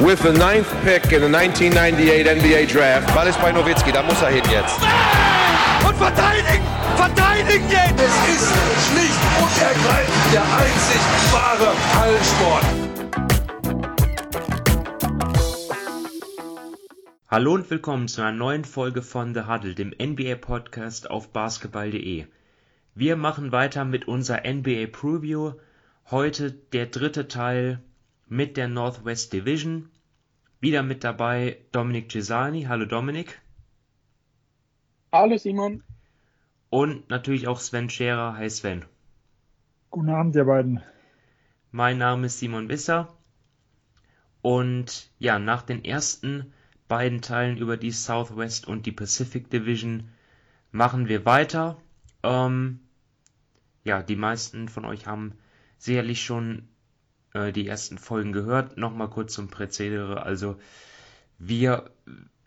with 0.00 0.20
the 0.22 0.32
ninth 0.32 0.68
pick 0.82 1.12
in 1.12 1.20
the 1.22 1.28
1998 1.28 2.26
NBA 2.26 2.66
Draft. 2.66 3.14
Ball 3.14 3.28
ist 3.28 3.40
bei 3.40 3.52
Nowitzki, 3.52 3.92
da 3.92 4.02
muss 4.02 4.20
er 4.22 4.30
hin 4.30 4.42
jetzt. 4.50 4.78
Und 5.86 5.96
verteidigen! 5.96 6.64
Verteidigen 6.96 7.70
jetzt! 7.70 8.00
Es 8.00 8.14
ist 8.34 8.52
schlicht 8.88 9.20
und 9.40 9.62
ergreifend 9.62 10.32
der 10.32 10.42
einzig 10.42 11.00
wahre 11.32 11.72
Hallensport. 12.00 12.64
Hallo 17.30 17.54
und 17.54 17.70
willkommen 17.70 18.08
zu 18.08 18.22
einer 18.22 18.32
neuen 18.32 18.64
Folge 18.64 19.02
von 19.02 19.34
The 19.34 19.42
Huddle, 19.42 19.74
dem 19.74 19.90
NBA-Podcast 19.90 21.10
auf 21.10 21.28
basketball.de. 21.28 22.26
Wir 22.94 23.16
machen 23.16 23.52
weiter 23.52 23.84
mit 23.84 24.08
unserer 24.08 24.42
NBA 24.48 24.86
Preview. 24.90 25.52
Heute 26.10 26.52
der 26.52 26.86
dritte 26.86 27.28
Teil 27.28 27.80
mit 28.28 28.56
der 28.56 28.68
Northwest 28.68 29.32
Division. 29.32 29.90
Wieder 30.60 30.82
mit 30.82 31.04
dabei 31.04 31.58
Dominik 31.72 32.10
Cesani. 32.10 32.64
Hallo 32.64 32.86
Dominik. 32.86 33.40
Hallo 35.12 35.36
Simon. 35.36 35.82
Und 36.70 37.08
natürlich 37.10 37.46
auch 37.46 37.60
Sven 37.60 37.90
Scherer. 37.90 38.36
Hi 38.36 38.48
Sven. 38.48 38.84
Guten 39.90 40.10
Abend, 40.10 40.34
ihr 40.34 40.44
beiden. 40.44 40.82
Mein 41.70 41.98
Name 41.98 42.26
ist 42.26 42.38
Simon 42.38 42.68
Wisser. 42.68 43.14
Und 44.42 45.10
ja, 45.18 45.38
nach 45.38 45.62
den 45.62 45.84
ersten 45.84 46.52
beiden 46.88 47.22
Teilen 47.22 47.56
über 47.56 47.76
die 47.76 47.90
Southwest 47.90 48.66
und 48.66 48.86
die 48.86 48.92
Pacific 48.92 49.50
Division 49.50 50.10
machen 50.70 51.08
wir 51.08 51.24
weiter. 51.24 51.76
Ähm, 52.22 52.80
ja, 53.84 54.02
die 54.02 54.16
meisten 54.16 54.68
von 54.68 54.84
euch 54.84 55.06
haben 55.06 55.32
sicherlich 55.78 56.24
schon 56.24 56.68
äh, 57.34 57.52
die 57.52 57.68
ersten 57.68 57.98
Folgen 57.98 58.32
gehört. 58.32 58.78
Nochmal 58.78 59.10
kurz 59.10 59.34
zum 59.34 59.48
Prozedere. 59.48 60.22
Also 60.22 60.56
wir 61.38 61.90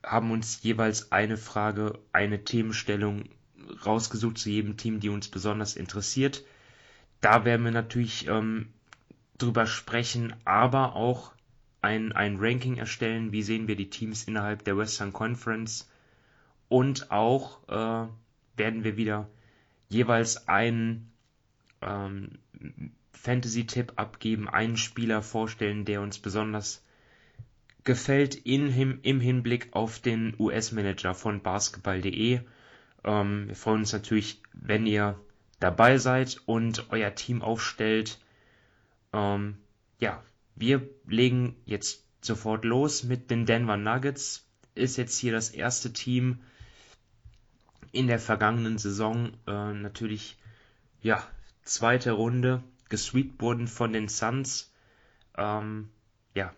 haben 0.04 0.32
uns 0.32 0.64
jeweils 0.64 1.12
eine 1.12 1.38
Frage, 1.38 2.00
eine 2.14 2.44
Themenstellung 2.44 3.26
rausgesucht 3.86 4.38
zu 4.38 4.50
jedem 4.50 4.78
Team, 4.78 5.00
die 5.00 5.10
uns 5.10 5.28
besonders 5.28 5.76
interessiert. 5.76 6.44
Da 7.22 7.46
werden 7.46 7.66
wir 7.66 7.72
natürlich 7.72 8.28
ähm, 8.28 8.70
drüber 9.38 9.66
sprechen, 9.68 10.34
aber 10.46 10.96
auch 10.96 11.34
ein, 11.82 12.12
ein 12.14 12.38
Ranking 12.40 12.78
erstellen. 12.78 13.32
Wie 13.32 13.44
sehen 13.44 13.68
wir 13.68 13.76
die 13.76 13.90
Teams 13.90 14.24
innerhalb 14.24 14.64
der 14.64 14.78
Western 14.78 15.14
Conference? 15.14 15.90
Und 16.70 17.12
auch 17.12 17.68
äh, 17.68 18.08
werden 18.56 18.84
wir 18.84 18.98
wieder 18.98 19.30
jeweils 19.90 20.48
einen 20.48 21.12
ähm, 21.82 22.40
Fantasy-Tipp 23.18 23.94
abgeben, 23.96 24.48
einen 24.48 24.78
Spieler 24.78 25.22
vorstellen, 25.22 25.86
der 25.86 26.02
uns 26.02 26.20
besonders 26.20 26.84
gefällt 27.84 28.36
in, 28.36 29.00
im 29.02 29.22
Hinblick 29.22 29.70
auf 29.72 30.00
den 30.00 30.36
US-Manager 30.38 31.14
von 31.14 31.42
basketball.de. 31.42 32.42
Ähm, 33.04 33.48
wir 33.48 33.56
freuen 33.56 33.80
uns 33.80 33.94
natürlich, 33.94 34.42
wenn 34.54 34.86
ihr 34.86 35.20
dabei 35.60 35.98
seid 35.98 36.42
und 36.46 36.88
euer 36.90 37.16
Team 37.16 37.42
aufstellt. 37.42 38.20
Ähm, 39.14 39.58
ja, 40.00 40.22
wir 40.56 40.88
legen 41.08 41.56
jetzt 41.66 42.04
sofort 42.22 42.66
los 42.66 43.04
mit 43.04 43.32
den 43.32 43.46
Denver 43.46 43.78
Nuggets. 43.78 44.46
Ist 44.76 44.98
jetzt 44.98 45.18
hier 45.18 45.32
das 45.32 45.50
erste 45.50 45.94
Team 45.94 46.40
in 47.92 48.08
der 48.08 48.20
vergangenen 48.20 48.78
Saison. 48.78 49.32
Äh, 49.48 49.74
natürlich, 49.74 50.38
ja, 51.02 51.24
zweite 51.64 52.12
Runde 52.12 52.64
gesweept 52.90 53.42
wurden 53.42 53.68
von 53.68 53.94
den 53.94 54.08
Suns. 54.08 54.72
Ähm, 55.38 55.90
ja, 56.34 56.54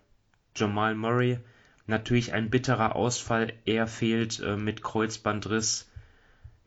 Jamal 0.56 0.96
Murray. 0.96 1.40
Natürlich 1.88 2.34
ein 2.34 2.50
bitterer 2.50 2.96
Ausfall. 2.96 3.54
Er 3.66 3.88
fehlt 3.88 4.40
äh, 4.40 4.56
mit 4.56 4.84
Kreuzbandriss. 4.84 5.90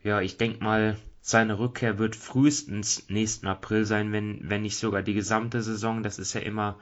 Ja, 0.03 0.21
ich 0.21 0.37
denke 0.37 0.63
mal, 0.63 0.97
seine 1.21 1.59
Rückkehr 1.59 1.97
wird 1.97 2.17
frühestens 2.17 3.09
nächsten 3.09 3.47
April 3.47 3.85
sein, 3.85 4.11
wenn, 4.11 4.49
wenn 4.49 4.63
nicht 4.63 4.77
sogar 4.77 5.01
die 5.01 5.13
gesamte 5.13 5.61
Saison. 5.61 6.03
Das 6.03 6.19
ist 6.19 6.33
ja 6.33 6.41
immer, 6.41 6.77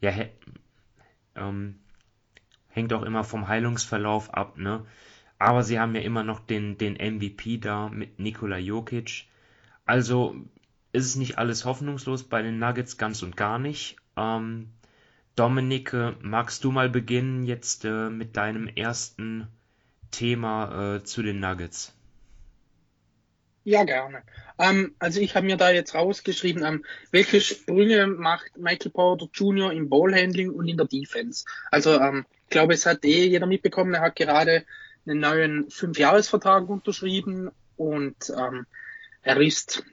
ja, 0.00 0.12
ähm, 1.34 1.78
hängt 2.68 2.94
auch 2.94 3.02
immer 3.02 3.24
vom 3.24 3.48
Heilungsverlauf 3.48 4.32
ab, 4.32 4.56
ne? 4.56 4.86
Aber 5.38 5.62
sie 5.62 5.78
haben 5.78 5.94
ja 5.94 6.00
immer 6.00 6.24
noch 6.24 6.40
den, 6.40 6.78
den 6.78 6.94
MVP 6.94 7.58
da 7.58 7.90
mit 7.90 8.18
Nikola 8.18 8.56
Jokic. 8.56 9.26
Also 9.84 10.34
ist 10.96 11.06
es 11.06 11.16
nicht 11.16 11.38
alles 11.38 11.64
hoffnungslos 11.64 12.24
bei 12.24 12.42
den 12.42 12.58
Nuggets 12.58 12.96
ganz 12.96 13.22
und 13.22 13.36
gar 13.36 13.58
nicht. 13.58 13.96
Ähm, 14.16 14.70
Dominik, 15.36 15.94
magst 16.22 16.64
du 16.64 16.72
mal 16.72 16.88
beginnen 16.88 17.44
jetzt 17.44 17.84
äh, 17.84 18.08
mit 18.08 18.36
deinem 18.36 18.68
ersten 18.68 19.48
Thema 20.10 20.96
äh, 20.96 21.04
zu 21.04 21.22
den 21.22 21.40
Nuggets? 21.40 21.92
Ja, 23.64 23.84
gerne. 23.84 24.22
Ähm, 24.58 24.94
also 24.98 25.20
ich 25.20 25.34
habe 25.34 25.44
mir 25.44 25.56
da 25.56 25.70
jetzt 25.70 25.94
rausgeschrieben, 25.94 26.64
ähm, 26.64 26.84
welche 27.10 27.40
Sprünge 27.40 28.06
macht 28.06 28.56
Michael 28.56 28.92
Porter 28.92 29.28
Jr. 29.32 29.72
im 29.72 29.90
Ballhandling 29.90 30.50
und 30.50 30.68
in 30.68 30.76
der 30.76 30.86
Defense. 30.86 31.44
Also 31.70 32.00
ähm, 32.00 32.24
ich 32.44 32.50
glaube, 32.50 32.74
es 32.74 32.86
hat 32.86 33.04
eh 33.04 33.26
jeder 33.26 33.46
mitbekommen, 33.46 33.92
er 33.92 34.02
hat 34.02 34.16
gerade 34.16 34.64
einen 35.04 35.20
neuen 35.20 35.68
Fünfjahresvertrag 35.68 36.68
unterschrieben 36.68 37.50
und 37.76 38.16
ähm, 38.38 38.66
er 39.22 39.40
ist 39.40 39.84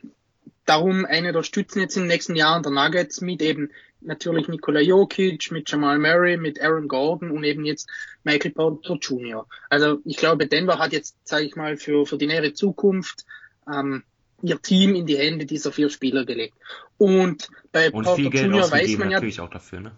darum 0.65 1.05
eine 1.05 1.33
der 1.33 1.43
Stützen 1.43 1.81
jetzt 1.81 1.95
in 1.97 2.03
den 2.03 2.09
nächsten 2.09 2.35
Jahren 2.35 2.63
der 2.63 2.71
Nuggets 2.71 3.21
mit 3.21 3.41
eben 3.41 3.69
natürlich 4.01 4.47
Nikola 4.47 4.81
Jokic, 4.81 5.51
mit 5.51 5.69
Jamal 5.69 5.99
Murray, 5.99 6.37
mit 6.37 6.61
Aaron 6.61 6.87
Gordon 6.87 7.31
und 7.31 7.43
eben 7.43 7.65
jetzt 7.65 7.89
Michael 8.23 8.51
Porter 8.51 8.95
Jr. 8.95 9.47
Also 9.69 9.99
ich 10.05 10.17
glaube, 10.17 10.47
Denver 10.47 10.79
hat 10.79 10.93
jetzt, 10.93 11.15
sage 11.23 11.45
ich 11.45 11.55
mal, 11.55 11.77
für, 11.77 12.05
für 12.05 12.17
die 12.17 12.27
nähere 12.27 12.53
Zukunft 12.53 13.25
ähm, 13.67 14.03
ihr 14.41 14.61
Team 14.61 14.95
in 14.95 15.05
die 15.05 15.17
Hände 15.17 15.45
dieser 15.45 15.71
vier 15.71 15.89
Spieler 15.89 16.25
gelegt. 16.25 16.55
Und 16.97 17.47
bei 17.71 17.91
und 17.91 18.03
Porter 18.03 18.21
Jr. 18.21 18.69
weiß 18.69 18.97
man 18.97 19.09
ja 19.09 19.17
natürlich 19.17 19.39
auch 19.39 19.49
dafür, 19.49 19.79
ne? 19.79 19.91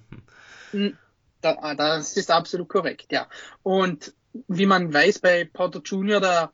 Hm. 0.71 0.97
Da, 1.41 1.57
ah, 1.61 1.75
das 1.75 2.17
ist 2.17 2.31
absolut 2.31 2.69
korrekt, 2.69 3.11
ja. 3.11 3.27
Und 3.63 4.13
wie 4.47 4.65
man 4.65 4.93
weiß, 4.93 5.19
bei 5.19 5.45
Porter 5.45 5.81
Jr., 5.83 6.19
da 6.19 6.51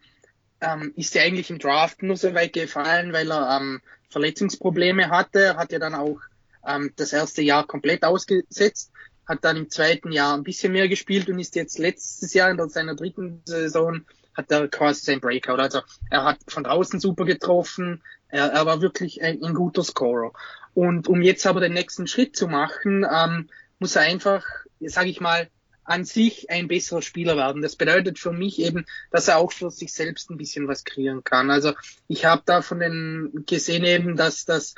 ähm, 0.62 0.94
ist 0.96 1.16
er 1.16 1.24
eigentlich 1.24 1.50
im 1.50 1.60
Draft 1.60 2.04
nur 2.04 2.18
so 2.18 2.34
weit 2.34 2.54
gefallen, 2.54 3.14
weil 3.14 3.32
er 3.32 3.58
ähm, 3.60 3.82
Verletzungsprobleme 4.12 5.10
hatte, 5.10 5.56
hat 5.58 5.72
ja 5.72 5.80
dann 5.80 5.96
auch 5.96 6.20
ähm, 6.68 6.92
das 6.96 7.14
erste 7.14 7.42
Jahr 7.42 7.66
komplett 7.66 8.04
ausgesetzt, 8.04 8.92
hat 9.28 9.44
dann 9.44 9.58
im 9.58 9.70
zweiten 9.70 10.12
Jahr 10.12 10.36
ein 10.36 10.44
bisschen 10.44 10.74
mehr 10.74 10.88
gespielt 10.88 11.30
und 11.30 11.40
ist 11.40 11.56
jetzt 11.56 11.80
letztes 11.80 12.34
Jahr 12.34 12.50
in 12.50 12.70
seiner 12.70 12.96
dritten 12.96 13.42
Saison 13.46 14.02
hat 14.34 14.52
er 14.52 14.68
quasi 14.68 15.04
sein 15.04 15.20
Breakout. 15.20 15.60
Also 15.60 15.82
er 16.10 16.24
hat 16.24 16.38
von 16.48 16.64
draußen 16.64 17.00
super 17.00 17.26
getroffen, 17.26 18.02
er, 18.30 18.48
er 18.48 18.66
war 18.66 18.82
wirklich 18.82 19.22
ein, 19.22 19.44
ein, 19.44 19.54
guter 19.54 19.84
Scorer. 19.84 20.32
Und 20.74 21.08
um 21.08 21.22
jetzt 21.22 21.46
aber 21.46 21.60
den 21.60 21.74
nächsten 21.74 22.08
Schritt 22.08 22.36
zu 22.36 22.48
machen, 22.48 23.06
ähm, 23.12 23.50
muss 23.80 23.96
er 23.96 24.04
einfach, 24.04 24.46
sage 24.80 25.10
ich 25.10 25.20
mal, 25.20 25.50
an 25.84 26.06
sich 26.06 26.50
ein 26.50 26.68
besserer 26.68 27.02
Spieler 27.02 27.38
werden. 27.38 27.62
Das 27.62 27.76
bedeutet 27.76 28.20
für 28.20 28.32
mich 28.32 28.60
eben, 28.60 28.86
dass 29.10 29.28
er 29.28 29.38
auch 29.38 29.52
für 29.52 29.72
sich 29.72 29.94
selbst 29.94 30.30
ein 30.30 30.38
bisschen 30.38 30.68
was 30.68 30.84
kreieren 30.84 31.24
kann. 31.24 31.50
Also 31.50 31.74
ich 32.08 32.26
habe 32.26 32.44
da 32.46 32.62
von 32.62 32.80
den 32.80 33.44
gesehen 33.46 33.84
eben, 33.84 34.16
dass 34.16 34.46
das 34.46 34.76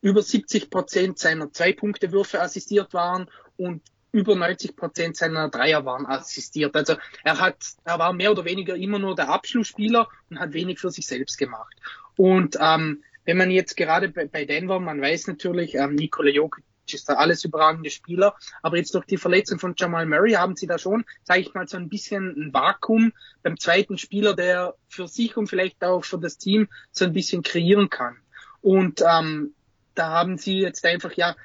über 0.00 0.22
70 0.22 0.70
Prozent 0.70 1.18
seiner 1.18 1.52
Zwei-Punkte-Würfe 1.52 2.40
assistiert 2.40 2.94
waren 2.94 3.28
und 3.56 3.82
über 4.12 4.34
90 4.34 4.76
Prozent 4.76 5.16
seiner 5.16 5.50
Dreier 5.50 5.84
waren 5.84 6.06
assistiert. 6.06 6.74
Also 6.74 6.96
er 7.22 7.38
hat, 7.38 7.56
er 7.84 7.98
war 7.98 8.12
mehr 8.12 8.30
oder 8.30 8.44
weniger 8.44 8.74
immer 8.74 8.98
nur 8.98 9.14
der 9.14 9.28
Abschlussspieler 9.28 10.08
und 10.30 10.38
hat 10.38 10.52
wenig 10.54 10.78
für 10.78 10.90
sich 10.90 11.06
selbst 11.06 11.36
gemacht. 11.36 11.74
Und 12.16 12.56
ähm, 12.60 13.02
wenn 13.24 13.36
man 13.36 13.50
jetzt 13.50 13.76
gerade 13.76 14.08
bei, 14.08 14.44
Denver, 14.44 14.80
man 14.80 15.02
weiß 15.02 15.26
natürlich, 15.26 15.74
ähm, 15.74 15.96
Nikola 15.96 16.30
Jokic 16.30 16.64
ist 16.94 17.08
da 17.08 17.14
alles 17.14 17.44
überragende 17.44 17.90
Spieler. 17.90 18.34
Aber 18.62 18.76
jetzt 18.76 18.94
durch 18.94 19.04
die 19.06 19.16
Verletzung 19.16 19.58
von 19.58 19.74
Jamal 19.76 20.06
Murray 20.06 20.32
haben 20.32 20.56
sie 20.56 20.66
da 20.66 20.78
schon, 20.78 21.04
sage 21.24 21.40
ich 21.40 21.54
mal, 21.54 21.68
so 21.68 21.76
ein 21.76 21.88
bisschen 21.88 22.28
ein 22.36 22.54
Vakuum 22.54 23.12
beim 23.42 23.58
zweiten 23.58 23.98
Spieler, 23.98 24.34
der 24.34 24.74
für 24.88 25.08
sich 25.08 25.36
und 25.36 25.48
vielleicht 25.48 25.82
auch 25.84 26.04
für 26.04 26.18
das 26.18 26.38
Team 26.38 26.68
so 26.90 27.04
ein 27.04 27.12
bisschen 27.12 27.42
kreieren 27.42 27.90
kann. 27.90 28.16
Und 28.60 29.02
ähm, 29.06 29.54
da 29.94 30.10
haben 30.10 30.38
sie 30.38 30.60
jetzt 30.60 30.84
einfach, 30.84 31.12
ja, 31.12 31.36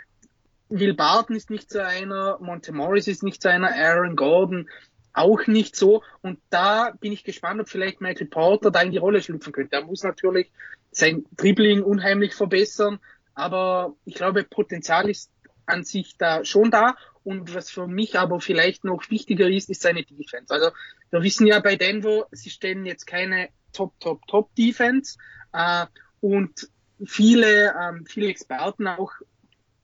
Will 0.69 0.93
Barton 0.93 1.35
ist 1.35 1.49
nicht 1.49 1.69
so 1.69 1.79
einer, 1.79 2.37
Monte 2.39 2.71
Morris 2.71 3.07
ist 3.07 3.23
nicht 3.23 3.41
so 3.41 3.49
einer, 3.49 3.75
Aaron 3.75 4.15
Gordon 4.15 4.69
auch 5.13 5.45
nicht 5.47 5.75
so. 5.75 6.03
Und 6.21 6.39
da 6.49 6.91
bin 6.99 7.11
ich 7.11 7.23
gespannt, 7.23 7.59
ob 7.61 7.69
vielleicht 7.69 8.01
Michael 8.01 8.27
Porter 8.27 8.71
da 8.71 8.81
in 8.81 8.91
die 8.91 8.97
Rolle 8.97 9.21
schlüpfen 9.21 9.51
könnte. 9.51 9.75
Er 9.75 9.83
muss 9.83 10.03
natürlich 10.03 10.51
sein 10.91 11.25
Dribbling 11.35 11.83
unheimlich 11.83 12.33
verbessern, 12.33 12.99
aber 13.33 13.95
ich 14.05 14.15
glaube, 14.15 14.43
Potenzial 14.43 15.09
ist 15.09 15.31
an 15.71 15.83
sich 15.83 16.17
da 16.17 16.45
schon 16.45 16.71
da. 16.71 16.95
Und 17.23 17.53
was 17.53 17.69
für 17.69 17.87
mich 17.87 18.17
aber 18.17 18.39
vielleicht 18.39 18.83
noch 18.83 19.09
wichtiger 19.09 19.47
ist, 19.47 19.69
ist 19.69 19.81
seine 19.81 20.03
Defense. 20.03 20.53
Also 20.53 20.71
wir 21.11 21.21
wissen 21.21 21.47
ja 21.47 21.59
bei 21.59 21.75
Denver, 21.75 22.27
sie 22.31 22.49
stellen 22.49 22.85
jetzt 22.85 23.05
keine 23.05 23.49
Top, 23.73 23.99
Top, 23.99 24.25
Top 24.27 24.53
Defense. 24.55 25.17
Äh, 25.53 25.85
und 26.19 26.69
viele, 27.05 27.73
ähm, 27.79 28.05
viele 28.05 28.27
Experten 28.27 28.87
auch 28.87 29.11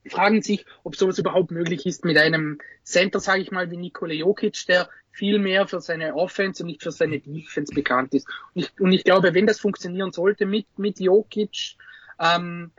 fragen 0.10 0.42
sich, 0.42 0.66
ob 0.84 0.96
sowas 0.96 1.20
überhaupt 1.20 1.52
möglich 1.52 1.86
ist 1.86 2.06
mit 2.06 2.18
einem 2.18 2.60
Center, 2.84 3.20
sage 3.20 3.42
ich 3.42 3.52
mal, 3.52 3.70
wie 3.72 3.78
Nikola 3.78 4.14
Jokic, 4.14 4.66
der 4.68 4.90
viel 5.12 5.40
mehr 5.40 5.68
für 5.68 5.82
seine 5.82 6.16
Offense 6.16 6.64
und 6.64 6.68
nicht 6.68 6.84
für 6.84 6.92
seine 6.92 7.20
Defense 7.20 7.74
bekannt 7.74 8.14
ist. 8.14 8.28
Und 8.54 8.62
ich, 8.62 8.80
und 8.80 8.92
ich 8.94 9.04
glaube, 9.04 9.34
wenn 9.34 9.48
das 9.48 9.60
funktionieren 9.60 10.12
sollte 10.12 10.46
mit, 10.46 10.68
mit 10.78 11.00
Jokic, 11.00 11.76
ähm, 12.20 12.72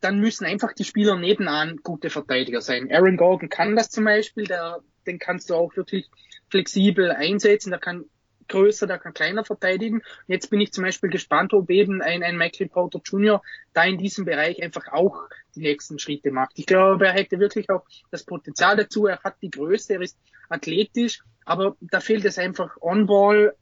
dann 0.00 0.20
müssen 0.20 0.44
einfach 0.44 0.72
die 0.72 0.84
Spieler 0.84 1.16
nebenan 1.16 1.78
gute 1.82 2.10
Verteidiger 2.10 2.60
sein. 2.60 2.90
Aaron 2.92 3.16
Gordon 3.16 3.48
kann 3.48 3.76
das 3.76 3.90
zum 3.90 4.04
Beispiel, 4.04 4.44
der, 4.44 4.80
den 5.06 5.18
kannst 5.18 5.50
du 5.50 5.54
auch 5.54 5.76
wirklich 5.76 6.08
flexibel 6.50 7.10
einsetzen, 7.10 7.70
der 7.70 7.80
kann 7.80 8.04
größer, 8.48 8.86
der 8.86 8.98
kann 8.98 9.12
kleiner 9.12 9.44
verteidigen. 9.44 10.02
Jetzt 10.26 10.50
bin 10.50 10.60
ich 10.60 10.72
zum 10.72 10.84
Beispiel 10.84 11.10
gespannt, 11.10 11.52
ob 11.52 11.70
eben 11.70 12.02
ein, 12.02 12.22
ein 12.22 12.36
Michael 12.36 12.68
Porter 12.68 13.00
Jr. 13.04 13.42
da 13.74 13.84
in 13.84 13.98
diesem 13.98 14.24
Bereich 14.24 14.62
einfach 14.62 14.88
auch 14.92 15.28
die 15.54 15.60
nächsten 15.60 15.98
Schritte 15.98 16.30
macht. 16.30 16.52
Ich 16.54 16.66
glaube, 16.66 17.06
er 17.06 17.12
hätte 17.12 17.38
wirklich 17.38 17.68
auch 17.70 17.84
das 18.10 18.24
Potenzial 18.24 18.76
dazu. 18.76 19.06
Er 19.06 19.20
hat 19.22 19.36
die 19.42 19.50
Größe, 19.50 19.94
er 19.94 20.00
ist 20.00 20.18
athletisch, 20.48 21.20
aber 21.44 21.76
da 21.80 22.00
fehlt 22.00 22.24
es 22.24 22.38
einfach 22.38 22.76
On-Ball, 22.80 23.54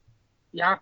ja, 0.53 0.81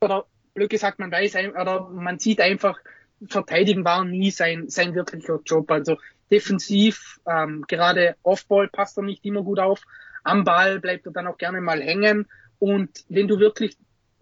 oder 0.00 0.26
blöd 0.54 0.70
gesagt, 0.70 0.98
man 0.98 1.10
weiß, 1.10 1.36
oder 1.36 1.90
man 1.90 2.18
sieht 2.18 2.40
einfach, 2.40 2.78
verteidigen 3.26 3.84
war 3.84 4.04
nie 4.04 4.30
sein, 4.30 4.68
sein 4.68 4.94
wirklicher 4.94 5.40
Job. 5.44 5.70
Also 5.70 5.96
defensiv, 6.30 7.20
ähm, 7.26 7.64
gerade 7.68 8.16
Off-Ball 8.22 8.68
passt 8.68 8.96
er 8.98 9.02
nicht 9.02 9.24
immer 9.24 9.42
gut 9.42 9.58
auf. 9.58 9.82
Am 10.22 10.44
Ball 10.44 10.80
bleibt 10.80 11.06
er 11.06 11.12
dann 11.12 11.26
auch 11.26 11.38
gerne 11.38 11.60
mal 11.60 11.82
hängen. 11.82 12.26
Und 12.58 13.04
wenn 13.08 13.28
du 13.28 13.38
wirklich 13.38 13.76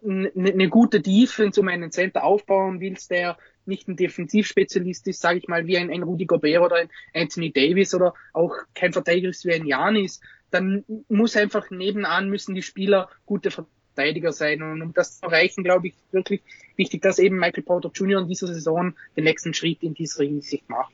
eine 0.05 0.67
gute 0.69 0.99
Defense 0.99 1.59
um 1.59 1.69
einen 1.69 1.91
Center 1.91 2.23
aufbauen 2.25 2.81
willst, 2.81 3.09
der 3.09 3.37
nicht 3.65 3.87
ein 3.87 3.95
Defensivspezialist 3.95 5.07
ist, 5.07 5.21
sage 5.21 5.39
ich 5.39 5.47
mal, 5.47 5.65
wie 5.65 5.77
ein, 5.77 5.89
ein 5.89 6.03
Rudy 6.03 6.25
Gobert 6.25 6.61
oder 6.61 6.75
ein 6.75 6.89
Anthony 7.13 7.53
Davis 7.53 7.95
oder 7.95 8.13
auch 8.33 8.53
kein 8.73 8.91
Verteidiger 8.91 9.29
ist 9.29 9.45
wie 9.45 9.53
ein 9.53 9.65
Janis, 9.65 10.19
dann 10.51 10.83
muss 11.07 11.37
einfach 11.37 11.69
nebenan 11.71 12.29
müssen 12.29 12.53
die 12.53 12.61
Spieler 12.61 13.09
gute 13.25 13.49
Verteidiger 13.49 13.82
sein. 13.95 14.61
Und 14.61 14.81
um 14.81 14.93
das 14.93 15.19
zu 15.19 15.25
erreichen, 15.25 15.63
glaube 15.63 15.87
ich, 15.87 15.93
wirklich 16.11 16.41
wichtig, 16.75 17.01
dass 17.01 17.19
eben 17.19 17.37
Michael 17.37 17.63
Porter 17.63 17.91
Jr. 17.93 18.21
in 18.21 18.27
dieser 18.27 18.47
Saison 18.47 18.93
den 19.15 19.23
nächsten 19.23 19.53
Schritt 19.53 19.83
in 19.83 19.93
dieser 19.93 20.23
Hinsicht 20.23 20.69
macht. 20.69 20.93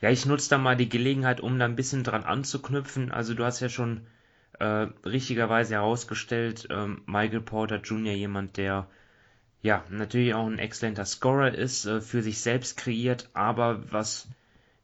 Ja, 0.00 0.10
ich 0.10 0.24
nutze 0.24 0.50
da 0.50 0.58
mal 0.58 0.76
die 0.76 0.88
Gelegenheit, 0.88 1.40
um 1.40 1.58
da 1.58 1.66
ein 1.66 1.76
bisschen 1.76 2.04
dran 2.04 2.24
anzuknüpfen. 2.24 3.12
Also 3.12 3.34
du 3.34 3.44
hast 3.44 3.60
ja 3.60 3.68
schon 3.68 4.06
äh, 4.58 4.88
richtigerweise 5.04 5.74
herausgestellt, 5.74 6.68
ähm, 6.70 7.02
Michael 7.06 7.40
Porter 7.40 7.80
Jr. 7.80 8.14
jemand, 8.14 8.56
der 8.56 8.88
ja 9.62 9.84
natürlich 9.90 10.34
auch 10.34 10.46
ein 10.46 10.58
exzellenter 10.58 11.04
Scorer 11.04 11.54
ist, 11.54 11.84
äh, 11.86 12.00
für 12.00 12.22
sich 12.22 12.40
selbst 12.40 12.76
kreiert, 12.76 13.28
aber 13.34 13.92
was 13.92 14.28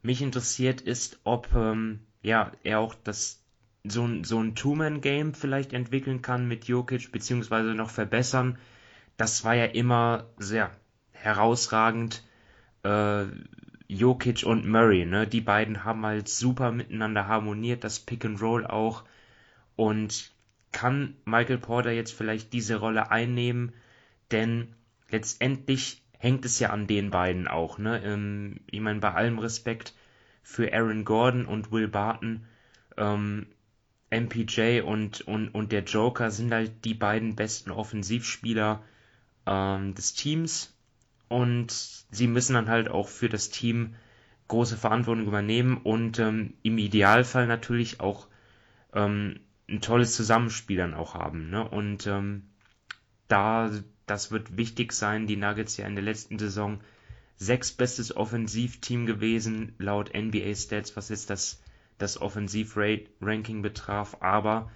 mich 0.01 0.21
interessiert 0.21 0.81
ist, 0.81 1.19
ob 1.23 1.49
ähm, 1.55 2.01
ja 2.21 2.51
er 2.63 2.79
auch 2.79 2.95
das 3.03 3.43
so 3.83 4.05
ein, 4.05 4.23
so 4.23 4.39
ein 4.39 4.55
Two-Man-Game 4.55 5.33
vielleicht 5.33 5.73
entwickeln 5.73 6.21
kann 6.21 6.47
mit 6.47 6.65
Jokic, 6.65 7.11
beziehungsweise 7.11 7.69
noch 7.69 7.89
verbessern. 7.89 8.57
Das 9.17 9.43
war 9.43 9.55
ja 9.55 9.65
immer 9.65 10.25
sehr 10.37 10.71
herausragend. 11.11 12.23
Äh, 12.83 13.25
Jokic 13.87 14.43
und 14.45 14.67
Murray, 14.67 15.05
ne? 15.05 15.27
Die 15.27 15.41
beiden 15.41 15.85
haben 15.85 16.05
halt 16.05 16.27
super 16.27 16.71
miteinander 16.71 17.27
harmoniert, 17.27 17.83
das 17.83 17.99
Pick 17.99 18.25
and 18.25 18.41
Roll 18.41 18.65
auch. 18.65 19.05
Und 19.75 20.31
kann 20.71 21.15
Michael 21.25 21.57
Porter 21.57 21.91
jetzt 21.91 22.13
vielleicht 22.13 22.51
diese 22.51 22.75
Rolle 22.75 23.11
einnehmen? 23.11 23.73
Denn 24.31 24.73
letztendlich 25.09 26.03
hängt 26.19 26.43
es 26.45 26.59
ja 26.59 26.71
an 26.71 26.87
den 26.87 27.11
beiden 27.11 27.47
auch. 27.47 27.77
Ne? 27.77 28.03
Ähm, 28.03 28.59
ich 28.69 28.81
meine, 28.81 28.99
bei 28.99 29.13
allem 29.13 29.39
Respekt 29.39 29.93
für 30.43 30.73
Aaron 30.73 31.05
Gordon 31.05 31.45
und 31.45 31.71
Will 31.71 31.87
Barton, 31.87 32.45
ähm, 32.97 33.47
MPJ 34.09 34.81
und, 34.81 35.21
und, 35.21 35.49
und 35.49 35.71
der 35.71 35.83
Joker 35.83 36.31
sind 36.31 36.53
halt 36.53 36.85
die 36.85 36.93
beiden 36.93 37.35
besten 37.35 37.71
Offensivspieler 37.71 38.81
ähm, 39.45 39.95
des 39.95 40.13
Teams. 40.13 40.73
Und 41.29 41.71
sie 41.71 42.27
müssen 42.27 42.53
dann 42.53 42.69
halt 42.69 42.89
auch 42.89 43.09
für 43.09 43.27
das 43.27 43.49
Team 43.49 43.95
große 44.47 44.77
Verantwortung 44.77 45.25
übernehmen 45.25 45.77
und 45.77 46.19
ähm, 46.19 46.53
im 46.63 46.77
Idealfall 46.77 47.47
natürlich 47.47 47.99
auch 47.99 48.27
ähm, 48.93 49.39
ein 49.69 49.81
tolles 49.81 50.15
Zusammenspiel 50.15 50.77
dann 50.77 50.93
auch 50.93 51.13
haben. 51.13 51.49
Ne? 51.49 51.67
Und 51.67 52.07
ähm, 52.07 52.43
da, 53.27 53.69
das 54.05 54.31
wird 54.31 54.55
wichtig 54.55 54.93
sein. 54.93 55.27
Die 55.27 55.35
Nuggets 55.35 55.75
ja 55.77 55.85
in 55.85 55.95
der 55.95 56.03
letzten 56.03 56.39
Saison 56.39 56.79
sechs 57.35 57.71
bestes 57.71 58.15
Offensivteam 58.15 59.05
gewesen, 59.05 59.73
laut 59.77 60.13
NBA 60.15 60.55
Stats, 60.55 60.95
was 60.95 61.09
jetzt 61.09 61.29
das, 61.29 61.61
das 61.97 62.19
Offensiv-Ranking 62.21 63.61
betraf. 63.61 64.17
Aber 64.19 64.71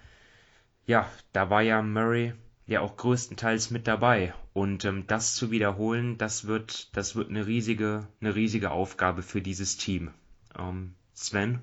ja, 0.86 1.08
da 1.34 1.50
war 1.50 1.62
ja 1.62 1.82
Murray 1.82 2.34
ja 2.66 2.82
auch 2.82 2.98
größtenteils 2.98 3.72
mit 3.72 3.88
dabei. 3.88 4.34
Und 4.54 4.86
ähm, 4.86 5.06
das 5.08 5.36
zu 5.36 5.52
wiederholen, 5.52 6.18
das 6.18 6.48
wird, 6.48 6.96
das 6.96 7.16
wird 7.16 7.30
eine 7.30 7.48
riesige, 7.48 8.08
eine 8.20 8.36
riesige 8.36 8.72
Aufgabe 8.72 9.22
für 9.22 9.42
dieses 9.42 9.78
Team. 9.78 10.12
Ähm, 10.58 10.94
Sven? 11.14 11.60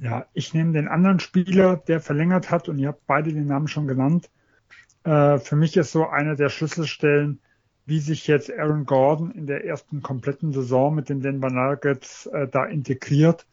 Ja, 0.00 0.26
ich 0.34 0.54
nehme 0.54 0.72
den 0.72 0.88
anderen 0.88 1.20
Spieler, 1.20 1.76
der 1.76 2.00
verlängert 2.00 2.50
hat, 2.50 2.68
und 2.68 2.78
ihr 2.78 2.88
habt 2.88 3.06
beide 3.06 3.32
den 3.32 3.46
Namen 3.46 3.68
schon 3.68 3.88
genannt. 3.88 4.30
Äh, 5.04 5.38
für 5.38 5.56
mich 5.56 5.76
ist 5.76 5.92
so 5.92 6.06
einer 6.06 6.36
der 6.36 6.48
Schlüsselstellen, 6.48 7.40
wie 7.86 7.98
sich 7.98 8.26
jetzt 8.26 8.52
Aaron 8.52 8.84
Gordon 8.84 9.32
in 9.32 9.46
der 9.46 9.64
ersten 9.64 10.02
kompletten 10.02 10.52
Saison 10.52 10.94
mit 10.94 11.08
den 11.08 11.20
Denver 11.20 11.50
Nuggets 11.50 12.26
äh, 12.26 12.46
da 12.46 12.64
integriert. 12.66 13.46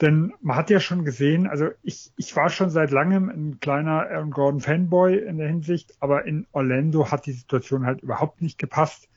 Denn 0.00 0.34
man 0.40 0.56
hat 0.56 0.70
ja 0.70 0.80
schon 0.80 1.04
gesehen, 1.04 1.46
also 1.46 1.68
ich, 1.82 2.10
ich 2.16 2.34
war 2.34 2.50
schon 2.50 2.70
seit 2.70 2.90
langem 2.90 3.28
ein 3.28 3.60
kleiner 3.60 4.08
Aaron 4.10 4.32
Gordon 4.32 4.60
Fanboy 4.60 5.16
in 5.18 5.38
der 5.38 5.46
Hinsicht, 5.46 5.94
aber 6.00 6.24
in 6.24 6.46
Orlando 6.52 7.10
hat 7.10 7.26
die 7.26 7.32
Situation 7.32 7.86
halt 7.86 8.02
überhaupt 8.02 8.42
nicht 8.42 8.58
gepasst. 8.58 9.08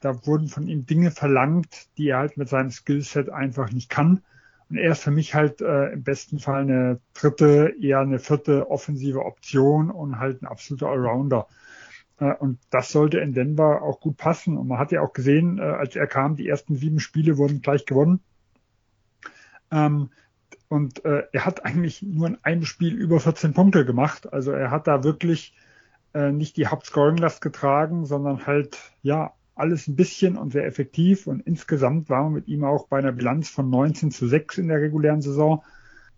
Da 0.00 0.26
wurden 0.26 0.48
von 0.48 0.66
ihm 0.66 0.86
Dinge 0.86 1.10
verlangt, 1.10 1.88
die 1.96 2.08
er 2.08 2.18
halt 2.18 2.36
mit 2.38 2.48
seinem 2.48 2.70
Skillset 2.70 3.28
einfach 3.28 3.70
nicht 3.72 3.90
kann. 3.90 4.22
Und 4.70 4.78
er 4.78 4.92
ist 4.92 5.02
für 5.02 5.10
mich 5.10 5.34
halt 5.34 5.60
äh, 5.60 5.92
im 5.92 6.02
besten 6.02 6.38
Fall 6.38 6.62
eine 6.62 6.98
dritte, 7.12 7.74
eher 7.78 8.00
eine 8.00 8.18
vierte 8.18 8.70
offensive 8.70 9.24
Option 9.24 9.90
und 9.90 10.18
halt 10.18 10.42
ein 10.42 10.46
absoluter 10.46 10.88
Allrounder. 10.88 11.46
Äh, 12.18 12.34
und 12.36 12.58
das 12.70 12.90
sollte 12.90 13.18
in 13.18 13.34
Denver 13.34 13.82
auch 13.82 14.00
gut 14.00 14.16
passen. 14.16 14.56
Und 14.56 14.66
man 14.66 14.78
hat 14.78 14.92
ja 14.92 15.02
auch 15.02 15.12
gesehen, 15.12 15.58
äh, 15.58 15.62
als 15.62 15.94
er 15.94 16.06
kam, 16.06 16.36
die 16.36 16.48
ersten 16.48 16.74
sieben 16.74 17.00
Spiele 17.00 17.36
wurden 17.36 17.60
gleich 17.60 17.84
gewonnen. 17.84 18.20
Ähm, 19.72 20.10
und 20.68 21.04
äh, 21.04 21.24
er 21.32 21.44
hat 21.44 21.64
eigentlich 21.64 22.02
nur 22.02 22.28
in 22.28 22.38
einem 22.42 22.64
Spiel 22.64 22.94
über 22.94 23.20
14 23.20 23.52
Punkte 23.52 23.84
gemacht. 23.84 24.32
Also 24.32 24.52
er 24.52 24.70
hat 24.70 24.86
da 24.86 25.04
wirklich 25.04 25.54
äh, 26.14 26.30
nicht 26.30 26.56
die 26.56 26.66
Hauptscoring-Last 26.66 27.40
getragen, 27.40 28.06
sondern 28.06 28.46
halt, 28.46 28.78
ja, 29.02 29.32
alles 29.54 29.86
ein 29.86 29.96
bisschen 29.96 30.36
und 30.36 30.52
sehr 30.52 30.66
effektiv. 30.66 31.26
Und 31.26 31.40
insgesamt 31.40 32.08
waren 32.08 32.32
wir 32.32 32.40
mit 32.40 32.48
ihm 32.48 32.64
auch 32.64 32.86
bei 32.88 32.98
einer 32.98 33.12
Bilanz 33.12 33.50
von 33.50 33.68
19 33.68 34.10
zu 34.10 34.26
6 34.26 34.58
in 34.58 34.68
der 34.68 34.80
regulären 34.80 35.20
Saison. 35.20 35.62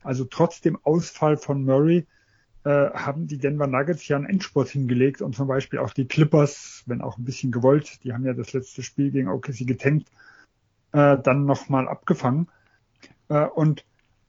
Also 0.03 0.25
trotz 0.25 0.61
dem 0.61 0.79
Ausfall 0.85 1.37
von 1.37 1.65
Murray 1.65 2.07
äh, 2.65 2.91
haben 2.91 3.27
die 3.27 3.39
Denver 3.39 3.67
Nuggets 3.67 4.07
ja 4.09 4.17
einen 4.17 4.27
Endspurt 4.27 4.69
hingelegt 4.69 5.21
und 5.23 5.35
zum 5.35 5.49
Beispiel 5.49 5.79
auch 5.79 5.93
die 5.93 6.07
Clippers, 6.07 6.83
wenn 6.87 7.01
auch 7.01 7.19
ein 7.19 7.25
bisschen 7.25 7.53
gewollt, 7.53 8.05
die 8.05 8.13
haben 8.13 8.25
ja 8.25 8.35
das 8.35 8.53
letzte 8.53 8.83
Spiel 8.83 9.11
gegen 9.11 9.29
OKC 9.29 9.67
getankt, 9.67 10.09
äh, 10.93 11.19
dann 11.19 11.45
nochmal 11.45 11.89
abgefangen. 11.89 12.49
Äh, 13.29 13.47
und 13.47 13.85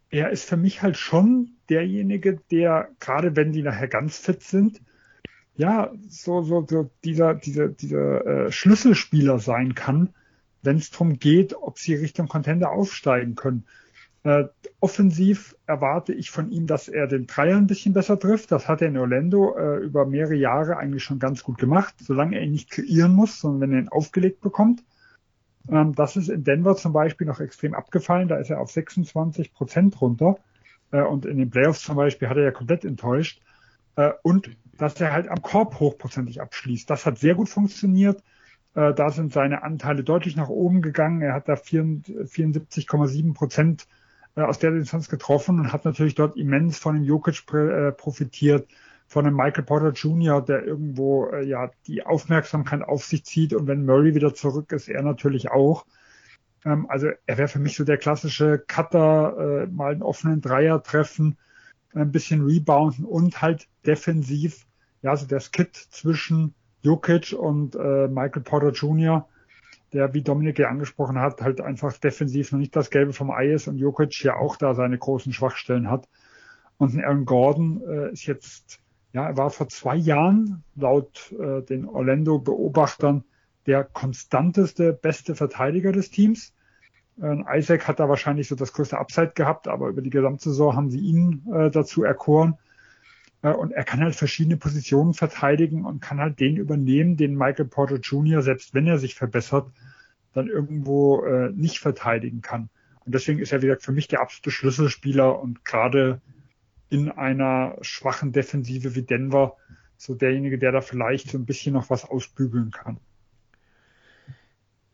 er 0.09 0.29
ist 0.29 0.47
für 0.47 0.57
mich 0.57 0.81
halt 0.81 0.97
schon 0.97 1.51
derjenige, 1.69 2.39
der, 2.51 2.89
gerade 2.99 3.35
wenn 3.35 3.51
die 3.51 3.63
nachher 3.63 3.87
ganz 3.87 4.17
fit 4.17 4.43
sind, 4.43 4.81
ja, 5.57 5.91
so, 6.09 6.41
so, 6.41 6.65
so 6.67 6.89
dieser, 7.03 7.33
dieser, 7.33 7.69
dieser 7.69 8.25
äh, 8.25 8.51
Schlüsselspieler 8.51 9.39
sein 9.39 9.73
kann, 9.73 10.09
wenn 10.61 10.77
es 10.77 10.91
darum 10.91 11.19
geht, 11.19 11.55
ob 11.55 11.79
sie 11.79 11.95
Richtung 11.95 12.27
Contender 12.27 12.71
aufsteigen 12.71 13.35
können. 13.35 13.65
Äh, 14.23 14.45
offensiv 14.79 15.55
erwarte 15.67 16.11
ich 16.11 16.31
von 16.31 16.49
ihm, 16.49 16.65
dass 16.65 16.87
er 16.87 17.07
den 17.07 17.27
Dreier 17.27 17.57
ein 17.57 17.67
bisschen 17.67 17.93
besser 17.93 18.19
trifft. 18.19 18.51
Das 18.51 18.67
hat 18.67 18.81
er 18.81 18.87
in 18.87 18.97
Orlando 18.97 19.55
äh, 19.55 19.77
über 19.77 20.05
mehrere 20.05 20.35
Jahre 20.35 20.77
eigentlich 20.77 21.03
schon 21.03 21.19
ganz 21.19 21.43
gut 21.43 21.57
gemacht, 21.59 21.93
solange 21.99 22.37
er 22.37 22.43
ihn 22.43 22.51
nicht 22.51 22.71
kreieren 22.71 23.13
muss, 23.13 23.39
sondern 23.39 23.61
wenn 23.61 23.73
er 23.73 23.83
ihn 23.83 23.89
aufgelegt 23.89 24.41
bekommt. 24.41 24.83
Ähm, 25.69 25.93
das 25.93 26.15
ist 26.15 26.29
in 26.29 26.43
Denver 26.43 26.75
zum 26.75 26.93
Beispiel 26.93 27.27
noch 27.27 27.39
extrem 27.39 27.73
abgefallen. 27.73 28.27
Da 28.27 28.37
ist 28.37 28.49
er 28.49 28.59
auf 28.59 28.71
26 28.71 29.53
Prozent 29.53 29.99
runter. 30.01 30.37
Äh, 30.91 31.01
und 31.01 31.25
in 31.25 31.37
den 31.37 31.49
Playoffs 31.49 31.83
zum 31.83 31.95
Beispiel 31.95 32.29
hat 32.29 32.37
er 32.37 32.43
ja 32.43 32.51
komplett 32.51 32.85
enttäuscht. 32.85 33.41
Äh, 33.95 34.11
und 34.23 34.49
dass 34.77 34.99
er 34.99 35.13
halt 35.13 35.27
am 35.29 35.41
Korb 35.41 35.79
hochprozentig 35.79 36.41
abschließt. 36.41 36.89
Das 36.89 37.05
hat 37.05 37.17
sehr 37.17 37.35
gut 37.35 37.49
funktioniert. 37.49 38.23
Äh, 38.73 38.93
da 38.93 39.09
sind 39.09 39.33
seine 39.33 39.63
Anteile 39.63 40.03
deutlich 40.03 40.35
nach 40.35 40.49
oben 40.49 40.81
gegangen. 40.81 41.21
Er 41.21 41.33
hat 41.33 41.47
da 41.47 41.53
74,7 41.53 43.33
Prozent 43.33 43.87
aus 44.37 44.59
der 44.59 44.71
Distanz 44.71 45.07
getroffen 45.07 45.61
und 45.61 45.71
hat 45.71 45.85
natürlich 45.85 46.13
dort 46.13 46.35
immens 46.35 46.77
von 46.77 46.95
dem 46.95 47.05
Jokic 47.05 47.45
profitiert, 47.95 48.67
von 49.15 49.23
dem 49.23 49.37
Michael 49.37 49.63
Porter 49.63 49.91
Jr., 49.91 50.41
der 50.41 50.65
irgendwo 50.65 51.33
ja 51.37 51.71
die 51.87 52.05
Aufmerksamkeit 52.05 52.81
auf 52.81 53.05
sich 53.05 53.23
zieht 53.23 53.53
und 53.53 53.65
wenn 53.65 53.85
Murray 53.85 54.13
wieder 54.13 54.33
zurück 54.33 54.73
ist, 54.73 54.89
er 54.89 55.03
natürlich 55.03 55.51
auch. 55.51 55.85
Ähm, 56.65 56.85
also 56.89 57.07
er 57.25 57.37
wäre 57.37 57.47
für 57.47 57.59
mich 57.59 57.77
so 57.77 57.85
der 57.85 57.97
klassische 57.97 58.61
Cutter, 58.67 59.37
äh, 59.63 59.67
mal 59.67 59.93
einen 59.93 60.01
offenen 60.01 60.41
Dreier 60.41 60.83
treffen, 60.83 61.37
ein 61.93 62.11
bisschen 62.11 62.43
rebounden 62.43 63.05
und 63.05 63.41
halt 63.41 63.69
defensiv, 63.85 64.65
ja, 65.01 65.15
so 65.15 65.25
der 65.25 65.39
Skit 65.39 65.73
zwischen 65.77 66.53
Jokic 66.81 67.31
und 67.31 67.75
äh, 67.75 68.09
Michael 68.09 68.43
Porter 68.43 68.71
Jr., 68.71 69.29
der, 69.93 70.13
wie 70.13 70.23
Dominik 70.23 70.59
ja 70.59 70.67
angesprochen 70.67 71.19
hat, 71.19 71.39
halt 71.39 71.61
einfach 71.61 71.97
defensiv 71.97 72.51
noch 72.51 72.59
nicht 72.59 72.75
das 72.75 72.89
Gelbe 72.89 73.13
vom 73.13 73.31
Ei 73.31 73.53
ist 73.53 73.69
und 73.69 73.77
Jokic 73.77 74.25
ja 74.25 74.35
auch 74.35 74.57
da 74.57 74.75
seine 74.75 74.97
großen 74.97 75.31
Schwachstellen 75.31 75.89
hat. 75.89 76.09
Und 76.75 77.01
Aaron 77.01 77.23
Gordon 77.23 77.81
äh, 77.87 78.11
ist 78.11 78.25
jetzt, 78.25 78.81
ja, 79.15 79.27
er 79.29 79.37
war 79.37 79.49
vor 79.49 79.69
zwei 79.69 79.95
Jahren 79.95 80.65
laut 80.75 81.33
äh, 81.39 81.61
den 81.61 81.85
Orlando-Beobachtern 81.85 83.23
der 83.65 83.85
konstanteste, 83.85 84.91
beste 84.91 85.35
Verteidiger 85.35 85.93
des 85.93 86.11
Teams. 86.11 86.53
Äh, 87.21 87.37
Isaac 87.57 87.87
hat 87.87 88.01
da 88.01 88.09
wahrscheinlich 88.09 88.49
so 88.49 88.55
das 88.55 88.73
größte 88.73 88.97
Upside 88.97 89.31
gehabt, 89.33 89.69
aber 89.69 89.87
über 89.87 90.01
die 90.01 90.09
Gesamtsaison 90.09 90.75
haben 90.75 90.91
sie 90.91 90.99
ihn 90.99 91.45
äh, 91.49 91.71
dazu 91.71 92.03
erkoren. 92.03 92.57
Äh, 93.41 93.53
und 93.53 93.71
er 93.71 93.85
kann 93.85 94.01
halt 94.01 94.15
verschiedene 94.15 94.57
Positionen 94.57 95.13
verteidigen 95.13 95.85
und 95.85 96.01
kann 96.01 96.19
halt 96.19 96.41
den 96.41 96.57
übernehmen, 96.57 97.15
den 97.15 97.37
Michael 97.37 97.67
Porter 97.67 97.99
Jr., 97.99 98.41
selbst 98.41 98.73
wenn 98.73 98.85
er 98.85 98.97
sich 98.99 99.15
verbessert, 99.15 99.71
dann 100.33 100.49
irgendwo 100.49 101.23
äh, 101.23 101.51
nicht 101.51 101.79
verteidigen 101.79 102.41
kann. 102.41 102.67
Und 103.05 103.15
deswegen 103.15 103.39
ist 103.39 103.53
er, 103.53 103.61
wie 103.61 103.67
gesagt, 103.67 103.83
für 103.83 103.93
mich 103.93 104.09
der 104.09 104.19
absolute 104.19 104.51
Schlüsselspieler 104.51 105.39
und 105.39 105.63
gerade 105.63 106.19
in 106.89 107.11
einer 107.11 107.77
schwachen 107.81 108.31
Defensive 108.31 108.95
wie 108.95 109.01
Denver 109.01 109.57
so 109.97 110.13
derjenige, 110.13 110.57
der 110.57 110.71
da 110.71 110.81
vielleicht 110.81 111.29
so 111.29 111.37
ein 111.37 111.45
bisschen 111.45 111.73
noch 111.73 111.89
was 111.89 112.05
ausbügeln 112.05 112.71
kann. 112.71 112.99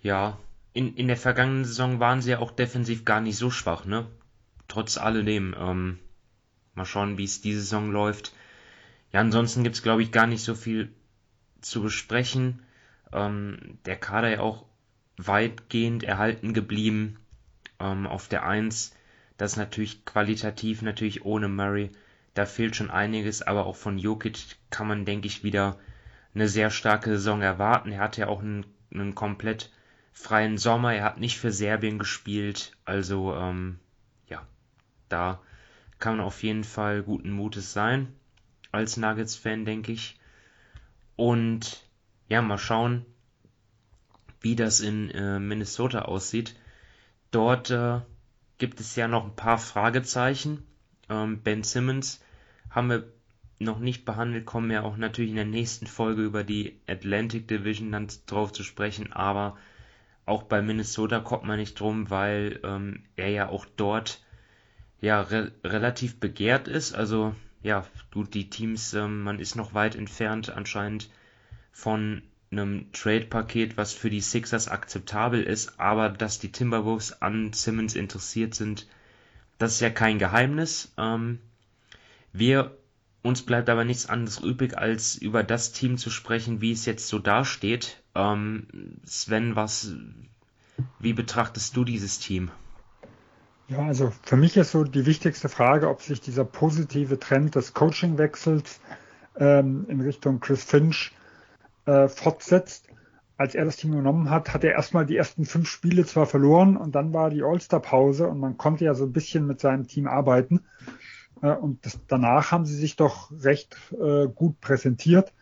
Ja, 0.02 0.38
in, 0.74 0.96
in 0.96 1.08
der 1.08 1.18
vergangenen 1.18 1.66
Saison 1.66 2.00
waren 2.00 2.22
sie 2.22 2.32
ja 2.32 2.40
auch 2.40 2.52
defensiv 2.52 3.06
gar 3.06 3.22
nicht 3.22 3.38
so 3.38 3.52
schwach, 3.52 3.86
ne? 3.86 4.08
Trotz 4.68 4.98
alledem. 4.98 5.56
Ähm, 5.58 6.00
mal 6.74 6.86
schauen, 6.86 7.18
wie 7.18 7.26
es 7.26 7.42
diese 7.42 7.60
Saison 7.60 7.92
läuft. 7.92 8.34
Ja, 9.12 9.20
ansonsten 9.20 9.64
gibt's 9.64 9.84
glaube 9.84 10.02
ich, 10.02 10.12
gar 10.12 10.28
nicht 10.28 10.44
so 10.44 10.56
viel 10.56 10.94
zu 11.60 11.82
besprechen. 11.82 12.62
Ähm, 13.12 13.78
der 13.86 13.98
Kader 13.98 14.30
ja 14.30 14.40
auch 14.40 14.66
weitgehend 15.18 16.04
erhalten 16.04 16.54
geblieben. 16.54 17.18
Ähm, 17.80 18.08
auf 18.08 18.28
der 18.28 18.44
1, 18.44 18.96
das 19.42 19.54
ist 19.54 19.58
natürlich 19.58 20.06
qualitativ, 20.06 20.84
natürlich 20.84 21.26
ohne 21.26 21.48
Murray. 21.48 21.90
Da 22.36 22.46
fehlt 22.46 22.76
schon 22.76 22.92
einiges, 22.92 23.42
aber 23.42 23.66
auch 23.66 23.76
von 23.76 23.98
Jokic 23.98 24.38
kann 24.70 24.88
man, 24.88 25.04
denke 25.04 25.26
ich, 25.26 25.44
wieder 25.44 25.80
eine 26.36 26.48
sehr 26.48 26.70
starke 26.70 27.10
Saison 27.10 27.42
erwarten. 27.42 27.92
Er 27.92 28.02
hatte 28.02 28.22
ja 28.22 28.28
auch 28.28 28.42
einen, 28.42 28.68
einen 28.94 29.16
komplett 29.16 29.72
freien 30.14 30.60
Sommer. 30.60 30.94
Er 30.94 31.04
hat 31.04 31.20
nicht 31.20 31.40
für 31.40 31.52
Serbien 31.52 31.98
gespielt. 31.98 32.78
Also, 32.86 33.34
ähm, 33.36 33.80
ja, 34.30 34.46
da 35.10 35.42
kann 35.98 36.18
man 36.18 36.26
auf 36.28 36.44
jeden 36.44 36.64
Fall 36.64 37.02
guten 37.02 37.32
Mutes 37.32 37.74
sein. 37.74 38.14
Als 38.72 38.96
Nuggets-Fan, 38.96 39.66
denke 39.66 39.92
ich. 39.92 40.20
Und 41.16 41.84
ja, 42.30 42.44
mal 42.44 42.60
schauen, 42.60 43.08
wie 44.40 44.56
das 44.56 44.82
in 44.82 45.10
äh, 45.10 45.40
Minnesota 45.40 46.04
aussieht. 46.04 46.56
Dort 47.32 47.72
äh, 47.72 48.02
gibt 48.62 48.80
es 48.80 48.96
ja 48.96 49.08
noch 49.08 49.26
ein 49.26 49.36
paar 49.36 49.58
Fragezeichen. 49.58 50.64
Ähm, 51.10 51.42
ben 51.42 51.64
Simmons 51.64 52.24
haben 52.70 52.92
wir 52.92 53.12
noch 53.58 53.80
nicht 53.80 54.06
behandelt, 54.06 54.46
kommen 54.46 54.70
wir 54.70 54.86
auch 54.86 54.98
natürlich 54.98 55.32
in 55.32 55.36
der 55.36 55.46
nächsten 55.46 55.88
Folge 55.88 56.22
über 56.22 56.44
die 56.44 56.80
Atlantic 56.88 57.48
Division 57.48 57.92
dann 57.92 58.08
drauf 58.28 58.52
zu 58.52 58.64
sprechen, 58.64 59.12
aber 59.14 59.58
auch 60.28 60.44
bei 60.44 60.62
Minnesota 60.62 61.20
kommt 61.22 61.44
man 61.44 61.58
nicht 61.58 61.80
drum, 61.80 62.12
weil 62.12 62.60
ähm, 62.64 63.04
er 63.16 63.30
ja 63.30 63.50
auch 63.50 63.66
dort 63.78 64.24
ja 65.00 65.22
re 65.22 65.52
relativ 65.64 66.20
begehrt 66.20 66.68
ist. 66.68 66.94
Also 66.94 67.34
ja, 67.64 67.88
gut, 68.14 68.36
die 68.36 68.52
Teams, 68.52 68.94
ähm, 68.94 69.24
man 69.24 69.40
ist 69.40 69.56
noch 69.56 69.74
weit 69.74 69.96
entfernt 69.96 70.52
anscheinend 70.52 71.10
von 71.72 72.22
einem 72.52 72.92
Trade-Paket, 72.92 73.78
was 73.78 73.94
für 73.94 74.10
die 74.10 74.22
Sixers 74.22 74.68
akzeptabel 74.68 75.44
ist, 75.44 75.80
aber 75.80 76.10
dass 76.10 76.40
die 76.40 76.52
Timberwolves 76.52 77.22
an 77.22 77.54
Simmons 77.54 77.96
interessiert 77.96 78.56
sind, 78.56 78.88
das 79.58 79.76
ist 79.76 79.82
ja 79.82 79.90
kein 79.90 80.20
Geheimnis. 80.20 80.92
Ähm, 80.98 81.40
wir 82.34 82.78
uns 83.24 83.44
bleibt 83.44 83.70
aber 83.70 83.86
nichts 83.86 84.08
anderes 84.08 84.40
übrig, 84.40 84.78
als 84.78 85.16
über 85.16 85.44
das 85.44 85.72
Team 85.72 85.98
zu 85.98 86.10
sprechen, 86.10 86.60
wie 86.60 86.72
es 86.72 86.86
jetzt 86.86 87.08
so 87.08 87.20
dasteht. 87.20 88.02
Ähm, 88.16 88.68
Sven, 89.06 89.56
was, 89.56 89.94
wie 91.00 91.14
betrachtest 91.14 91.78
du 91.78 91.84
dieses 91.86 92.20
Team? 92.20 92.50
Ja, 93.68 93.86
also 93.86 94.12
für 94.24 94.36
mich 94.36 94.58
ist 94.58 94.72
so 94.72 94.84
die 94.84 95.06
wichtigste 95.06 95.48
Frage, 95.48 95.88
ob 95.88 96.02
sich 96.02 96.20
dieser 96.20 96.44
positive 96.44 97.20
Trend 97.20 97.56
des 97.56 97.74
Coachingwechsels 97.74 98.82
ähm, 99.38 99.86
in 99.88 100.02
Richtung 100.02 100.40
Chris 100.40 100.64
Finch 100.64 101.14
äh, 101.86 102.08
fortsetzt. 102.08 102.88
Als 103.38 103.56
er 103.56 103.66
das 103.66 103.78
Team 103.78 103.92
genommen 103.92 104.30
hat, 104.30 104.54
hat 104.54 104.64
er 104.64 104.74
erstmal 104.74 105.06
die 105.06 105.18
ersten 105.18 105.46
fünf 105.46 105.68
Spiele 105.68 106.06
zwar 106.06 106.28
verloren 106.28 106.78
und 106.78 106.94
dann 106.94 107.12
war 107.12 107.32
die 107.32 107.42
All-Star-Pause 107.42 108.28
und 108.28 108.40
man 108.40 108.58
konnte 108.58 108.86
ja 108.86 108.94
so 108.94 109.06
ein 109.06 109.14
bisschen 109.14 109.48
mit 109.48 109.60
seinem 109.60 109.88
Team 109.88 110.08
arbeiten. 110.08 110.62
Äh, 111.42 111.54
und 111.54 111.86
das, 111.86 112.00
danach 112.08 112.52
haben 112.52 112.66
sie 112.66 112.76
sich 112.76 112.96
doch 112.96 113.32
recht 113.44 113.76
äh, 113.94 114.28
gut 114.28 114.62
präsentiert, 114.62 115.34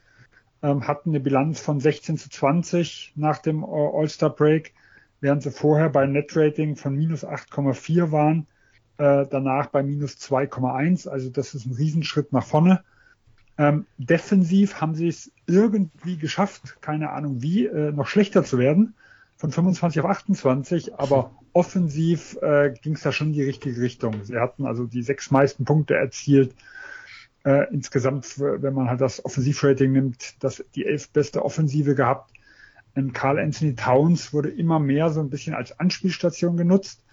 ähm, 0.62 0.88
hatten 0.88 1.10
eine 1.10 1.20
Bilanz 1.20 1.60
von 1.60 1.80
16 1.80 2.18
zu 2.18 2.30
20 2.30 3.14
nach 3.16 3.40
dem 3.40 3.66
All-Star-Break, 3.66 4.74
während 5.22 5.44
sie 5.44 5.52
vorher 5.52 5.90
bei 5.90 6.06
Net-Rating 6.06 6.76
von 6.76 6.96
minus 6.96 7.26
8,4 7.26 8.12
waren, 8.12 8.48
äh, 8.98 9.26
danach 9.30 9.68
bei 9.68 9.84
minus 9.84 10.16
2,1. 10.16 11.08
Also 11.08 11.30
das 11.30 11.54
ist 11.54 11.66
ein 11.66 11.74
Riesenschritt 11.74 12.32
nach 12.32 12.46
vorne. 12.46 12.84
Ähm, 13.60 13.86
defensiv 13.98 14.80
haben 14.80 14.96
sie 14.96 15.10
es 15.10 15.34
irgendwie 15.46 16.16
geschafft, 16.16 16.78
keine 16.80 17.10
Ahnung 17.10 17.42
wie, 17.42 17.66
äh, 17.66 17.92
noch 17.92 18.08
schlechter 18.08 18.46
zu 18.46 18.58
werden, 18.58 18.96
von 19.36 19.52
25 19.52 20.00
auf 20.00 20.10
28, 20.10 20.96
aber 20.96 21.32
offensiv 21.52 22.38
äh, 22.42 22.74
ging 22.82 22.94
es 22.94 23.02
da 23.02 23.12
schon 23.12 23.28
in 23.28 23.34
die 23.34 23.44
richtige 23.44 23.82
Richtung. 23.82 24.24
Sie 24.24 24.38
hatten 24.38 24.66
also 24.66 24.86
die 24.86 25.04
sechs 25.04 25.30
meisten 25.30 25.66
Punkte 25.66 25.96
erzielt. 25.96 26.56
Äh, 27.44 27.74
insgesamt, 27.74 28.40
wenn 28.40 28.74
man 28.74 28.90
halt 28.90 29.02
das 29.02 29.24
Offensivrating 29.26 29.92
nimmt, 29.92 30.42
das 30.42 30.64
die 30.76 30.86
elf 30.86 31.10
beste 31.10 31.44
Offensive 31.44 31.96
gehabt. 31.96 32.32
Und 32.96 33.14
Carl 33.14 33.40
Anthony 33.40 33.76
Towns 33.76 34.32
wurde 34.32 34.50
immer 34.50 34.80
mehr 34.80 35.10
so 35.10 35.20
ein 35.20 35.30
bisschen 35.30 35.54
als 35.54 35.78
Anspielstation 35.80 36.56
genutzt 36.56 37.04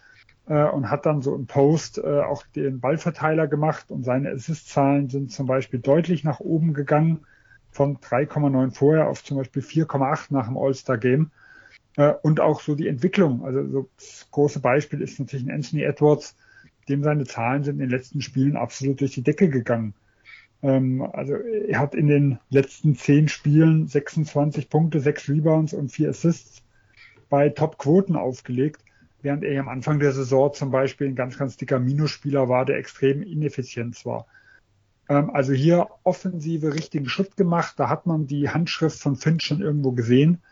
und 0.54 0.90
hat 0.90 1.06
dann 1.06 1.22
so 1.22 1.34
im 1.34 1.46
Post 1.46 1.98
äh, 1.98 2.20
auch 2.20 2.44
den 2.54 2.80
Ballverteiler 2.80 3.46
gemacht 3.46 3.86
und 3.90 4.04
seine 4.04 4.30
Assist-Zahlen 4.30 5.08
sind 5.08 5.32
zum 5.32 5.46
Beispiel 5.46 5.80
deutlich 5.80 6.24
nach 6.24 6.40
oben 6.40 6.72
gegangen 6.72 7.26
von 7.72 7.98
3,9 7.98 8.70
vorher 8.72 9.08
auf 9.08 9.22
zum 9.24 9.36
Beispiel 9.36 9.62
4,8 9.62 10.26
nach 10.30 10.46
dem 10.46 10.56
All-Star-Game. 10.56 11.30
Äh, 11.96 12.14
und 12.22 12.40
auch 12.40 12.60
so 12.60 12.74
die 12.74 12.88
Entwicklung. 12.88 13.44
Also 13.44 13.66
so 13.68 13.88
das 13.96 14.28
große 14.30 14.60
Beispiel 14.60 15.00
ist 15.00 15.18
natürlich 15.18 15.50
Anthony 15.50 15.82
Edwards, 15.82 16.36
dem 16.88 17.02
seine 17.02 17.24
Zahlen 17.24 17.64
sind 17.64 17.74
in 17.74 17.80
den 17.80 17.90
letzten 17.90 18.20
Spielen 18.20 18.56
absolut 18.56 19.00
durch 19.00 19.12
die 19.12 19.22
Decke 19.22 19.48
gegangen. 19.48 19.94
Ähm, 20.62 21.02
also 21.12 21.34
er 21.34 21.78
hat 21.80 21.94
in 21.94 22.06
den 22.06 22.38
letzten 22.50 22.94
zehn 22.94 23.28
Spielen 23.28 23.88
26 23.88 24.70
Punkte, 24.70 25.00
sechs 25.00 25.28
Rebounds 25.28 25.72
und 25.72 25.90
vier 25.90 26.10
Assists 26.10 26.62
bei 27.28 27.48
Top-Quoten 27.48 28.16
aufgelegt 28.16 28.82
während 29.22 29.44
er 29.44 29.60
am 29.60 29.68
Anfang 29.68 29.98
der 29.98 30.12
Saison 30.12 30.52
zum 30.52 30.70
Beispiel 30.70 31.08
ein 31.08 31.16
ganz, 31.16 31.38
ganz 31.38 31.56
dicker 31.56 31.78
Minusspieler 31.78 32.48
war, 32.48 32.64
der 32.64 32.78
extrem 32.78 33.22
ineffizient 33.22 34.04
war. 34.04 34.26
Ähm, 35.08 35.30
also 35.30 35.52
hier 35.52 35.88
offensive 36.04 36.74
richtigen 36.74 37.08
Schritt 37.08 37.36
gemacht, 37.36 37.74
da 37.78 37.88
hat 37.88 38.06
man 38.06 38.26
die 38.26 38.50
Handschrift 38.50 38.98
von 39.00 39.16
Finch 39.16 39.42
schon 39.44 39.60
irgendwo 39.60 39.92
gesehen. 39.92 40.42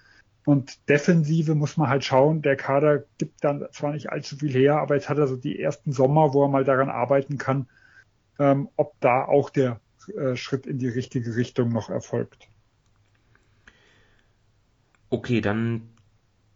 Und 0.47 0.89
Defensive 0.89 1.55
muss 1.55 1.77
man 1.77 1.89
halt 1.89 2.05
schauen, 2.05 2.43
der 2.43 2.57
Kader 2.57 3.05
gibt 3.17 3.43
dann 3.43 3.67
zwar 3.73 3.93
nicht 3.93 4.11
allzu 4.11 4.37
viel 4.37 4.53
her, 4.53 4.77
aber 4.77 4.95
jetzt 4.95 5.09
hat 5.09 5.17
er 5.19 5.27
so 5.27 5.37
die 5.37 5.59
ersten 5.59 5.93
Sommer, 5.93 6.35
wo 6.35 6.45
er 6.45 6.49
mal 6.49 6.65
daran 6.65 6.91
arbeiten 6.91 7.39
kann, 7.39 7.67
ähm, 8.39 8.69
ob 8.77 8.95
da 9.01 9.25
auch 9.25 9.49
der 9.49 9.81
äh, 10.15 10.37
Schritt 10.37 10.67
in 10.67 10.79
die 10.79 10.89
richtige 10.89 11.35
Richtung 11.37 11.71
noch 11.71 11.89
erfolgt. 11.89 12.49
Okay, 15.09 15.41
dann 15.41 15.89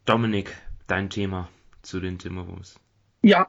Dominik, 0.04 0.54
dein 0.86 1.08
Thema 1.08 1.48
zu 1.82 2.00
den 2.00 2.18
Timberwolves. 2.18 2.78
Ja, 3.23 3.49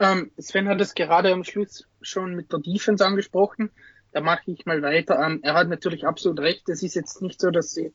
ähm, 0.00 0.30
Sven 0.38 0.68
hat 0.68 0.80
es 0.80 0.94
gerade 0.94 1.32
am 1.32 1.44
Schluss 1.44 1.86
schon 2.00 2.34
mit 2.34 2.52
der 2.52 2.60
Defense 2.60 3.04
angesprochen. 3.04 3.70
Da 4.12 4.20
mache 4.20 4.50
ich 4.50 4.64
mal 4.64 4.82
weiter. 4.82 5.18
Ähm, 5.20 5.40
er 5.42 5.54
hat 5.54 5.68
natürlich 5.68 6.06
absolut 6.06 6.40
recht. 6.40 6.68
Es 6.68 6.82
ist 6.82 6.94
jetzt 6.94 7.20
nicht 7.20 7.40
so, 7.40 7.50
dass 7.50 7.72
sie 7.72 7.92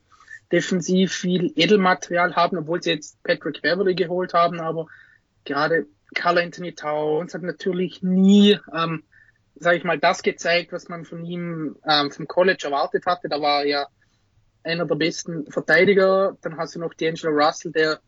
defensiv 0.52 1.13
viel 1.13 1.52
Edelmaterial 1.56 2.36
haben, 2.36 2.58
obwohl 2.58 2.84
sie 2.84 2.92
jetzt 2.92 3.22
Patrick 3.24 3.62
Beverly 3.62 3.96
geholt 3.96 4.34
haben, 4.34 4.60
aber 4.60 4.88
gerade 5.46 5.88
Carl 6.13 6.38
Anthony 6.38 6.74
Towns 6.74 7.34
hat 7.34 7.42
natürlich 7.42 8.04
nie, 8.04 8.60
ähm, 8.74 9.04
sage 9.56 9.78
ich 9.78 9.84
mal, 9.84 9.98
das 9.98 10.22
gezeigt, 10.22 10.72
was 10.72 10.90
man 10.90 11.06
von 11.06 11.25
ihm 11.25 11.78
ähm, 11.88 12.12
vom 12.12 12.28
College 12.28 12.66
erwartet 12.66 13.06
hatte. 13.08 13.30
Da 13.30 13.42
war 13.42 13.62
er 13.62 13.68
ja 13.68 13.88
einer 14.63 14.86
der 14.86 14.96
besten 14.96 15.50
Verteidiger. 15.52 16.38
Dann 16.42 16.58
hast 16.58 16.75
du 16.75 16.80
noch 16.80 16.94
D'Angelo 16.94 17.30
Russell, 17.30 17.72
der 17.72 18.00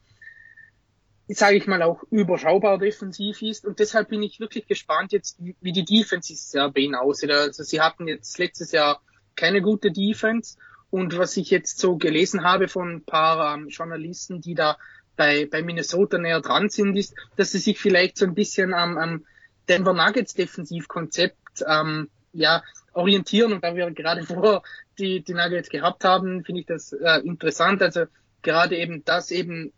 sage 1.27 1.57
ich 1.57 1.67
mal, 1.67 1.81
auch 1.81 2.03
überschaubar 2.11 2.77
defensiv 2.77 3.41
ist. 3.41 3.65
Und 3.65 3.79
deshalb 3.79 4.09
bin 4.09 4.21
ich 4.21 4.39
wirklich 4.39 4.67
gespannt 4.67 5.11
jetzt, 5.11 5.37
wie 5.39 5.71
die 5.71 5.85
Defense 5.85 6.71
bei 6.73 6.81
ihnen 6.81 6.95
aussieht. 6.95 7.31
Also 7.31 7.63
sie 7.63 7.81
hatten 7.81 8.07
jetzt 8.07 8.37
letztes 8.37 8.71
Jahr 8.71 9.01
keine 9.35 9.61
gute 9.61 9.91
Defense. 9.91 10.57
Und 10.91 11.17
was 11.17 11.35
ich 11.35 11.49
jetzt 11.49 11.79
so 11.79 11.97
gelesen 11.97 12.43
habe 12.43 12.67
von 12.67 12.97
ein 12.97 13.03
paar 13.03 13.55
ähm, 13.55 13.69
Journalisten, 13.69 14.39
die 14.41 14.53
da 14.53 14.77
bei, 15.15 15.47
bei 15.49 15.61
Minnesota 15.61 16.17
näher 16.17 16.41
dran 16.41 16.69
sind, 16.69 16.95
ist, 16.95 17.15
dass 17.37 17.51
sie 17.51 17.57
sich 17.57 17.79
vielleicht 17.79 18.17
so 18.17 18.25
ein 18.25 18.35
bisschen 18.35 18.73
am, 18.73 18.97
am 18.97 19.25
Denver 19.67 19.93
Nuggets 19.93 20.35
Defensivkonzept 20.35 21.63
ähm, 21.67 22.09
ja, 22.33 22.63
orientieren. 22.93 23.53
Und 23.53 23.63
da 23.63 23.75
wir 23.75 23.89
gerade 23.91 24.23
vor 24.23 24.63
die, 24.99 25.23
die 25.23 25.33
Nuggets 25.33 25.69
gehabt 25.69 26.03
haben, 26.03 26.43
finde 26.43 26.61
ich 26.61 26.67
das 26.67 26.93
äh, 26.93 27.19
interessant. 27.21 27.81
Also 27.81 28.05
gerade 28.41 28.77
eben 28.77 29.03
das 29.05 29.31
eben 29.31 29.73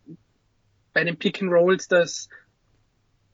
bei 0.98 1.04
den 1.04 1.20
Pick 1.20 1.44
and 1.44 1.52
Rolls, 1.52 1.88
dass 1.88 2.28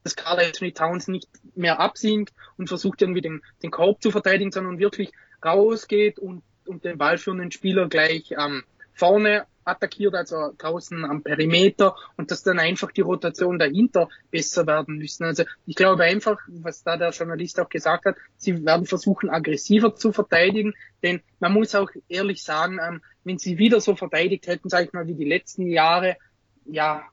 dass 0.02 0.16
Carl 0.16 0.38
Anthony 0.38 0.72
Towns 0.72 1.08
nicht 1.08 1.30
mehr 1.54 1.80
absinkt 1.80 2.34
und 2.58 2.68
versucht 2.68 3.00
irgendwie 3.00 3.22
den, 3.22 3.40
den 3.62 3.70
Korb 3.70 4.02
zu 4.02 4.10
verteidigen, 4.10 4.52
sondern 4.52 4.78
wirklich 4.78 5.12
rausgeht 5.42 6.18
und, 6.18 6.42
und 6.66 6.84
den 6.84 6.98
Ball 6.98 7.16
für 7.16 7.30
einen 7.30 7.50
Spieler 7.50 7.88
gleich 7.88 8.34
ähm, 8.38 8.64
vorne 8.92 9.46
attackiert, 9.64 10.14
also 10.14 10.52
draußen 10.58 11.06
am 11.06 11.22
Perimeter 11.22 11.96
und 12.18 12.30
dass 12.30 12.42
dann 12.42 12.58
einfach 12.58 12.92
die 12.92 13.00
Rotation 13.00 13.58
dahinter 13.58 14.10
besser 14.30 14.66
werden 14.66 14.98
müssen. 14.98 15.24
Also 15.24 15.44
ich 15.64 15.74
glaube 15.74 16.04
einfach, 16.04 16.38
was 16.48 16.82
da 16.82 16.98
der 16.98 17.12
Journalist 17.12 17.58
auch 17.58 17.70
gesagt 17.70 18.04
hat, 18.04 18.16
sie 18.36 18.62
werden 18.62 18.84
versuchen, 18.84 19.30
aggressiver 19.30 19.94
zu 19.94 20.12
verteidigen, 20.12 20.74
denn 21.02 21.22
man 21.40 21.54
muss 21.54 21.74
auch 21.74 21.88
ehrlich 22.10 22.42
sagen, 22.42 22.78
ähm, 22.86 23.00
wenn 23.24 23.38
sie 23.38 23.56
wieder 23.56 23.80
so 23.80 23.96
verteidigt 23.96 24.48
hätten, 24.48 24.68
sage 24.68 24.84
ich 24.84 24.92
mal, 24.92 25.06
wie 25.06 25.14
die 25.14 25.24
letzten 25.24 25.66
Jahre, 25.66 26.18
ja, 26.66 27.04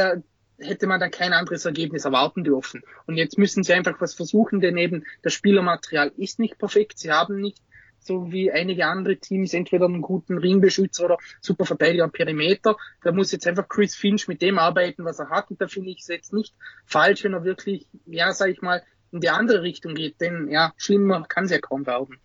da 0.00 0.22
hätte 0.58 0.86
man 0.86 1.00
dann 1.00 1.10
kein 1.10 1.32
anderes 1.32 1.64
Ergebnis 1.64 2.04
erwarten 2.04 2.44
dürfen. 2.44 2.82
Und 3.06 3.16
jetzt 3.16 3.38
müssen 3.38 3.62
sie 3.62 3.72
einfach 3.72 4.00
was 4.00 4.14
versuchen, 4.14 4.60
denn 4.60 4.76
eben 4.76 5.04
das 5.22 5.32
Spielermaterial 5.32 6.12
ist 6.16 6.38
nicht 6.38 6.58
perfekt. 6.58 6.98
Sie 6.98 7.10
haben 7.10 7.40
nicht 7.40 7.62
so 7.98 8.32
wie 8.32 8.50
einige 8.50 8.86
andere 8.86 9.18
Teams 9.18 9.52
entweder 9.52 9.84
einen 9.84 10.00
guten 10.00 10.38
Ringbeschützer 10.38 11.04
oder 11.04 11.18
super 11.40 11.66
Verteidiger 11.66 12.04
am 12.04 12.12
Perimeter. 12.12 12.76
Da 13.02 13.12
muss 13.12 13.32
jetzt 13.32 13.46
einfach 13.46 13.68
Chris 13.68 13.94
Finch 13.94 14.26
mit 14.26 14.40
dem 14.40 14.58
arbeiten, 14.58 15.04
was 15.04 15.18
er 15.18 15.28
hat. 15.28 15.50
Und 15.50 15.60
da 15.60 15.68
finde 15.68 15.90
ich 15.90 16.00
es 16.00 16.08
jetzt 16.08 16.32
nicht 16.32 16.54
falsch, 16.86 17.24
wenn 17.24 17.34
er 17.34 17.44
wirklich, 17.44 17.86
ja, 18.06 18.32
sag 18.32 18.48
ich 18.48 18.62
mal, 18.62 18.82
in 19.12 19.20
die 19.20 19.28
andere 19.28 19.62
Richtung 19.62 19.94
geht. 19.94 20.20
Denn 20.20 20.48
ja, 20.48 20.72
schlimmer 20.76 21.24
kann 21.28 21.44
es 21.44 21.50
ja 21.50 21.58
kaum 21.58 21.86
werden. 21.86 22.16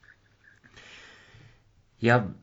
Ja, 2.00 2.34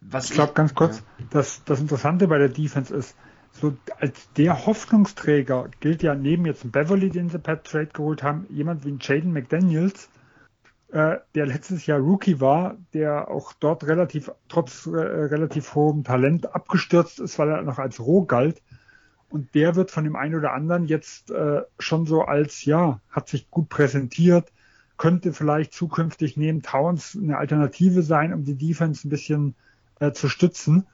was 0.00 0.28
ich 0.28 0.34
glaube 0.34 0.52
ganz 0.52 0.74
kurz, 0.74 0.98
ja. 1.18 1.26
dass 1.30 1.64
das 1.64 1.80
Interessante 1.80 2.28
bei 2.28 2.38
der 2.38 2.48
Defense 2.48 2.94
ist, 2.94 3.16
so 3.60 3.76
als 3.98 4.30
der 4.36 4.66
Hoffnungsträger 4.66 5.70
gilt 5.80 6.02
ja 6.02 6.14
neben 6.14 6.46
jetzt 6.46 6.70
Beverly, 6.70 7.10
den 7.10 7.28
sie 7.28 7.38
per 7.38 7.62
Trade 7.62 7.90
geholt 7.92 8.22
haben, 8.22 8.46
jemand 8.50 8.84
wie 8.84 8.96
Jaden 9.00 9.32
McDaniels, 9.32 10.08
äh, 10.88 11.16
der 11.34 11.46
letztes 11.46 11.86
Jahr 11.86 11.98
Rookie 11.98 12.40
war, 12.40 12.76
der 12.94 13.28
auch 13.28 13.52
dort 13.54 13.84
relativ, 13.84 14.30
trotz 14.48 14.86
äh, 14.86 14.90
relativ 14.90 15.74
hohem 15.74 16.04
Talent 16.04 16.54
abgestürzt 16.54 17.18
ist, 17.18 17.38
weil 17.38 17.50
er 17.50 17.62
noch 17.62 17.78
als 17.78 17.98
roh 18.00 18.24
galt. 18.24 18.62
Und 19.28 19.54
der 19.54 19.74
wird 19.74 19.90
von 19.90 20.04
dem 20.04 20.14
einen 20.14 20.36
oder 20.36 20.52
anderen 20.52 20.86
jetzt 20.86 21.30
äh, 21.30 21.62
schon 21.78 22.06
so 22.06 22.22
als, 22.22 22.64
ja, 22.64 23.00
hat 23.10 23.28
sich 23.28 23.50
gut 23.50 23.68
präsentiert, 23.68 24.52
könnte 24.96 25.32
vielleicht 25.32 25.72
zukünftig 25.72 26.36
neben 26.36 26.62
Towns 26.62 27.18
eine 27.20 27.36
Alternative 27.36 28.02
sein, 28.02 28.32
um 28.32 28.44
die 28.44 28.54
Defense 28.54 29.06
ein 29.06 29.10
bisschen 29.10 29.54
äh, 29.98 30.12
zu 30.12 30.28
stützen. 30.28 30.86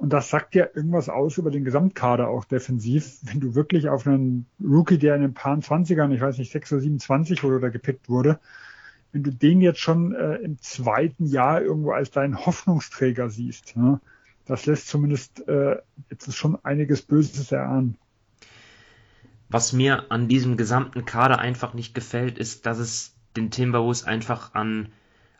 Und 0.00 0.14
das 0.14 0.30
sagt 0.30 0.54
ja 0.54 0.66
irgendwas 0.72 1.10
aus 1.10 1.36
über 1.36 1.50
den 1.50 1.62
Gesamtkader 1.62 2.26
auch 2.26 2.46
defensiv. 2.46 3.18
Wenn 3.22 3.38
du 3.38 3.54
wirklich 3.54 3.90
auf 3.90 4.06
einen 4.06 4.46
Rookie, 4.58 4.96
der 4.96 5.14
in 5.14 5.20
den 5.20 5.34
paar 5.34 5.58
20ern, 5.58 6.10
ich 6.14 6.22
weiß 6.22 6.38
nicht, 6.38 6.52
6 6.52 6.72
oder 6.72 6.80
27 6.80 7.44
wurde 7.44 7.56
oder 7.56 7.68
gepickt 7.68 8.08
wurde, 8.08 8.40
wenn 9.12 9.24
du 9.24 9.30
den 9.30 9.60
jetzt 9.60 9.80
schon 9.80 10.14
äh, 10.14 10.36
im 10.36 10.58
zweiten 10.62 11.26
Jahr 11.26 11.60
irgendwo 11.60 11.90
als 11.90 12.10
deinen 12.10 12.46
Hoffnungsträger 12.46 13.28
siehst, 13.28 13.76
ne? 13.76 14.00
das 14.46 14.64
lässt 14.64 14.88
zumindest 14.88 15.46
äh, 15.46 15.76
jetzt 16.08 16.34
schon 16.34 16.56
einiges 16.64 17.02
Böses 17.02 17.52
erahnen. 17.52 17.98
Was 19.50 19.74
mir 19.74 20.10
an 20.10 20.28
diesem 20.28 20.56
gesamten 20.56 21.04
Kader 21.04 21.40
einfach 21.40 21.74
nicht 21.74 21.94
gefällt, 21.94 22.38
ist, 22.38 22.64
dass 22.64 22.78
es 22.78 23.14
den 23.36 23.50
Timberwolves 23.50 24.04
einfach 24.04 24.54
an, 24.54 24.88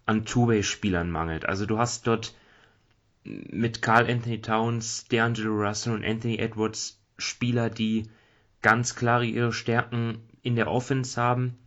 an 0.04 0.26
Two-Way-Spielern 0.26 1.10
mangelt. 1.10 1.46
Also 1.46 1.64
du 1.64 1.78
hast 1.78 2.06
dort 2.06 2.34
mit 3.24 3.82
Carl 3.82 4.10
Anthony 4.10 4.40
Towns, 4.40 5.06
D'Angelo 5.10 5.68
Russell 5.68 5.94
und 5.94 6.04
Anthony 6.04 6.38
Edwards 6.38 7.00
Spieler, 7.18 7.70
die 7.70 8.08
ganz 8.62 8.94
klare 8.94 9.26
ihre 9.26 9.52
Stärken 9.52 10.18
in 10.42 10.56
der 10.56 10.70
Offense 10.70 11.20
haben 11.20 11.58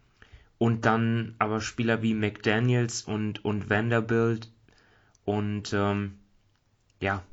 und 0.58 0.86
dann 0.86 1.36
aber 1.40 1.62
Spieler 1.62 2.02
wie 2.02 2.14
McDaniels 2.14 3.04
und, 3.04 3.44
und 3.46 3.70
Vanderbilt 3.70 4.52
und 5.26 5.74
ähm, 5.74 6.18
ja, 7.00 7.24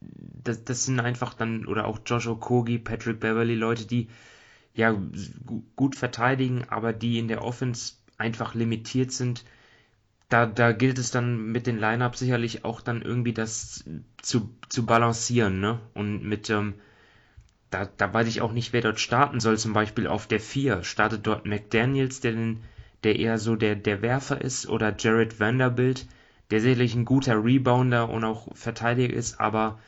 das, 0.00 0.64
das 0.64 0.84
sind 0.84 1.00
einfach 1.00 1.34
dann, 1.34 1.66
oder 1.66 1.86
auch 1.86 2.00
Josh 2.04 2.26
Okogi, 2.26 2.78
Patrick 2.78 3.20
Beverly, 3.20 3.54
Leute, 3.54 3.86
die 3.86 4.08
ja 4.74 4.96
gut 5.76 5.96
verteidigen, 5.96 6.64
aber 6.68 6.92
die 6.92 7.18
in 7.18 7.28
der 7.28 7.42
Offense 7.42 7.94
einfach 8.18 8.54
limitiert 8.54 9.12
sind. 9.12 9.44
Da, 10.34 10.46
da 10.46 10.72
gilt 10.72 10.98
es 10.98 11.12
dann 11.12 11.52
mit 11.52 11.68
den 11.68 11.78
Lineups 11.78 12.18
sicherlich 12.18 12.64
auch 12.64 12.80
dann 12.80 13.02
irgendwie 13.02 13.32
das 13.32 13.84
zu, 14.20 14.50
zu 14.68 14.84
balancieren, 14.84 15.60
ne? 15.60 15.78
Und 15.94 16.24
mit 16.24 16.50
ähm, 16.50 16.74
da, 17.70 17.88
da 17.96 18.12
weiß 18.12 18.26
ich 18.26 18.40
auch 18.40 18.50
nicht, 18.50 18.72
wer 18.72 18.80
dort 18.80 18.98
starten 18.98 19.38
soll. 19.38 19.58
Zum 19.58 19.74
Beispiel 19.74 20.08
auf 20.08 20.26
der 20.26 20.40
4 20.40 20.82
startet 20.82 21.24
dort 21.24 21.46
McDaniels, 21.46 22.18
der, 22.18 22.34
der 23.04 23.16
eher 23.16 23.38
so 23.38 23.54
der, 23.54 23.76
der 23.76 24.02
Werfer 24.02 24.40
ist, 24.40 24.68
oder 24.68 24.92
Jared 24.98 25.38
Vanderbilt, 25.38 26.08
der 26.50 26.60
sicherlich 26.60 26.96
ein 26.96 27.04
guter 27.04 27.36
Rebounder 27.44 28.08
und 28.08 28.24
auch 28.24 28.48
Verteidiger 28.56 29.14
ist, 29.14 29.38
aber 29.38 29.78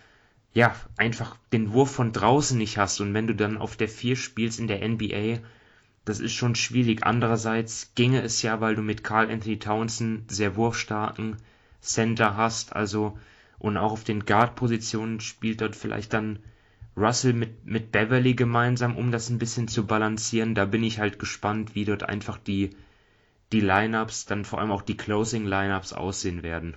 ja, 0.52 0.76
einfach 0.96 1.36
den 1.52 1.72
Wurf 1.72 1.90
von 1.90 2.12
draußen 2.12 2.56
nicht 2.56 2.78
hast. 2.78 3.00
Und 3.00 3.14
wenn 3.14 3.26
du 3.26 3.34
dann 3.34 3.58
auf 3.58 3.74
der 3.74 3.88
4 3.88 4.14
spielst 4.14 4.60
in 4.60 4.68
der 4.68 4.88
NBA, 4.88 5.40
das 6.06 6.20
ist 6.20 6.34
schon 6.34 6.54
schwierig. 6.54 7.04
Andererseits 7.04 7.92
ginge 7.96 8.22
es 8.22 8.40
ja, 8.40 8.60
weil 8.60 8.76
du 8.76 8.82
mit 8.82 9.04
Carl 9.04 9.28
Anthony 9.28 9.58
Townsend 9.58 10.30
sehr 10.30 10.56
wurfstarken 10.56 11.36
Center 11.80 12.36
hast, 12.36 12.74
also 12.74 13.18
und 13.58 13.76
auch 13.76 13.92
auf 13.92 14.04
den 14.04 14.24
Guard-Positionen 14.24 15.20
spielt 15.20 15.60
dort 15.60 15.74
vielleicht 15.74 16.12
dann 16.12 16.38
Russell 16.96 17.32
mit, 17.32 17.66
mit 17.66 17.90
Beverly 17.90 18.34
gemeinsam, 18.34 18.96
um 18.96 19.10
das 19.10 19.30
ein 19.30 19.38
bisschen 19.38 19.66
zu 19.66 19.86
balancieren. 19.86 20.54
Da 20.54 20.64
bin 20.64 20.84
ich 20.84 21.00
halt 21.00 21.18
gespannt, 21.18 21.74
wie 21.74 21.84
dort 21.84 22.04
einfach 22.04 22.38
die, 22.38 22.70
die 23.52 23.60
Lineups, 23.60 24.26
dann 24.26 24.44
vor 24.44 24.60
allem 24.60 24.70
auch 24.70 24.82
die 24.82 24.96
Closing 24.96 25.44
Lineups 25.44 25.92
aussehen 25.92 26.42
werden. 26.42 26.76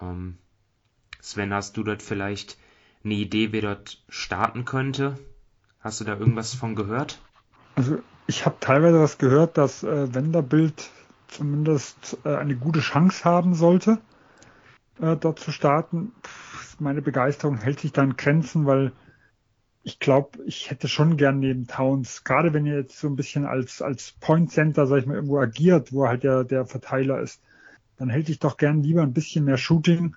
Ähm, 0.00 0.36
Sven, 1.20 1.54
hast 1.54 1.76
du 1.76 1.84
dort 1.84 2.02
vielleicht 2.02 2.58
eine 3.02 3.14
Idee, 3.14 3.52
wer 3.52 3.62
dort 3.62 4.02
starten 4.08 4.64
könnte? 4.64 5.18
Hast 5.80 6.00
du 6.00 6.04
da 6.04 6.18
irgendwas 6.18 6.54
von 6.54 6.74
gehört? 6.74 7.18
Also 7.76 8.02
ich 8.26 8.46
habe 8.46 8.56
teilweise 8.60 9.00
was 9.00 9.18
gehört, 9.18 9.58
dass 9.58 9.82
äh, 9.82 10.14
Vanderbilt 10.14 10.90
zumindest 11.28 12.18
äh, 12.24 12.34
eine 12.34 12.56
gute 12.56 12.80
Chance 12.80 13.24
haben 13.24 13.54
sollte, 13.54 13.98
äh, 15.00 15.16
dort 15.16 15.38
zu 15.38 15.50
starten. 15.50 16.12
Pff, 16.22 16.80
meine 16.80 17.02
Begeisterung 17.02 17.58
hält 17.58 17.80
sich 17.80 17.92
da 17.92 18.02
in 18.02 18.16
Grenzen, 18.16 18.66
weil 18.66 18.92
ich 19.84 19.98
glaube, 19.98 20.38
ich 20.44 20.70
hätte 20.70 20.88
schon 20.88 21.16
gern 21.16 21.40
neben 21.40 21.66
Towns, 21.66 22.22
gerade 22.24 22.52
wenn 22.52 22.66
er 22.66 22.78
jetzt 22.78 22.98
so 22.98 23.08
ein 23.08 23.16
bisschen 23.16 23.46
als, 23.46 23.82
als 23.82 24.12
Point 24.20 24.52
Center, 24.52 24.86
sag 24.86 24.98
ich 24.98 25.06
mal, 25.06 25.14
irgendwo 25.14 25.38
agiert, 25.40 25.92
wo 25.92 26.06
halt 26.06 26.22
der, 26.22 26.44
der 26.44 26.66
Verteiler 26.66 27.20
ist, 27.20 27.40
dann 27.96 28.08
hätte 28.08 28.30
ich 28.30 28.38
doch 28.38 28.56
gern 28.56 28.82
lieber 28.82 29.02
ein 29.02 29.12
bisschen 29.12 29.44
mehr 29.44 29.56
Shooting. 29.56 30.16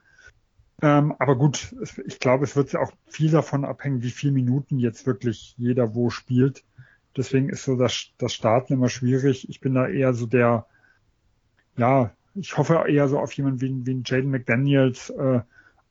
Ähm, 0.82 1.16
aber 1.18 1.36
gut, 1.36 1.76
ich 2.06 2.20
glaube, 2.20 2.44
es 2.44 2.56
wird 2.56 2.76
auch 2.76 2.92
viel 3.08 3.32
davon 3.32 3.66
abhängen, 3.66 4.04
wie 4.04 4.12
viele 4.12 4.34
Minuten 4.34 4.78
jetzt 4.78 5.08
wirklich 5.08 5.56
jeder 5.58 5.96
wo 5.96 6.10
spielt. 6.10 6.64
Deswegen 7.16 7.50
ist 7.50 7.64
so 7.64 7.76
das, 7.76 8.12
das 8.18 8.34
Starten 8.34 8.74
immer 8.74 8.90
schwierig. 8.90 9.50
Ich 9.50 9.62
bin 9.62 9.74
da 9.74 9.88
eher 9.88 10.14
so 10.14 10.26
der, 10.26 10.66
ja, 11.78 12.12
ich 12.34 12.58
hoffe 12.58 12.84
eher 12.88 13.08
so 13.08 13.20
auf 13.20 13.32
jemanden 13.34 13.62
wie, 13.62 13.86
wie 13.86 14.02
Jaden 14.06 14.32
McDaniels, 14.32 15.10
äh, 15.12 15.42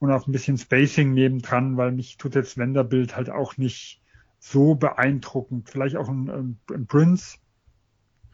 und 0.04 0.12
auch 0.12 0.26
ein 0.26 0.32
bisschen 0.32 0.58
Spacing 0.58 1.14
nebendran, 1.14 1.76
weil 1.76 1.92
mich 1.92 2.18
tut 2.18 2.34
jetzt 2.34 2.58
Wenderbild 2.58 3.16
halt 3.16 3.30
auch 3.30 3.56
nicht 3.56 4.02
so 4.38 4.74
beeindruckend. 4.74 5.70
Vielleicht 5.70 5.96
auch 5.96 6.08
ein, 6.08 6.58
ein 6.70 6.86
Prince, 6.86 7.38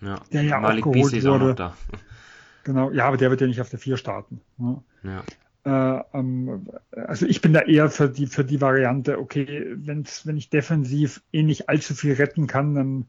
ja, 0.00 0.20
der 0.32 0.42
ja 0.42 0.58
Malik 0.58 0.86
auch 0.86 0.92
geholt 0.92 1.24
wurde. 1.24 1.66
Auch 1.66 1.74
genau, 2.64 2.90
ja, 2.90 3.06
aber 3.06 3.16
der 3.16 3.30
wird 3.30 3.40
ja 3.40 3.46
nicht 3.46 3.60
auf 3.60 3.70
der 3.70 3.78
4 3.78 3.96
starten. 3.96 4.40
Ne? 4.58 4.82
Ja. 5.04 5.22
Äh, 5.64 6.00
ähm, 6.14 6.68
also 6.92 7.26
ich 7.26 7.40
bin 7.40 7.52
da 7.52 7.60
eher 7.60 7.90
für 7.90 8.08
die 8.08 8.26
für 8.26 8.44
die 8.44 8.60
Variante, 8.60 9.18
okay, 9.18 9.66
wenn's, 9.76 10.26
wenn 10.26 10.36
ich 10.36 10.48
defensiv 10.48 11.22
eh 11.32 11.42
nicht 11.42 11.68
allzu 11.68 11.94
viel 11.94 12.14
retten 12.14 12.46
kann, 12.46 12.74
dann 12.74 13.06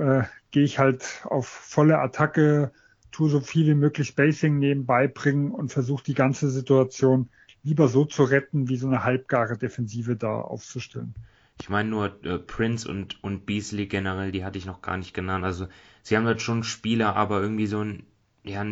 äh, 0.00 0.24
gehe 0.50 0.64
ich 0.64 0.78
halt 0.78 1.22
auf 1.24 1.46
volle 1.46 1.98
Attacke, 1.98 2.72
tue 3.10 3.28
so 3.28 3.40
viel 3.40 3.66
wie 3.66 3.74
möglich 3.74 4.08
Spacing 4.08 4.58
nebenbei 4.58 5.08
bringen 5.08 5.50
und 5.50 5.72
versuche 5.72 6.04
die 6.04 6.14
ganze 6.14 6.50
Situation 6.50 7.28
lieber 7.62 7.88
so 7.88 8.04
zu 8.04 8.24
retten, 8.24 8.68
wie 8.68 8.76
so 8.76 8.86
eine 8.86 9.04
halbgare 9.04 9.58
Defensive 9.58 10.16
da 10.16 10.40
aufzustellen. 10.40 11.14
Ich 11.60 11.68
meine 11.68 11.88
nur 11.88 12.24
äh, 12.24 12.38
Prince 12.38 12.88
und, 12.88 13.22
und 13.22 13.46
Beasley 13.46 13.86
generell, 13.86 14.32
die 14.32 14.44
hatte 14.44 14.58
ich 14.58 14.66
noch 14.66 14.82
gar 14.82 14.96
nicht 14.96 15.14
genannt. 15.14 15.44
Also 15.44 15.68
sie 16.02 16.16
haben 16.16 16.26
halt 16.26 16.42
schon 16.42 16.64
Spieler, 16.64 17.14
aber 17.16 17.40
irgendwie 17.40 17.66
so 17.66 17.80
ein, 17.80 18.04
ja, 18.42 18.64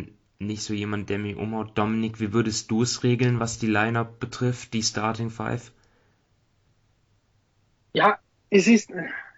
nicht 0.47 0.63
so 0.63 0.75
jemand, 0.75 1.09
der 1.11 1.19
mich 1.19 1.37
umhaut. 1.37 1.77
Dominik, 1.77 2.21
wie 2.21 2.33
würdest 2.33 2.71
du 2.71 2.83
es 2.83 3.03
regeln, 3.03 3.41
was 3.41 3.59
die 3.59 3.67
Lineup 3.67 4.19
betrifft, 4.19 4.73
die 4.75 4.83
Starting 4.83 5.31
Five? 5.31 5.73
Ja, 7.95 8.19
es 8.51 8.67
ist, 8.67 8.91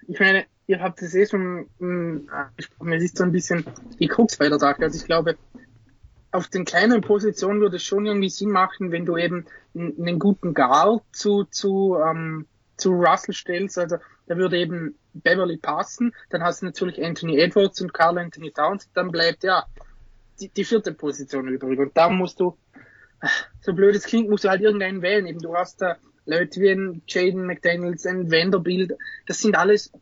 ich 0.07 0.21
meine, 0.21 0.47
ihr 0.67 0.81
habt 0.81 1.03
es 1.03 1.15
eh 1.15 1.27
schon 1.27 1.69
mh, 1.79 2.33
angesprochen, 2.33 2.93
es 2.93 3.03
ist 3.03 3.17
so 3.17 3.25
ein 3.25 3.33
bisschen 3.33 3.65
die 3.99 4.09
Krux 4.09 4.37
bei 4.37 4.49
der 4.49 4.59
Sache. 4.59 4.83
Also 4.83 4.99
ich 4.99 5.05
glaube, 5.05 5.37
auf 6.33 6.49
den 6.49 6.65
kleinen 6.65 7.01
Positionen 7.01 7.61
würde 7.61 7.77
es 7.77 7.85
schon 7.85 8.07
irgendwie 8.07 8.31
Sinn 8.31 8.51
machen, 8.51 8.91
wenn 8.91 9.07
du 9.07 9.17
eben 9.17 9.47
einen 9.75 10.19
guten 10.19 10.53
Guard 10.53 11.03
zu, 11.13 11.45
zu, 11.45 11.97
ähm, 11.97 12.47
zu 12.77 12.91
Russell 12.91 13.35
stellst. 13.35 13.79
Also 13.79 13.99
da 14.27 14.37
würde 14.37 14.59
eben 14.59 14.97
Beverly 15.13 15.59
passen. 15.59 16.13
Dann 16.31 16.43
hast 16.43 16.63
du 16.63 16.67
natürlich 16.67 17.03
Anthony 17.03 17.39
Edwards 17.39 17.81
und 17.81 17.95
Carl 17.95 18.19
Anthony 18.19 18.51
Towns. 18.51 18.91
Dann 18.95 19.13
bleibt 19.13 19.45
ja 19.45 19.65
die, 20.41 20.49
die 20.49 20.65
vierte 20.65 20.93
Position 20.93 21.49
übrig. 21.49 21.79
Und 21.79 21.97
da 21.97 22.09
musst 22.09 22.41
du, 22.41 22.57
so 23.61 23.73
blöd 23.73 23.95
es 23.95 24.05
klingt, 24.05 24.29
musst 24.29 24.45
du 24.45 24.49
halt 24.49 24.61
irgendeinen 24.61 25.03
wählen. 25.03 25.27
Eben 25.27 25.41
du 25.41 25.55
hast 25.55 25.81
da 25.81 25.97
Leute 26.27 26.61
wie 26.61 26.71
ein 26.71 27.03
Jaden 27.07 27.47
McDaniels, 27.47 28.07
ein 28.07 28.31
Vanderbilt. 28.31 28.93
Das 29.27 29.41
sind 29.41 29.57
alles, 29.57 29.93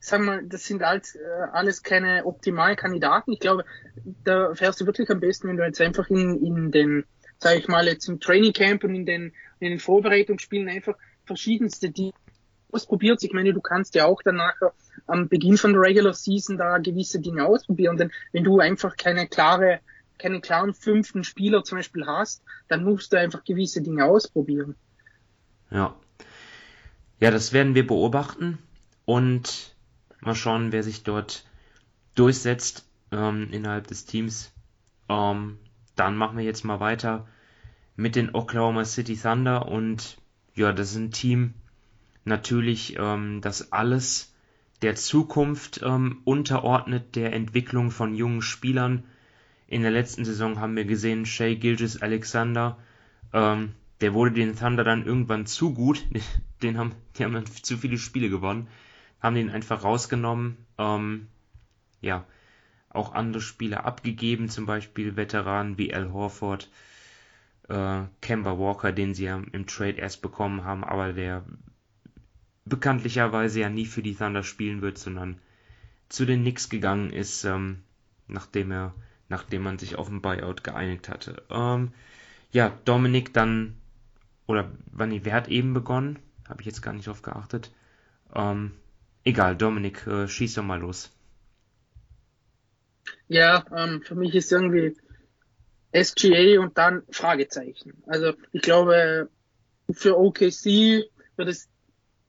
sagen 0.00 0.24
wir, 0.24 0.42
das 0.42 0.64
sind 0.64 0.82
alles, 0.82 1.14
äh, 1.14 1.20
alles 1.52 1.82
keine 1.82 2.24
optimalen 2.24 2.76
Kandidaten. 2.76 3.32
Ich 3.32 3.40
glaube, 3.40 3.64
da 4.24 4.54
fährst 4.54 4.80
du 4.80 4.86
wirklich 4.86 5.10
am 5.10 5.20
besten, 5.20 5.48
wenn 5.48 5.56
du 5.56 5.64
jetzt 5.64 5.80
einfach 5.80 6.08
in, 6.08 6.44
in 6.44 6.70
den, 6.70 7.04
sage 7.38 7.58
ich 7.58 7.68
mal, 7.68 7.86
jetzt 7.86 8.08
im 8.08 8.20
Training 8.20 8.52
Camp 8.52 8.84
und 8.84 8.94
in 8.94 9.06
den, 9.06 9.32
in 9.60 9.70
den 9.70 9.78
Vorbereitungsspielen 9.78 10.68
einfach 10.68 10.96
verschiedenste 11.24 11.90
die 11.90 12.12
ausprobiert. 12.70 13.22
Ich 13.22 13.32
meine, 13.32 13.52
du 13.52 13.60
kannst 13.60 13.94
ja 13.94 14.06
auch 14.06 14.22
dann 14.22 14.36
nachher 14.36 14.72
am 15.06 15.28
Beginn 15.28 15.56
von 15.56 15.72
der 15.72 15.82
Regular 15.82 16.14
Season 16.14 16.56
da 16.56 16.78
gewisse 16.78 17.20
Dinge 17.20 17.44
ausprobieren. 17.44 17.96
Denn 17.96 18.10
wenn 18.32 18.44
du 18.44 18.60
einfach 18.60 18.96
keine 18.96 19.26
klare, 19.26 19.80
keinen 20.18 20.40
klaren 20.40 20.74
fünften 20.74 21.24
Spieler 21.24 21.64
zum 21.64 21.78
Beispiel 21.78 22.06
hast, 22.06 22.42
dann 22.68 22.84
musst 22.84 23.12
du 23.12 23.18
einfach 23.18 23.44
gewisse 23.44 23.82
Dinge 23.82 24.04
ausprobieren. 24.04 24.74
Ja. 25.70 25.94
Ja, 27.20 27.30
das 27.30 27.52
werden 27.52 27.74
wir 27.74 27.86
beobachten 27.86 28.58
und 29.04 29.76
mal 30.20 30.34
schauen, 30.34 30.72
wer 30.72 30.82
sich 30.82 31.02
dort 31.02 31.44
durchsetzt 32.14 32.86
ähm, 33.12 33.48
innerhalb 33.50 33.86
des 33.86 34.06
Teams. 34.06 34.52
Ähm, 35.08 35.58
dann 35.96 36.16
machen 36.16 36.38
wir 36.38 36.44
jetzt 36.44 36.64
mal 36.64 36.80
weiter 36.80 37.26
mit 37.96 38.16
den 38.16 38.34
Oklahoma 38.34 38.84
City 38.84 39.16
Thunder 39.16 39.68
und 39.68 40.18
ja, 40.54 40.72
das 40.72 40.90
ist 40.90 40.96
ein 40.96 41.10
Team 41.12 41.54
natürlich, 42.24 42.96
ähm, 42.98 43.40
das 43.40 43.72
alles 43.72 44.33
der 44.82 44.94
Zukunft 44.96 45.80
ähm, 45.82 46.20
unterordnet, 46.24 47.16
der 47.16 47.32
Entwicklung 47.32 47.90
von 47.90 48.14
jungen 48.14 48.42
Spielern. 48.42 49.04
In 49.66 49.82
der 49.82 49.90
letzten 49.90 50.24
Saison 50.24 50.60
haben 50.60 50.76
wir 50.76 50.84
gesehen, 50.84 51.26
Shay 51.26 51.56
Gilgis 51.56 52.02
Alexander, 52.02 52.76
ähm, 53.32 53.72
der 54.00 54.12
wurde 54.12 54.32
den 54.32 54.56
Thunder 54.56 54.84
dann 54.84 55.06
irgendwann 55.06 55.46
zu 55.46 55.72
gut, 55.72 56.04
den 56.62 56.78
haben, 56.78 56.92
die 57.16 57.24
haben 57.24 57.32
dann 57.32 57.46
zu 57.46 57.78
viele 57.78 57.98
Spiele 57.98 58.28
gewonnen, 58.28 58.68
haben 59.20 59.36
den 59.36 59.50
einfach 59.50 59.84
rausgenommen, 59.84 60.58
ähm, 60.78 61.28
ja, 62.00 62.26
auch 62.90 63.14
andere 63.14 63.40
Spieler 63.40 63.84
abgegeben, 63.84 64.48
zum 64.48 64.66
Beispiel 64.66 65.16
Veteranen 65.16 65.78
wie 65.78 65.92
Al 65.92 66.12
Horford, 66.12 66.70
äh, 67.68 68.02
Kemba 68.20 68.58
Walker, 68.58 68.92
den 68.92 69.14
sie 69.14 69.24
ja 69.24 69.42
im 69.52 69.66
Trade 69.66 69.98
erst 69.98 70.22
bekommen 70.22 70.64
haben, 70.64 70.84
aber 70.84 71.12
der 71.12 71.44
bekanntlicherweise 72.64 73.60
ja 73.60 73.68
nie 73.68 73.86
für 73.86 74.02
die 74.02 74.14
Thunder 74.14 74.42
spielen 74.42 74.82
wird, 74.82 74.98
sondern 74.98 75.38
zu 76.08 76.24
den 76.24 76.42
Knicks 76.42 76.68
gegangen 76.68 77.10
ist, 77.10 77.44
ähm, 77.44 77.82
nachdem 78.28 78.70
er, 78.70 78.94
nachdem 79.28 79.62
man 79.62 79.78
sich 79.78 79.96
auf 79.96 80.08
ein 80.08 80.22
Buyout 80.22 80.64
geeinigt 80.64 81.08
hatte. 81.08 81.42
Ähm, 81.50 81.92
ja, 82.52 82.78
Dominik 82.84 83.34
dann, 83.34 83.76
oder 84.46 84.70
wann 84.86 85.24
wer 85.24 85.34
hat 85.34 85.48
eben 85.48 85.74
begonnen? 85.74 86.18
Habe 86.48 86.60
ich 86.60 86.66
jetzt 86.66 86.82
gar 86.82 86.92
nicht 86.92 87.06
drauf 87.06 87.22
geachtet. 87.22 87.72
Ähm, 88.34 88.72
egal, 89.24 89.56
Dominik, 89.56 90.06
äh, 90.06 90.28
schieß 90.28 90.54
doch 90.54 90.62
mal 90.62 90.80
los. 90.80 91.10
Ja, 93.28 93.64
ähm, 93.74 94.02
für 94.02 94.14
mich 94.14 94.34
ist 94.34 94.52
irgendwie 94.52 94.96
SGA 95.92 96.60
und 96.60 96.76
dann 96.76 97.02
Fragezeichen. 97.10 98.02
Also 98.06 98.34
ich 98.52 98.62
glaube, 98.62 99.30
für 99.90 100.18
OKC 100.18 101.04
wird 101.36 101.48
es 101.48 101.68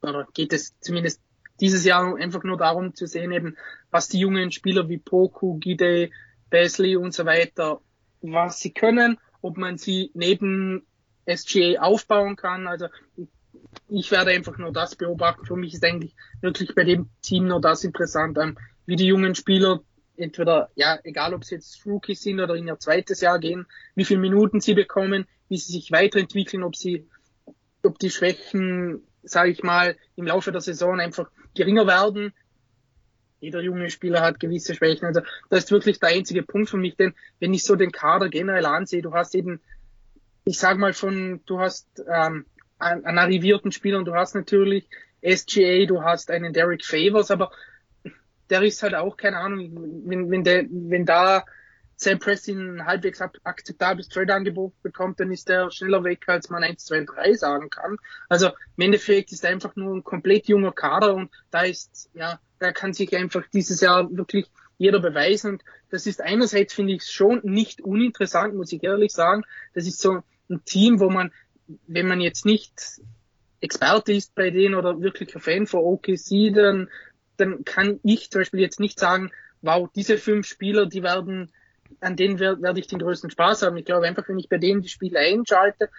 oder 0.08 0.28
geht 0.34 0.54
es 0.54 0.80
zumindest 0.80 1.22
dieses 1.60 1.86
Jahr 1.86 2.15
einfach 2.18 2.44
nur 2.44 2.58
darum 2.58 2.96
zu 2.96 3.08
sehen, 3.08 3.32
eben, 3.32 3.58
was 3.91 4.08
die 4.10 4.20
jungen 4.20 4.52
Spieler 4.52 4.89
wie 4.89 4.98
Poku, 4.98 5.58
Gide, 5.58 6.10
Besley 6.50 6.96
und 6.96 7.13
so 7.13 7.26
weiter, 7.26 7.82
was 8.22 8.60
sie 8.60 8.72
können, 8.72 9.18
ob 9.41 9.58
man 9.58 9.78
sie 9.78 10.12
neben 10.13 10.86
SGA 11.28 11.82
aufbauen 11.82 12.36
kann. 12.36 12.68
Also 12.68 12.88
ich 13.88 14.12
werde 14.12 14.32
einfach 14.32 14.58
nur 14.58 14.72
das 14.72 14.96
beobachten. 14.96 15.46
Für 15.46 15.56
mich 15.56 15.74
ist 15.74 15.84
eigentlich 15.84 16.15
wirklich 16.41 16.76
bei 16.76 16.84
dem 16.84 17.10
Team 17.22 17.48
nur 17.48 17.62
das 17.62 17.84
interessant, 17.84 18.38
ähm, 18.38 18.58
wie 18.86 18.96
die 18.96 19.08
jungen 19.08 19.36
Spieler 19.36 19.82
entweder, 20.18 20.70
ja, 20.76 20.98
egal 21.04 21.34
ob 21.34 21.44
sie 21.44 21.56
jetzt 21.56 21.86
Rookies 21.86 22.22
sind 22.22 22.39
oder 22.39 22.56
in 22.56 22.68
ihr 22.68 22.80
zweites 22.80 23.22
Jahr 23.22 23.39
gehen, 23.39 23.65
wie 23.96 24.06
viele 24.06 24.20
Minuten 24.20 24.62
sie 24.62 24.74
bekommen, 24.74 25.26
wie 25.50 25.58
sie 25.58 25.74
sich 25.74 25.91
weiterentwickeln, 25.91 26.63
ob 26.63 26.76
sie, 26.76 27.08
ob 27.84 28.00
die 28.00 28.10
Schwächen 28.10 29.04
sage 29.25 29.51
ich 29.51 29.63
mal, 29.63 29.95
im 30.15 30.27
Laufe 30.27 30.51
der 30.51 30.61
Saison 30.61 30.99
einfach 30.99 31.29
geringer 31.55 31.88
werden. 31.88 32.33
Jeder 33.39 33.61
junge 33.61 33.89
Spieler 33.89 34.21
hat 34.21 34.39
gewisse 34.39 34.73
Schwächen. 34.75 35.05
Also 35.05 35.21
das 35.49 35.65
ist 35.65 35.71
wirklich 35.71 35.99
der 35.99 36.09
einzige 36.09 36.43
Punkt 36.43 36.69
für 36.69 36.77
mich, 36.77 36.95
denn 36.95 37.13
wenn 37.39 37.53
ich 37.53 37.63
so 37.63 37.75
den 37.75 37.91
Kader 37.91 38.29
generell 38.29 38.65
ansehe, 38.65 39.01
du 39.01 39.13
hast 39.13 39.35
eben, 39.35 39.59
ich 40.45 40.57
sag 40.57 40.77
mal 40.77 40.93
von, 40.93 41.41
du 41.45 41.59
hast 41.59 41.88
ähm, 42.07 42.45
einen, 42.79 43.17
arrivierten 43.17 43.71
Spieler 43.71 43.97
und 43.97 44.05
du 44.05 44.15
hast 44.15 44.35
natürlich 44.35 44.88
SGA, 45.21 45.85
du 45.85 46.03
hast 46.03 46.31
einen 46.31 46.53
Derek 46.53 46.85
Favors, 46.85 47.31
aber 47.31 47.51
der 48.49 48.61
ist 48.61 48.83
halt 48.83 48.95
auch, 48.95 49.17
keine 49.17 49.38
Ahnung, 49.38 50.03
wenn, 50.05 50.29
wenn, 50.29 50.43
der, 50.43 50.65
wenn 50.69 51.05
da 51.05 51.45
Sam 51.97 52.19
Preston 52.19 52.79
ein 52.79 52.86
halbwegs 52.86 53.21
akzeptables 53.21 54.10
Trade-Angebot 54.10 54.81
bekommt, 54.81 55.19
dann 55.19 55.31
ist 55.31 55.47
der 55.47 55.71
schneller 55.71 56.03
weg, 56.03 56.23
als 56.27 56.49
man 56.49 56.63
1, 56.63 56.86
2, 56.86 57.05
3 57.05 57.34
sagen 57.34 57.69
kann. 57.69 57.97
Also 58.27 58.47
im 58.47 58.84
Endeffekt 58.84 59.31
ist 59.31 59.43
er 59.43 59.51
einfach 59.51 59.75
nur 59.75 59.95
ein 59.95 60.03
komplett 60.03 60.47
junger 60.47 60.73
Kader 60.73 61.15
und 61.15 61.31
da 61.51 61.63
ist, 61.63 62.10
ja, 62.13 62.39
da 62.60 62.71
kann 62.71 62.93
sich 62.93 63.15
einfach 63.15 63.43
dieses 63.53 63.79
Jahr 63.81 64.10
wirklich 64.15 64.49
jeder 64.77 64.99
beweisen. 64.99 65.51
Und 65.51 65.63
das 65.89 66.05
ist 66.05 66.21
einerseits, 66.21 66.73
finde 66.73 66.93
ich, 66.93 67.03
schon 67.03 67.39
nicht 67.43 67.81
uninteressant, 67.81 68.55
muss 68.55 68.73
ich 68.73 68.84
ehrlich 68.84 69.13
sagen. 69.13 69.43
Das 69.73 69.88
ist 69.88 70.01
so 70.01 70.21
ein 70.49 70.63
Team, 70.65 70.99
wo 70.99 71.10
man, 71.10 71.31
wenn 71.88 72.08
man 72.08 72.19
jetzt 72.19 72.45
nicht 72.45 72.73
Experte 73.62 74.12
ist 74.12 74.36
bei 74.36 74.49
denen 74.51 74.75
oder 74.75 75.01
wirklicher 75.01 75.39
Fan 75.39 75.65
von 75.65 75.79
OKC, 75.79 76.53
dann, 76.53 76.89
dann 77.38 77.63
kann 77.63 77.99
ich 78.03 78.29
zum 78.29 78.41
Beispiel 78.41 78.60
jetzt 78.60 78.79
nicht 78.79 78.99
sagen, 78.99 79.31
wow, 79.62 79.89
diese 79.95 80.17
fünf 80.17 80.45
Spieler, 80.45 80.86
die 80.86 81.01
werden 81.01 81.51
an 82.00 82.15
denen 82.15 82.39
werde 82.39 82.62
werd 82.62 82.78
ich 82.78 82.88
den 82.88 83.00
größten 83.00 83.30
Spaß 83.30 83.63
haben. 83.63 83.78
Ich 83.78 83.86
glaube 83.86 84.08
einfach, 84.08 84.28
wenn 84.28 84.39
ich 84.39 84.50
bei 84.50 84.58
denen 84.58 84.82
die 84.82 84.89
Spiele 84.89 85.19
einschalte, 85.19 85.89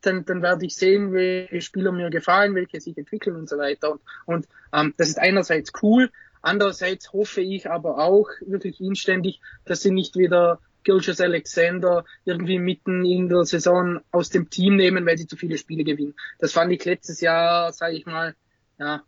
dann, 0.00 0.24
dann 0.24 0.42
werde 0.42 0.66
ich 0.66 0.76
sehen, 0.76 1.12
welche 1.12 1.60
Spieler 1.60 1.92
mir 1.92 2.10
gefallen, 2.10 2.54
welche 2.54 2.80
sich 2.80 2.96
entwickeln 2.96 3.36
und 3.36 3.48
so 3.48 3.58
weiter. 3.58 3.92
Und, 3.92 4.00
und 4.26 4.48
ähm, 4.72 4.94
das 4.96 5.08
ist 5.08 5.18
einerseits 5.18 5.72
cool, 5.82 6.10
andererseits 6.42 7.12
hoffe 7.12 7.40
ich 7.40 7.70
aber 7.70 7.98
auch 7.98 8.28
wirklich 8.40 8.80
inständig, 8.80 9.40
dass 9.64 9.82
sie 9.82 9.90
nicht 9.90 10.16
wieder 10.16 10.58
Gilchus 10.84 11.20
Alexander 11.20 12.04
irgendwie 12.24 12.58
mitten 12.58 13.04
in 13.04 13.28
der 13.28 13.44
Saison 13.44 14.00
aus 14.10 14.28
dem 14.28 14.50
Team 14.50 14.76
nehmen, 14.76 15.06
weil 15.06 15.16
sie 15.16 15.26
zu 15.26 15.36
viele 15.36 15.58
Spiele 15.58 15.84
gewinnen. 15.84 16.14
Das 16.38 16.52
fand 16.52 16.72
ich 16.72 16.84
letztes 16.84 17.20
Jahr, 17.20 17.72
sage 17.72 17.96
ich 17.96 18.06
mal, 18.06 18.34
ja, 18.78 19.02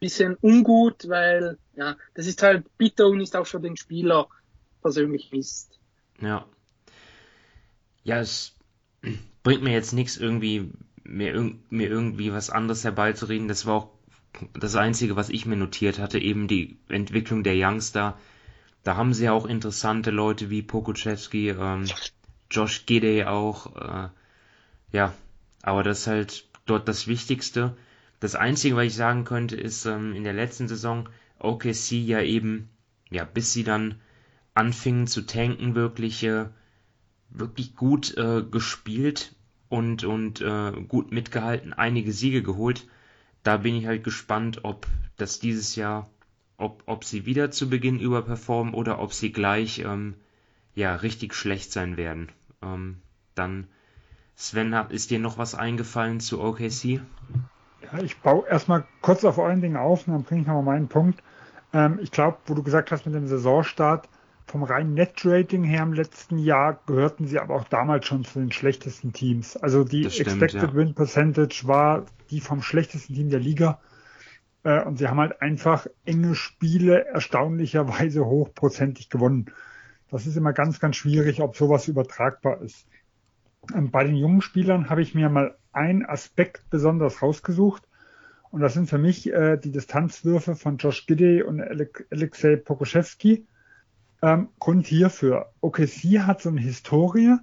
bisschen 0.00 0.36
ungut, 0.40 1.08
weil 1.08 1.58
ja, 1.74 1.96
das 2.14 2.26
ist 2.26 2.42
halt 2.42 2.66
bitter 2.78 3.08
und 3.08 3.20
ist 3.20 3.34
auch 3.34 3.46
für 3.46 3.60
den 3.60 3.76
Spieler 3.76 4.28
persönlich 4.80 5.30
Mist. 5.32 5.78
Ja. 6.20 6.46
Ja, 8.04 8.20
es 8.20 8.56
bringt 9.42 9.62
mir 9.62 9.72
jetzt 9.72 9.92
nichts, 9.92 10.16
irgendwie 10.16 10.70
mir, 11.04 11.52
mir 11.70 11.88
irgendwie 11.88 12.32
was 12.32 12.50
anderes 12.50 12.84
herbeizureden. 12.84 13.48
Das 13.48 13.66
war 13.66 13.74
auch 13.74 13.88
das 14.58 14.76
Einzige, 14.76 15.16
was 15.16 15.30
ich 15.30 15.46
mir 15.46 15.56
notiert 15.56 15.98
hatte, 15.98 16.18
eben 16.18 16.48
die 16.48 16.78
Entwicklung 16.88 17.42
der 17.42 17.54
Youngster. 17.56 18.18
Da 18.84 18.96
haben 18.96 19.12
sie 19.12 19.24
ja 19.24 19.32
auch 19.32 19.46
interessante 19.46 20.10
Leute 20.10 20.50
wie 20.50 20.62
Pokuchevski, 20.62 21.50
ähm, 21.50 21.86
Josh 22.50 22.86
Gide 22.86 23.28
auch. 23.28 23.76
Äh, 23.76 24.08
ja, 24.92 25.14
aber 25.62 25.82
das 25.82 26.00
ist 26.00 26.06
halt 26.06 26.48
dort 26.66 26.88
das 26.88 27.06
Wichtigste. 27.06 27.76
Das 28.20 28.34
Einzige, 28.34 28.76
was 28.76 28.86
ich 28.86 28.94
sagen 28.94 29.24
könnte, 29.24 29.56
ist 29.56 29.86
ähm, 29.86 30.14
in 30.14 30.24
der 30.24 30.32
letzten 30.32 30.68
Saison 30.68 31.08
OKC 31.38 31.92
ja 31.92 32.20
eben, 32.20 32.68
ja, 33.10 33.24
bis 33.24 33.52
sie 33.52 33.64
dann 33.64 34.00
anfingen 34.58 35.06
zu 35.06 35.22
tanken, 35.22 35.76
wirklich, 35.76 36.24
äh, 36.24 36.46
wirklich 37.30 37.76
gut 37.76 38.16
äh, 38.16 38.42
gespielt 38.42 39.36
und, 39.68 40.02
und 40.02 40.40
äh, 40.40 40.72
gut 40.88 41.12
mitgehalten, 41.12 41.72
einige 41.72 42.12
Siege 42.12 42.42
geholt. 42.42 42.88
da 43.44 43.58
bin 43.58 43.76
ich 43.76 43.86
halt 43.86 44.02
gespannt, 44.02 44.64
ob 44.64 44.86
das 45.16 45.38
dieses 45.38 45.76
Jahr, 45.76 46.10
ob, 46.56 46.82
ob 46.86 47.04
sie 47.04 47.24
wieder 47.24 47.52
zu 47.52 47.70
Beginn 47.70 48.00
überperformen 48.00 48.74
oder 48.74 48.98
ob 48.98 49.12
sie 49.12 49.32
gleich 49.32 49.78
ähm, 49.78 50.14
ja 50.74 50.96
richtig 50.96 51.34
schlecht 51.34 51.70
sein 51.72 51.96
werden. 51.96 52.30
Ähm, 52.60 53.00
dann 53.36 53.68
Sven, 54.34 54.72
ist 54.90 55.10
dir 55.10 55.20
noch 55.20 55.38
was 55.38 55.54
eingefallen 55.54 56.18
zu 56.18 56.40
OKC? 56.40 57.00
Ja, 57.80 57.98
ich 58.02 58.18
baue 58.18 58.46
erstmal 58.48 58.84
kurz 59.02 59.24
auf 59.24 59.38
euren 59.38 59.60
Ding 59.60 59.76
auf 59.76 60.06
und 60.06 60.14
dann 60.14 60.24
bringe 60.24 60.40
ich 60.42 60.46
nochmal 60.48 60.64
meinen 60.64 60.88
Punkt. 60.88 61.22
Ähm, 61.72 62.00
ich 62.02 62.10
glaube, 62.10 62.38
wo 62.46 62.54
du 62.54 62.62
gesagt 62.64 62.90
hast 62.90 63.06
mit 63.06 63.14
dem 63.14 63.28
Saisonstart, 63.28 64.08
vom 64.48 64.62
reinen 64.62 64.94
Net-Rating 64.94 65.62
her 65.62 65.82
im 65.82 65.92
letzten 65.92 66.38
Jahr 66.38 66.80
gehörten 66.86 67.26
sie 67.26 67.38
aber 67.38 67.54
auch 67.54 67.68
damals 67.68 68.06
schon 68.06 68.24
zu 68.24 68.38
den 68.38 68.50
schlechtesten 68.50 69.12
Teams. 69.12 69.56
Also 69.56 69.84
die 69.84 70.10
stimmt, 70.10 70.28
Expected 70.28 70.62
ja. 70.62 70.74
Win 70.74 70.94
Percentage 70.94 71.62
war 71.64 72.06
die 72.30 72.40
vom 72.40 72.62
schlechtesten 72.62 73.14
Team 73.14 73.28
der 73.28 73.40
Liga. 73.40 73.80
Äh, 74.64 74.82
und 74.84 74.98
sie 74.98 75.08
haben 75.08 75.20
halt 75.20 75.40
einfach 75.42 75.86
enge 76.06 76.34
Spiele 76.34 77.04
erstaunlicherweise 77.06 78.24
hochprozentig 78.24 79.10
gewonnen. 79.10 79.46
Das 80.10 80.26
ist 80.26 80.36
immer 80.36 80.54
ganz, 80.54 80.80
ganz 80.80 80.96
schwierig, 80.96 81.42
ob 81.42 81.56
sowas 81.56 81.86
übertragbar 81.86 82.62
ist. 82.62 82.86
Ähm, 83.74 83.90
bei 83.90 84.04
den 84.04 84.16
jungen 84.16 84.40
Spielern 84.40 84.88
habe 84.88 85.02
ich 85.02 85.14
mir 85.14 85.28
mal 85.28 85.56
einen 85.72 86.06
Aspekt 86.06 86.70
besonders 86.70 87.22
rausgesucht. 87.22 87.82
Und 88.50 88.62
das 88.62 88.72
sind 88.72 88.88
für 88.88 88.98
mich 88.98 89.30
äh, 89.30 89.58
die 89.58 89.72
Distanzwürfe 89.72 90.56
von 90.56 90.78
Josh 90.78 91.06
Gidey 91.06 91.42
und 91.42 91.60
Alexei 91.60 92.56
Pokoschewski. 92.56 93.46
Ähm, 94.22 94.48
Grund 94.58 94.86
hierfür. 94.86 95.52
OKC 95.60 96.20
hat 96.20 96.42
so 96.42 96.48
eine 96.48 96.60
Historie, 96.60 97.36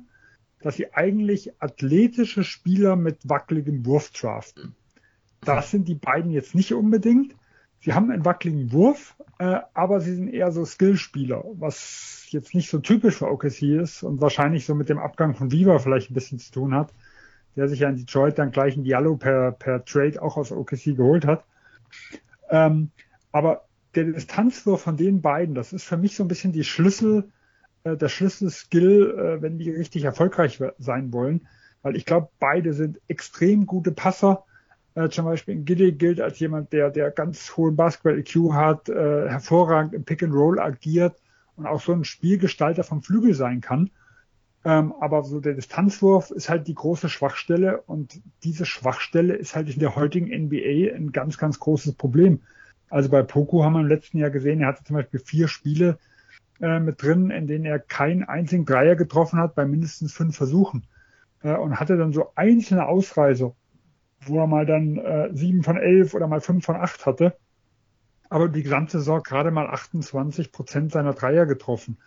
dass 0.61 0.75
sie 0.75 0.93
eigentlich 0.93 1.53
athletische 1.61 2.43
Spieler 2.43 2.95
mit 2.95 3.29
wackeligem 3.29 3.85
Wurf 3.85 4.11
draften. 4.11 4.75
Das 5.41 5.71
sind 5.71 5.87
die 5.87 5.95
beiden 5.95 6.31
jetzt 6.31 6.55
nicht 6.55 6.73
unbedingt. 6.73 7.35
Sie 7.81 7.93
haben 7.93 8.09
einen 8.09 8.25
wackeligen 8.25 8.71
Wurf, 8.71 9.15
äh, 9.37 9.59
aber 9.75 10.01
sie 10.01 10.15
sind 10.15 10.29
eher 10.29 10.51
so 10.51 10.65
Skillspieler, 10.65 11.43
was 11.53 12.25
jetzt 12.29 12.55
nicht 12.55 12.69
so 12.69 12.79
typisch 12.79 13.17
für 13.17 13.29
OKC 13.29 13.61
ist 13.79 14.01
und 14.01 14.21
wahrscheinlich 14.21 14.65
so 14.65 14.73
mit 14.73 14.89
dem 14.89 14.97
Abgang 14.97 15.35
von 15.35 15.51
Viva 15.51 15.77
vielleicht 15.77 16.09
ein 16.09 16.15
bisschen 16.15 16.39
zu 16.39 16.51
tun 16.51 16.73
hat, 16.73 16.91
der 17.55 17.69
sich 17.69 17.81
ja 17.81 17.89
in 17.89 17.97
Detroit 17.97 18.39
dann 18.39 18.51
gleich 18.51 18.75
ein 18.75 18.83
Diallo 18.83 19.17
per, 19.17 19.51
per 19.51 19.85
Trade 19.85 20.19
auch 20.19 20.35
aus 20.35 20.51
OKC 20.51 20.95
geholt 20.95 21.27
hat. 21.27 21.43
Ähm, 22.49 22.89
aber 23.31 23.64
der 23.95 24.05
Distanzwurf 24.05 24.81
von 24.81 24.97
den 24.97 25.21
beiden, 25.21 25.55
das 25.55 25.73
ist 25.73 25.83
für 25.83 25.97
mich 25.97 26.15
so 26.15 26.23
ein 26.23 26.27
bisschen 26.27 26.51
die 26.51 26.63
Schlüssel, 26.63 27.31
äh, 27.83 27.95
der 27.97 28.09
Schlüsselskill, 28.09 29.11
äh, 29.11 29.41
wenn 29.41 29.57
die 29.57 29.71
richtig 29.71 30.03
erfolgreich 30.03 30.61
sein 30.77 31.13
wollen. 31.13 31.47
Weil 31.81 31.95
ich 31.95 32.05
glaube, 32.05 32.29
beide 32.39 32.73
sind 32.73 32.99
extrem 33.07 33.65
gute 33.65 33.91
Passer 33.91 34.45
äh, 34.95 35.09
zum 35.09 35.25
Beispiel 35.25 35.57
Giddy 35.57 35.91
gilt 35.91 36.21
als 36.21 36.39
jemand, 36.39 36.73
der, 36.73 36.89
der 36.89 37.11
ganz 37.11 37.55
hohen 37.57 37.75
Basketball-IQ 37.75 38.53
hat, 38.53 38.89
äh, 38.89 39.29
hervorragend 39.29 39.93
im 39.93 40.05
Pick 40.05 40.23
and 40.23 40.33
Roll 40.33 40.57
agiert 40.57 41.21
und 41.57 41.67
auch 41.67 41.81
so 41.81 41.91
ein 41.91 42.05
Spielgestalter 42.05 42.83
vom 42.83 43.03
Flügel 43.03 43.33
sein 43.33 43.61
kann. 43.61 43.91
Ähm, 44.63 44.93
aber 44.99 45.23
so 45.23 45.41
der 45.41 45.53
Distanzwurf 45.53 46.31
ist 46.31 46.49
halt 46.49 46.67
die 46.67 46.73
große 46.73 47.09
Schwachstelle 47.09 47.81
und 47.81 48.21
diese 48.43 48.65
Schwachstelle 48.65 49.35
ist 49.35 49.55
halt 49.55 49.69
in 49.71 49.79
der 49.79 49.95
heutigen 49.95 50.27
NBA 50.27 50.95
ein 50.95 51.11
ganz, 51.11 51.37
ganz 51.37 51.59
großes 51.59 51.93
Problem. 51.95 52.41
Also 52.89 53.09
bei 53.09 53.23
Poku 53.23 53.63
haben 53.63 53.73
wir 53.73 53.81
im 53.81 53.87
letzten 53.87 54.17
Jahr 54.17 54.29
gesehen, 54.29 54.61
er 54.61 54.67
hatte 54.67 54.83
zum 54.83 54.95
Beispiel 54.95 55.19
vier 55.19 55.47
Spiele 55.47 55.97
äh, 56.61 56.79
mit 56.79 57.01
drin, 57.01 57.31
in 57.31 57.47
denen 57.47 57.65
er 57.65 57.79
keinen 57.79 58.23
einzigen 58.23 58.65
Dreier 58.65 58.95
getroffen 58.95 59.39
hat 59.39 59.55
bei 59.55 59.65
mindestens 59.65 60.13
fünf 60.13 60.35
Versuchen 60.37 60.85
äh, 61.43 61.55
und 61.55 61.79
hatte 61.79 61.97
dann 61.97 62.13
so 62.13 62.31
einzelne 62.35 62.85
Ausreißer 62.85 63.53
wo 64.27 64.39
er 64.39 64.47
mal 64.47 64.65
dann 64.65 64.97
äh, 64.97 65.29
7 65.33 65.63
von 65.63 65.77
11 65.77 66.13
oder 66.13 66.27
mal 66.27 66.41
5 66.41 66.65
von 66.65 66.75
8 66.75 67.05
hatte. 67.05 67.35
Aber 68.29 68.49
die 68.49 68.63
gesamte 68.63 68.97
Saison 68.97 69.21
gerade 69.21 69.51
mal 69.51 69.67
28 69.67 70.51
Prozent 70.51 70.91
seiner 70.91 71.13
Dreier 71.13 71.45
getroffen. 71.45 71.97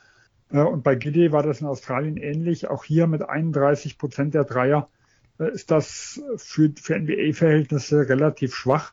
Äh, 0.50 0.60
und 0.60 0.82
bei 0.82 0.94
Giddy 0.94 1.32
war 1.32 1.42
das 1.42 1.60
in 1.60 1.66
Australien 1.66 2.16
ähnlich. 2.16 2.68
Auch 2.68 2.84
hier 2.84 3.06
mit 3.06 3.22
31 3.22 3.98
Prozent 3.98 4.34
der 4.34 4.44
Dreier 4.44 4.88
äh, 5.38 5.50
ist 5.50 5.70
das 5.70 6.20
für, 6.36 6.72
für 6.80 6.98
NBA-Verhältnisse 6.98 8.08
relativ 8.08 8.54
schwach. 8.54 8.92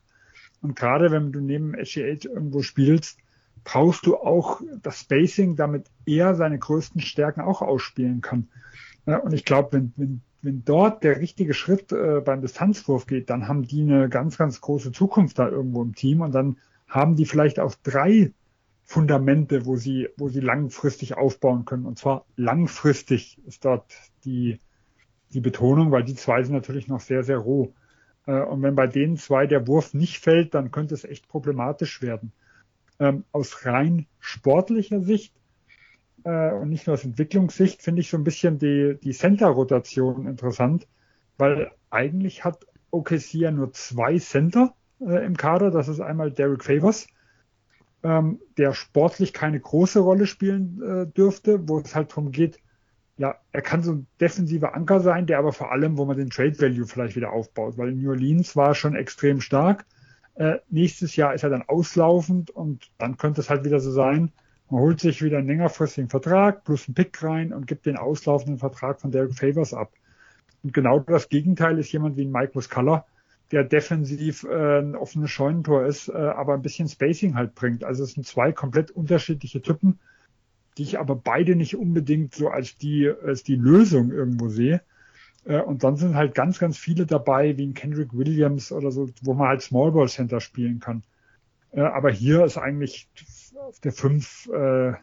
Und 0.65 0.75
gerade 0.75 1.12
wenn 1.12 1.32
du 1.32 1.39
neben 1.39 1.73
SGH 1.73 2.25
irgendwo 2.30 2.62
spielst, 2.62 3.19
brauchst 3.63 4.06
du 4.06 4.17
auch 4.17 4.62
das 4.82 4.99
Spacing, 4.99 5.56
damit 5.56 5.86
er 6.06 6.36
seine 6.36 6.60
größten 6.60 7.01
Stärken 7.01 7.41
auch 7.41 7.62
ausspielen 7.62 8.21
kann. 8.21 8.49
Und 9.06 9.34
ich 9.34 9.45
glaube, 9.45 9.73
wenn, 9.73 9.93
wenn 9.95 10.21
wenn 10.45 10.63
dort 10.63 11.04
der 11.04 11.19
richtige 11.19 11.56
Schritt 11.56 11.91
äh, 11.91 12.21
beim 12.23 12.41
Distanzwurf 12.41 13.08
geht, 13.08 13.32
dann 13.32 13.47
haben 13.47 13.63
die 13.63 13.82
eine 13.82 14.10
ganz, 14.10 14.38
ganz 14.38 14.62
große 14.62 14.91
Zukunft 14.91 15.39
da 15.39 15.49
irgendwo 15.49 15.82
im 15.82 15.95
Team 15.95 16.21
und 16.21 16.34
dann 16.34 16.58
haben 16.88 17.15
die 17.15 17.25
vielleicht 17.25 17.60
auch 17.60 17.73
drei 17.84 18.32
Fundamente, 18.84 19.65
wo 19.65 19.75
sie, 19.75 20.10
wo 20.17 20.30
sie 20.30 20.41
langfristig 20.41 21.17
aufbauen 21.17 21.65
können. 21.65 21.88
Und 21.88 21.97
zwar 21.97 22.25
langfristig 22.36 23.39
ist 23.47 23.65
dort 23.65 23.91
die, 24.23 24.60
die 25.34 25.41
Betonung, 25.41 25.91
weil 25.91 26.04
die 26.04 26.13
zwei 26.13 26.43
sind 26.43 26.54
natürlich 26.54 26.88
noch 26.88 26.99
sehr, 26.99 27.23
sehr 27.23 27.38
roh. 27.38 27.73
Äh, 28.25 28.41
und 28.41 28.61
wenn 28.61 28.75
bei 28.75 28.88
den 28.88 29.17
zwei 29.17 29.47
der 29.47 29.67
Wurf 29.67 29.93
nicht 29.93 30.19
fällt, 30.19 30.53
dann 30.53 30.71
könnte 30.71 30.93
es 30.93 31.03
echt 31.03 31.27
problematisch 31.27 32.01
werden. 32.01 32.31
Ähm, 32.99 33.25
aus 33.31 33.65
rein 33.65 34.07
sportlicher 34.19 35.01
Sicht 35.01 35.33
äh, 36.23 36.51
und 36.53 36.69
nicht 36.69 36.88
nur 36.88 36.93
aus 36.93 37.03
Entwicklungssicht 37.03 37.81
finde 37.81 38.01
ich 38.01 38.09
so 38.09 38.17
ein 38.17 38.23
bisschen 38.23 38.57
die, 38.57 38.97
die 39.03 39.11
Center-Rotation 39.11 40.27
interessant, 40.27 40.88
weil 41.38 41.71
eigentlich 41.89 42.45
hat 42.45 42.65
OKC 42.91 43.33
ja 43.33 43.51
nur 43.51 43.73
zwei 43.73 44.17
Center 44.17 44.73
äh, 45.01 45.25
im 45.25 45.35
Kader. 45.35 45.71
Das 45.71 45.89
ist 45.89 45.99
einmal 45.99 46.31
Derek 46.31 46.63
Favors, 46.63 47.07
ähm, 48.03 48.39
der 48.57 48.73
sportlich 48.73 49.33
keine 49.33 49.59
große 49.59 49.99
Rolle 49.99 50.25
spielen 50.25 51.11
dürfte, 51.17 51.67
wo 51.67 51.79
es 51.79 51.95
halt 51.95 52.11
darum 52.11 52.31
geht, 52.31 52.59
ja, 53.17 53.36
er 53.51 53.62
kann 53.62 53.82
so 53.82 53.93
ein 53.93 54.08
defensiver 54.19 54.75
Anker 54.75 54.99
sein, 54.99 55.25
der 55.25 55.39
aber 55.39 55.54
vor 55.54 55.71
allem, 55.71 55.97
wo 55.97 56.06
man 56.06 56.17
den 56.17 56.30
Trade 56.30 56.60
Value 56.60 56.86
vielleicht 56.86 57.15
wieder 57.15 57.32
aufbaut, 57.32 57.78
weil 57.78 57.93
New 57.93 58.10
Orleans 58.10 58.56
war 58.56 58.75
schon 58.75 58.95
extrem 58.95 59.39
stark. 59.39 59.86
Äh, 60.36 60.58
nächstes 60.69 61.15
Jahr 61.15 61.34
ist 61.34 61.43
er 61.43 61.49
dann 61.49 61.63
auslaufend 61.63 62.51
und 62.51 62.91
dann 62.97 63.17
könnte 63.17 63.39
es 63.39 63.49
halt 63.49 63.63
wieder 63.63 63.80
so 63.80 63.91
sein, 63.91 64.32
man 64.69 64.82
holt 64.82 64.99
sich 64.99 65.21
wieder 65.21 65.38
einen 65.38 65.47
längerfristigen 65.47 66.10
Vertrag 66.10 66.63
plus 66.63 66.88
einen 66.88 66.95
Pick 66.95 67.21
rein 67.21 67.54
und 67.54 67.67
gibt 67.67 67.86
den 67.86 67.97
auslaufenden 67.97 68.58
Vertrag 68.58 68.99
von 68.99 69.12
Derek 69.12 69.36
Favors 69.36 69.73
ab. 69.73 69.93
Und 70.63 70.73
genau 70.73 70.99
das 70.99 71.30
Gegenteil 71.30 71.78
ist 71.78 71.91
jemand 71.91 72.17
wie 72.17 72.25
ein 72.25 72.32
Mike 72.32 72.54
Muscala, 72.56 73.06
der 73.51 73.63
defensiv 73.63 74.43
äh, 74.43 74.80
ein 74.80 74.95
offenes 74.95 75.30
Scheunentor 75.30 75.86
ist, 75.86 76.10
äh, 76.10 76.13
aber 76.13 76.56
ein 76.56 76.63
bisschen 76.63 76.89
Spacing 76.89 77.36
halt 77.36 77.54
bringt. 77.54 77.84
Also 77.84 78.04
es 78.04 78.13
sind 78.13 78.25
zwei 78.25 78.51
komplett 78.51 78.89
unterschiedliche 78.89 79.62
Typen, 79.62 79.99
die 80.77 80.83
ich 80.83 80.99
aber 80.99 81.15
beide 81.15 81.55
nicht 81.55 81.75
unbedingt 81.75 82.35
so 82.35 82.49
als 82.49 82.77
die, 82.77 83.09
als 83.09 83.43
die 83.43 83.55
Lösung 83.55 84.11
irgendwo 84.11 84.49
sehe. 84.49 84.81
Äh, 85.45 85.61
und 85.61 85.83
dann 85.83 85.95
sind 85.95 86.15
halt 86.15 86.35
ganz, 86.35 86.59
ganz 86.59 86.77
viele 86.77 87.05
dabei, 87.05 87.57
wie 87.57 87.65
ein 87.65 87.73
Kendrick 87.73 88.13
Williams 88.13 88.71
oder 88.71 88.91
so, 88.91 89.09
wo 89.21 89.33
man 89.33 89.47
halt 89.47 89.61
Small 89.61 89.91
Ball 89.91 90.09
Center 90.09 90.41
spielen 90.41 90.79
kann. 90.79 91.03
Äh, 91.71 91.81
aber 91.81 92.11
hier 92.11 92.43
ist 92.43 92.57
eigentlich 92.57 93.09
auf 93.55 93.79
der 93.79 93.93
5 93.93 94.49
äh, 94.49 94.93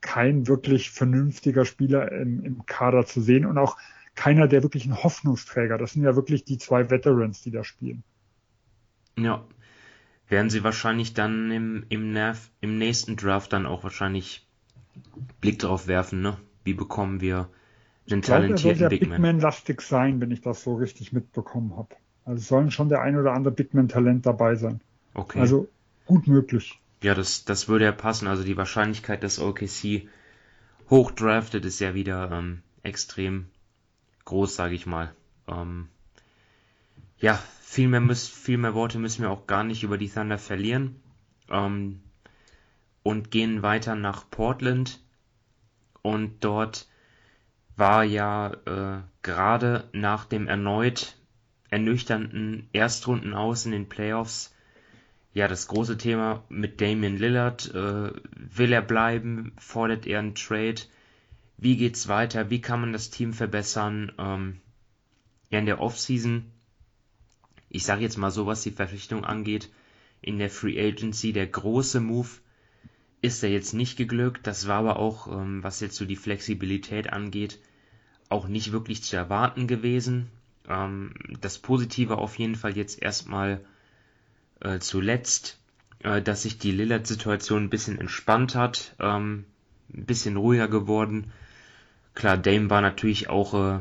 kein 0.00 0.46
wirklich 0.46 0.90
vernünftiger 0.90 1.64
Spieler 1.64 2.12
im, 2.12 2.44
im 2.44 2.66
Kader 2.66 3.06
zu 3.06 3.20
sehen 3.20 3.46
und 3.46 3.58
auch 3.58 3.76
keiner 4.14 4.48
der 4.48 4.62
wirklich 4.62 4.86
ein 4.86 5.02
Hoffnungsträger. 5.02 5.78
Das 5.78 5.92
sind 5.92 6.04
ja 6.04 6.16
wirklich 6.16 6.44
die 6.44 6.58
zwei 6.58 6.90
Veterans, 6.90 7.42
die 7.42 7.50
da 7.50 7.64
spielen. 7.64 8.02
Ja. 9.18 9.44
Werden 10.28 10.50
sie 10.50 10.64
wahrscheinlich 10.64 11.14
dann 11.14 11.52
im, 11.52 11.86
im, 11.88 12.12
Nerv, 12.12 12.50
im 12.60 12.78
nächsten 12.78 13.16
Draft 13.16 13.52
dann 13.52 13.64
auch 13.64 13.84
wahrscheinlich 13.84 14.45
Blick 15.40 15.58
drauf 15.58 15.86
werfen, 15.86 16.22
ne? 16.22 16.36
Wie 16.64 16.74
bekommen 16.74 17.20
wir 17.20 17.48
den 18.10 18.22
talentierten 18.22 18.78
glaube, 18.78 18.98
Big 18.98 19.08
Man? 19.08 19.22
Bigman-lastig 19.22 19.80
sein, 19.80 20.20
wenn 20.20 20.30
ich 20.30 20.40
das 20.40 20.62
so 20.62 20.74
richtig 20.76 21.12
mitbekommen 21.12 21.76
habe. 21.76 21.94
Also 22.24 22.42
sollen 22.42 22.70
schon 22.70 22.88
der 22.88 23.02
ein 23.02 23.16
oder 23.16 23.32
andere 23.32 23.54
Bigman-Talent 23.54 24.26
dabei 24.26 24.56
sein. 24.56 24.80
Okay. 25.14 25.40
Also 25.40 25.68
gut 26.06 26.26
möglich. 26.26 26.80
Ja, 27.02 27.14
das, 27.14 27.44
das 27.44 27.68
würde 27.68 27.84
ja 27.84 27.92
passen. 27.92 28.26
Also 28.26 28.42
die 28.42 28.56
Wahrscheinlichkeit, 28.56 29.22
dass 29.22 29.38
OKC 29.38 30.08
hochdraftet, 30.90 31.64
ist 31.64 31.80
ja 31.80 31.94
wieder 31.94 32.30
ähm, 32.32 32.62
extrem 32.82 33.46
groß, 34.24 34.56
sage 34.56 34.74
ich 34.74 34.86
mal. 34.86 35.12
Ähm, 35.46 35.88
ja, 37.18 37.38
viel 37.60 37.88
mehr, 37.88 38.00
müß, 38.00 38.28
viel 38.28 38.58
mehr 38.58 38.74
Worte 38.74 38.98
müssen 38.98 39.22
wir 39.22 39.30
auch 39.30 39.46
gar 39.46 39.64
nicht 39.64 39.82
über 39.82 39.98
die 39.98 40.08
Thunder 40.08 40.38
verlieren. 40.38 40.96
Ähm, 41.48 42.00
und 43.06 43.30
gehen 43.30 43.62
weiter 43.62 43.94
nach 43.94 44.28
Portland. 44.30 45.00
Und 46.02 46.44
dort 46.44 46.88
war 47.76 48.04
ja 48.04 48.52
äh, 48.66 49.02
gerade 49.22 49.88
nach 49.92 50.24
dem 50.24 50.48
erneut 50.48 51.16
ernüchternden 51.70 52.68
Erstrunden 52.72 53.34
aus 53.34 53.66
in 53.66 53.72
den 53.72 53.88
Playoffs 53.88 54.52
ja, 55.32 55.48
das 55.48 55.68
große 55.68 55.98
Thema 55.98 56.44
mit 56.48 56.80
Damian 56.80 57.18
Lillard. 57.18 57.74
Äh, 57.74 58.12
will 58.34 58.72
er 58.72 58.82
bleiben? 58.82 59.52
Fordert 59.58 60.06
er 60.06 60.20
einen 60.20 60.34
Trade? 60.34 60.80
Wie 61.58 61.76
geht's 61.76 62.08
weiter? 62.08 62.48
Wie 62.48 62.62
kann 62.62 62.80
man 62.80 62.92
das 62.92 63.10
Team 63.10 63.34
verbessern? 63.34 64.12
Ähm, 64.18 64.60
ja, 65.50 65.58
in 65.58 65.66
der 65.66 65.80
Offseason 65.80 66.50
ich 67.68 67.84
sage 67.84 68.02
jetzt 68.02 68.16
mal 68.16 68.30
so, 68.30 68.46
was 68.46 68.62
die 68.62 68.70
Verpflichtung 68.70 69.24
angeht, 69.24 69.70
in 70.22 70.38
der 70.38 70.50
Free 70.50 70.80
Agency, 70.80 71.32
der 71.32 71.46
große 71.46 72.00
Move 72.00 72.28
ist 73.22 73.42
er 73.42 73.50
jetzt 73.50 73.72
nicht 73.72 73.96
geglückt. 73.96 74.46
Das 74.46 74.68
war 74.68 74.78
aber 74.78 74.98
auch, 74.98 75.26
ähm, 75.28 75.62
was 75.62 75.80
jetzt 75.80 75.96
so 75.96 76.04
die 76.04 76.16
Flexibilität 76.16 77.12
angeht, 77.12 77.58
auch 78.28 78.48
nicht 78.48 78.72
wirklich 78.72 79.02
zu 79.02 79.16
erwarten 79.16 79.66
gewesen. 79.66 80.30
Ähm, 80.68 81.14
das 81.40 81.58
Positive 81.58 82.18
auf 82.18 82.38
jeden 82.38 82.56
Fall 82.56 82.76
jetzt 82.76 83.02
erstmal 83.02 83.64
äh, 84.60 84.78
zuletzt, 84.78 85.58
äh, 86.00 86.22
dass 86.22 86.42
sich 86.42 86.58
die 86.58 86.72
Lillard-Situation 86.72 87.64
ein 87.64 87.70
bisschen 87.70 87.98
entspannt 87.98 88.54
hat, 88.54 88.94
ähm, 89.00 89.44
ein 89.94 90.06
bisschen 90.06 90.36
ruhiger 90.36 90.68
geworden. 90.68 91.32
Klar, 92.14 92.38
Dame 92.38 92.70
war 92.70 92.80
natürlich 92.80 93.28
auch 93.28 93.54
äh, 93.54 93.80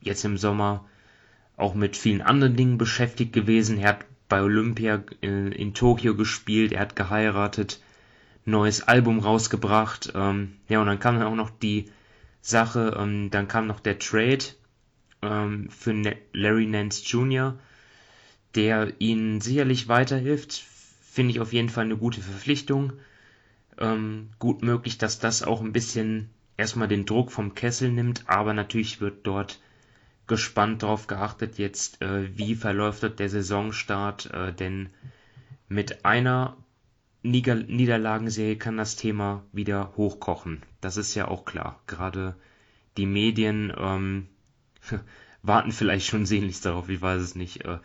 jetzt 0.00 0.24
im 0.24 0.38
Sommer 0.38 0.84
auch 1.56 1.74
mit 1.74 1.96
vielen 1.96 2.22
anderen 2.22 2.56
Dingen 2.56 2.78
beschäftigt 2.78 3.32
gewesen. 3.32 3.78
Er 3.78 3.90
hat 3.90 4.04
bei 4.28 4.42
Olympia 4.42 5.02
in, 5.20 5.52
in 5.52 5.74
Tokio 5.74 6.14
gespielt, 6.14 6.72
er 6.72 6.80
hat 6.80 6.96
geheiratet, 6.96 7.80
neues 8.44 8.82
Album 8.82 9.20
rausgebracht. 9.20 10.12
Ähm, 10.14 10.56
ja, 10.68 10.80
und 10.80 10.86
dann 10.86 11.00
kam 11.00 11.18
dann 11.18 11.26
auch 11.26 11.34
noch 11.34 11.50
die 11.50 11.90
Sache, 12.40 12.96
ähm, 12.98 13.30
dann 13.30 13.48
kam 13.48 13.66
noch 13.66 13.80
der 13.80 13.98
Trade 13.98 14.44
ähm, 15.22 15.68
für 15.70 15.94
ne 15.94 16.16
Larry 16.32 16.66
Nance 16.66 17.02
Jr., 17.04 17.58
der 18.54 18.92
ihnen 19.00 19.40
sicherlich 19.40 19.88
weiterhilft. 19.88 20.64
Finde 21.10 21.32
ich 21.32 21.40
auf 21.40 21.52
jeden 21.52 21.68
Fall 21.68 21.84
eine 21.84 21.96
gute 21.96 22.20
Verpflichtung. 22.20 22.92
Ähm, 23.78 24.30
gut 24.38 24.62
möglich, 24.62 24.98
dass 24.98 25.18
das 25.18 25.42
auch 25.42 25.60
ein 25.60 25.72
bisschen 25.72 26.30
erstmal 26.56 26.88
den 26.88 27.06
Druck 27.06 27.32
vom 27.32 27.54
Kessel 27.54 27.90
nimmt, 27.90 28.24
aber 28.26 28.52
natürlich 28.52 29.00
wird 29.00 29.26
dort 29.26 29.60
gespannt 30.26 30.82
darauf 30.82 31.06
geachtet 31.06 31.58
jetzt, 31.58 32.00
äh, 32.00 32.36
wie 32.36 32.54
verläuft 32.54 33.02
dort 33.02 33.18
der 33.18 33.28
Saisonstart, 33.28 34.30
äh, 34.32 34.52
denn 34.52 34.90
mit 35.68 36.04
einer 36.04 36.56
Nieder 37.24 37.54
Niederlagenserie 37.54 38.56
kann 38.56 38.76
das 38.76 38.96
Thema 38.96 39.42
wieder 39.50 39.96
hochkochen. 39.96 40.62
Das 40.82 40.98
ist 40.98 41.14
ja 41.14 41.26
auch 41.26 41.46
klar. 41.46 41.80
Gerade 41.86 42.36
die 42.98 43.06
Medien 43.06 43.72
ähm, 43.76 44.28
warten 45.42 45.72
vielleicht 45.72 46.06
schon 46.06 46.26
sehnlichst 46.26 46.66
darauf, 46.66 46.90
ich 46.90 47.00
weiß 47.00 47.22
es 47.22 47.34
nicht. 47.34 47.64
Äh, 47.64 47.78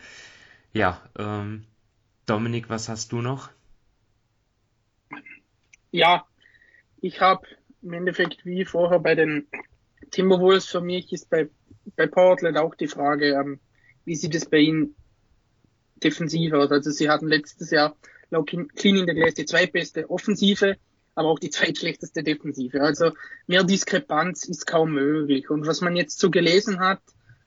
ja, 0.74 1.00
ähm, 1.18 1.64
Dominik, 2.26 2.68
was 2.68 2.90
hast 2.90 3.12
du 3.12 3.22
noch? 3.22 3.48
Ja, 5.90 6.26
ich 7.00 7.22
habe 7.22 7.46
im 7.80 7.94
Endeffekt 7.94 8.44
wie 8.44 8.66
vorher 8.66 9.00
bei 9.00 9.14
den 9.14 9.48
Timberwolves 10.10 10.66
für 10.66 10.82
mich 10.82 11.14
ist 11.14 11.30
bei, 11.30 11.48
bei 11.96 12.06
Portland 12.06 12.58
auch 12.58 12.74
die 12.74 12.88
Frage, 12.88 13.32
ähm, 13.32 13.58
wie 14.04 14.16
sieht 14.16 14.34
es 14.34 14.44
bei 14.44 14.58
ihnen 14.58 14.94
defensiv 15.96 16.52
aus? 16.52 16.70
Also 16.70 16.90
sie 16.90 17.08
hatten 17.08 17.26
letztes 17.26 17.70
Jahr 17.70 17.96
laut 18.30 18.48
Clean 18.48 18.96
in 18.96 19.06
the 19.06 19.14
Glass 19.14 19.34
die 19.34 19.44
zweitbeste 19.44 20.08
Offensive, 20.08 20.76
aber 21.14 21.28
auch 21.28 21.38
die 21.38 21.50
zweitschlechteste 21.50 22.22
Defensive. 22.22 22.80
Also 22.80 23.12
mehr 23.46 23.64
Diskrepanz 23.64 24.44
ist 24.44 24.66
kaum 24.66 24.92
möglich. 24.92 25.50
Und 25.50 25.66
was 25.66 25.80
man 25.80 25.96
jetzt 25.96 26.18
so 26.18 26.30
gelesen 26.30 26.80
hat, 26.80 27.00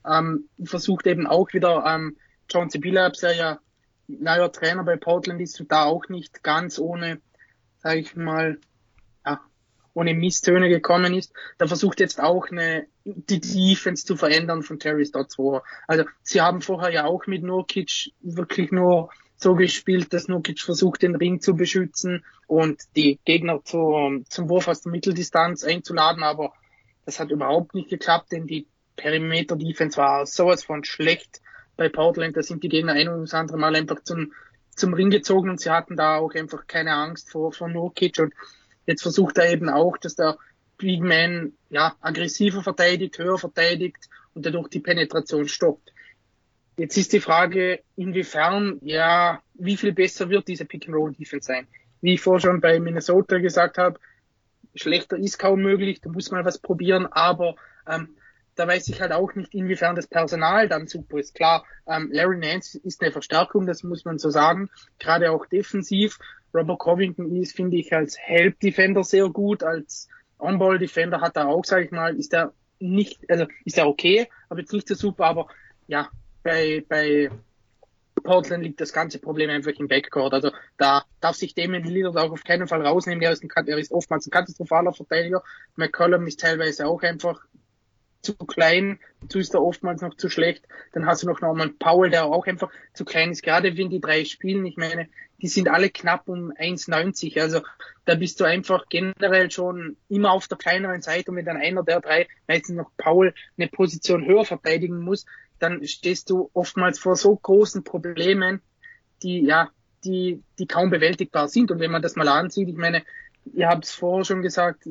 ähm, 0.08 0.48
versucht 0.62 1.06
eben 1.06 1.26
auch 1.26 1.52
wieder 1.52 1.84
ähm, 1.86 2.16
John. 2.50 2.68
Billups, 2.68 3.20
der 3.20 3.34
ja 3.34 3.58
neuer 4.06 4.52
Trainer 4.52 4.84
bei 4.84 4.96
Portland 4.96 5.40
ist 5.40 5.60
und 5.60 5.72
da 5.72 5.84
auch 5.84 6.08
nicht 6.08 6.42
ganz 6.42 6.78
ohne, 6.78 7.20
sage 7.78 8.00
ich 8.00 8.14
mal, 8.14 8.58
ja, 9.24 9.40
ohne 9.94 10.14
Misstöne 10.14 10.68
gekommen 10.68 11.14
ist. 11.14 11.32
Da 11.58 11.66
versucht 11.66 12.00
jetzt 12.00 12.20
auch 12.20 12.50
eine, 12.50 12.86
die 13.04 13.40
Defense 13.40 14.04
zu 14.04 14.16
verändern 14.16 14.62
von 14.62 14.78
Terry 14.78 15.06
Stotts 15.06 15.36
vor. 15.36 15.64
Also 15.88 16.04
sie 16.22 16.42
haben 16.42 16.60
vorher 16.60 16.90
ja 16.90 17.04
auch 17.06 17.26
mit 17.26 17.42
Nurkic 17.42 18.12
wirklich 18.20 18.70
nur 18.70 19.10
so 19.36 19.54
gespielt, 19.54 20.12
dass 20.12 20.28
Nukic 20.28 20.60
versucht, 20.60 21.02
den 21.02 21.16
Ring 21.16 21.40
zu 21.40 21.54
beschützen 21.54 22.24
und 22.46 22.82
die 22.96 23.18
Gegner 23.24 23.62
zu, 23.64 24.22
zum 24.28 24.48
Wurf 24.48 24.68
aus 24.68 24.82
der 24.82 24.92
Mitteldistanz 24.92 25.64
einzuladen, 25.64 26.22
aber 26.22 26.52
das 27.04 27.20
hat 27.20 27.30
überhaupt 27.30 27.74
nicht 27.74 27.90
geklappt, 27.90 28.32
denn 28.32 28.46
die 28.46 28.66
Perimeter-Defense 28.96 29.96
war 29.96 30.26
sowas 30.26 30.64
von 30.64 30.84
schlecht 30.84 31.40
bei 31.76 31.88
Portland. 31.88 32.36
Da 32.36 32.42
sind 32.42 32.62
die 32.62 32.68
Gegner 32.68 32.92
ein 32.92 33.08
und 33.08 33.22
das 33.22 33.34
andere 33.34 33.58
Mal 33.58 33.74
einfach 33.74 34.02
zum, 34.02 34.32
zum 34.74 34.94
Ring 34.94 35.10
gezogen 35.10 35.50
und 35.50 35.60
sie 35.60 35.70
hatten 35.70 35.96
da 35.96 36.16
auch 36.16 36.34
einfach 36.34 36.66
keine 36.66 36.92
Angst 36.94 37.30
vor, 37.30 37.52
vor 37.52 37.68
Nurkic 37.68 38.18
und 38.18 38.32
jetzt 38.86 39.02
versucht 39.02 39.38
er 39.38 39.50
eben 39.50 39.68
auch, 39.68 39.96
dass 39.98 40.14
der 40.14 40.38
Big 40.78 41.02
Man 41.02 41.52
ja, 41.70 41.94
aggressiver 42.00 42.62
verteidigt, 42.62 43.18
höher 43.18 43.38
verteidigt 43.38 44.08
und 44.34 44.46
dadurch 44.46 44.68
die 44.68 44.80
Penetration 44.80 45.48
stoppt. 45.48 45.92
Jetzt 46.76 46.96
ist 46.96 47.12
die 47.12 47.20
Frage, 47.20 47.80
inwiefern, 47.96 48.78
ja, 48.82 49.42
wie 49.54 49.76
viel 49.76 49.92
besser 49.92 50.28
wird 50.28 50.48
diese 50.48 50.64
Pick-and-Roll-Defense 50.64 51.46
sein? 51.46 51.68
Wie 52.00 52.14
ich 52.14 52.20
vorher 52.20 52.40
schon 52.40 52.60
bei 52.60 52.80
Minnesota 52.80 53.38
gesagt 53.38 53.78
habe, 53.78 54.00
schlechter 54.74 55.16
ist 55.16 55.38
kaum 55.38 55.62
möglich, 55.62 56.00
da 56.00 56.10
muss 56.10 56.30
man 56.30 56.44
was 56.44 56.58
probieren, 56.58 57.06
aber 57.06 57.54
ähm, 57.88 58.16
da 58.56 58.66
weiß 58.66 58.88
ich 58.88 59.00
halt 59.00 59.12
auch 59.12 59.34
nicht, 59.34 59.54
inwiefern 59.54 59.96
das 59.96 60.06
Personal 60.06 60.68
dann 60.68 60.86
super 60.86 61.18
ist. 61.18 61.34
Klar, 61.34 61.64
ähm, 61.86 62.10
Larry 62.12 62.38
Nance 62.38 62.78
ist 62.78 63.02
eine 63.02 63.12
Verstärkung, 63.12 63.66
das 63.66 63.82
muss 63.82 64.04
man 64.04 64.18
so 64.18 64.30
sagen, 64.30 64.68
gerade 64.98 65.30
auch 65.30 65.46
defensiv. 65.46 66.18
Robert 66.52 66.78
Covington 66.78 67.34
ist, 67.36 67.56
finde 67.56 67.76
ich, 67.76 67.92
als 67.92 68.18
Help-Defender 68.18 69.02
sehr 69.02 69.28
gut, 69.28 69.62
als 69.62 70.08
On-Ball-Defender 70.38 71.20
hat 71.20 71.36
er 71.36 71.48
auch, 71.48 71.64
sage 71.64 71.84
ich 71.84 71.90
mal, 71.90 72.16
ist 72.16 72.32
er 72.32 72.52
nicht, 72.78 73.28
also 73.28 73.46
ist 73.64 73.78
er 73.78 73.88
okay, 73.88 74.28
aber 74.48 74.60
jetzt 74.60 74.72
nicht 74.72 74.88
so 74.88 74.94
super, 74.94 75.26
aber 75.26 75.48
ja, 75.86 76.08
bei, 76.44 76.84
bei 76.88 77.30
Portland 78.22 78.62
liegt 78.62 78.80
das 78.80 78.92
ganze 78.92 79.18
Problem 79.18 79.50
einfach 79.50 79.72
im 79.72 79.88
Backcourt. 79.88 80.32
Also 80.32 80.52
da 80.76 81.04
darf 81.20 81.34
sich 81.34 81.54
Damien 81.54 81.82
Lillard 81.82 82.16
auch 82.16 82.30
auf 82.30 82.44
keinen 82.44 82.68
Fall 82.68 82.86
rausnehmen. 82.86 83.22
Er 83.22 83.32
ist, 83.32 83.42
ein, 83.42 83.50
er 83.66 83.78
ist 83.78 83.90
oftmals 83.90 84.26
ein 84.26 84.30
katastrophaler 84.30 84.92
Verteidiger. 84.92 85.42
McCollum 85.74 86.26
ist 86.26 86.40
teilweise 86.40 86.86
auch 86.86 87.02
einfach 87.02 87.44
zu 88.22 88.34
klein, 88.34 88.98
dazu 89.20 89.38
ist 89.38 89.54
er 89.54 89.62
oftmals 89.62 90.00
noch 90.00 90.16
zu 90.16 90.30
schlecht. 90.30 90.66
Dann 90.92 91.06
hast 91.06 91.22
du 91.22 91.26
noch 91.26 91.40
Norman 91.40 91.76
Powell, 91.78 92.10
der 92.10 92.24
auch 92.24 92.46
einfach 92.46 92.70
zu 92.94 93.04
klein 93.04 93.30
ist. 93.30 93.42
Gerade 93.42 93.76
wenn 93.76 93.90
die 93.90 94.00
drei 94.00 94.24
spielen, 94.24 94.64
ich 94.64 94.76
meine, 94.76 95.08
die 95.42 95.48
sind 95.48 95.68
alle 95.68 95.90
knapp 95.90 96.26
um 96.26 96.50
1,90. 96.52 97.40
Also 97.40 97.60
da 98.06 98.14
bist 98.14 98.40
du 98.40 98.44
einfach 98.44 98.86
generell 98.88 99.50
schon 99.50 99.96
immer 100.08 100.32
auf 100.32 100.48
der 100.48 100.56
kleineren 100.56 101.02
Seite 101.02 101.30
und 101.30 101.36
wenn 101.36 101.44
dann 101.44 101.58
einer 101.58 101.82
der 101.82 102.00
drei, 102.00 102.28
meistens 102.48 102.76
noch 102.76 102.90
Powell, 102.96 103.34
eine 103.58 103.68
Position 103.68 104.24
höher 104.24 104.44
verteidigen 104.44 104.98
muss, 104.98 105.26
dann 105.58 105.84
stehst 105.86 106.30
du 106.30 106.50
oftmals 106.52 106.98
vor 106.98 107.16
so 107.16 107.34
großen 107.34 107.84
Problemen, 107.84 108.60
die 109.22 109.40
ja, 109.44 109.70
die, 110.04 110.42
die 110.58 110.66
kaum 110.66 110.90
bewältigbar 110.90 111.48
sind. 111.48 111.70
Und 111.70 111.78
wenn 111.78 111.90
man 111.90 112.02
das 112.02 112.16
mal 112.16 112.28
ansieht, 112.28 112.68
ich 112.68 112.76
meine, 112.76 113.02
ihr 113.52 113.68
habt 113.68 113.84
es 113.84 113.92
vorher 113.92 114.24
schon 114.24 114.42
gesagt, 114.42 114.88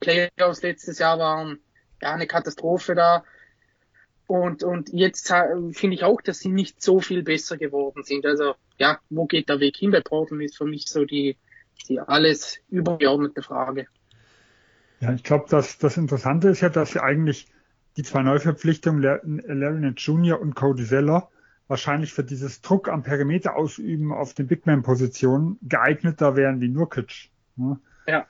Playoffs 0.00 0.62
letztes 0.62 0.98
Jahr 0.98 1.18
waren 1.18 1.58
ja 2.02 2.12
eine 2.12 2.26
Katastrophe 2.26 2.94
da. 2.94 3.24
Und, 4.26 4.64
und 4.64 4.92
jetzt 4.92 5.32
finde 5.72 5.94
ich 5.94 6.02
auch, 6.02 6.20
dass 6.20 6.40
sie 6.40 6.48
nicht 6.48 6.82
so 6.82 7.00
viel 7.00 7.22
besser 7.22 7.56
geworden 7.56 8.02
sind. 8.02 8.26
Also 8.26 8.54
ja, 8.78 8.98
wo 9.08 9.26
geht 9.26 9.48
der 9.48 9.60
Weg 9.60 9.76
hin 9.76 9.92
bei 9.92 10.00
Portland 10.00 10.42
ist 10.42 10.56
für 10.56 10.64
mich 10.64 10.88
so 10.88 11.04
die, 11.04 11.36
die 11.88 12.00
alles 12.00 12.58
übergeordnete 12.68 13.42
Frage. 13.42 13.86
Ja, 15.00 15.12
ich 15.12 15.22
glaube, 15.22 15.46
dass 15.48 15.78
das 15.78 15.96
Interessante 15.96 16.48
ist 16.48 16.60
ja, 16.60 16.70
dass 16.70 16.92
sie 16.92 17.02
eigentlich 17.02 17.46
die 17.96 18.02
zwei 18.02 18.22
Neuverpflichtungen, 18.22 19.02
Larry 19.02 19.86
Jr. 19.96 20.40
und 20.40 20.54
Cody 20.54 20.84
Zeller, 20.84 21.28
wahrscheinlich 21.68 22.12
für 22.12 22.24
dieses 22.24 22.60
Druck 22.60 22.88
am 22.88 23.02
Perimeter 23.02 23.56
ausüben 23.56 24.12
auf 24.12 24.34
den 24.34 24.46
Bigman-Positionen 24.46 25.58
geeigneter 25.62 26.36
wären 26.36 26.60
wie 26.60 26.68
Nurkic. 26.68 27.30
Ne? 27.56 27.78
Ja. 28.06 28.26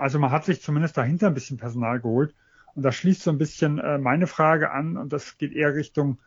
Also 0.00 0.18
man 0.18 0.32
hat 0.32 0.44
sich 0.44 0.60
zumindest 0.60 0.96
dahinter 0.96 1.28
ein 1.28 1.34
bisschen 1.34 1.56
Personal 1.56 2.00
geholt. 2.00 2.34
Und 2.74 2.82
das 2.82 2.96
schließt 2.96 3.22
so 3.22 3.30
ein 3.30 3.38
bisschen 3.38 3.78
äh, 3.78 3.98
meine 3.98 4.26
Frage 4.26 4.72
an 4.72 4.96
und 4.96 5.12
das 5.12 5.38
geht 5.38 5.52
eher 5.52 5.74
Richtung 5.74 6.18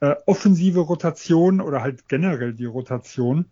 äh, 0.00 0.16
offensive 0.26 0.80
Rotation 0.80 1.60
oder 1.60 1.82
halt 1.82 2.08
generell 2.08 2.52
die 2.52 2.64
Rotation. 2.64 3.46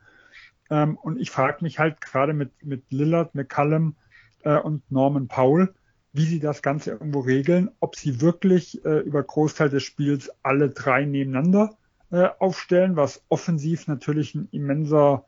Ähm, 0.68 0.96
und 0.96 1.20
ich 1.20 1.30
frage 1.30 1.62
mich 1.62 1.78
halt 1.78 2.00
gerade 2.00 2.32
mit, 2.32 2.64
mit 2.64 2.90
Lillard, 2.90 3.34
McCallum 3.34 3.94
äh, 4.42 4.56
und 4.56 4.90
Norman 4.90 5.28
Powell, 5.28 5.72
wie 6.12 6.24
sie 6.24 6.40
das 6.40 6.62
Ganze 6.62 6.90
irgendwo 6.90 7.20
regeln, 7.20 7.70
ob 7.80 7.96
sie 7.96 8.20
wirklich 8.20 8.84
äh, 8.84 8.98
über 9.00 9.22
Großteil 9.22 9.70
des 9.70 9.82
Spiels 9.82 10.30
alle 10.42 10.70
drei 10.70 11.04
nebeneinander 11.04 11.76
äh, 12.10 12.28
aufstellen, 12.38 12.96
was 12.96 13.22
offensiv 13.28 13.86
natürlich 13.86 14.34
ein 14.34 14.48
immenser, 14.52 15.24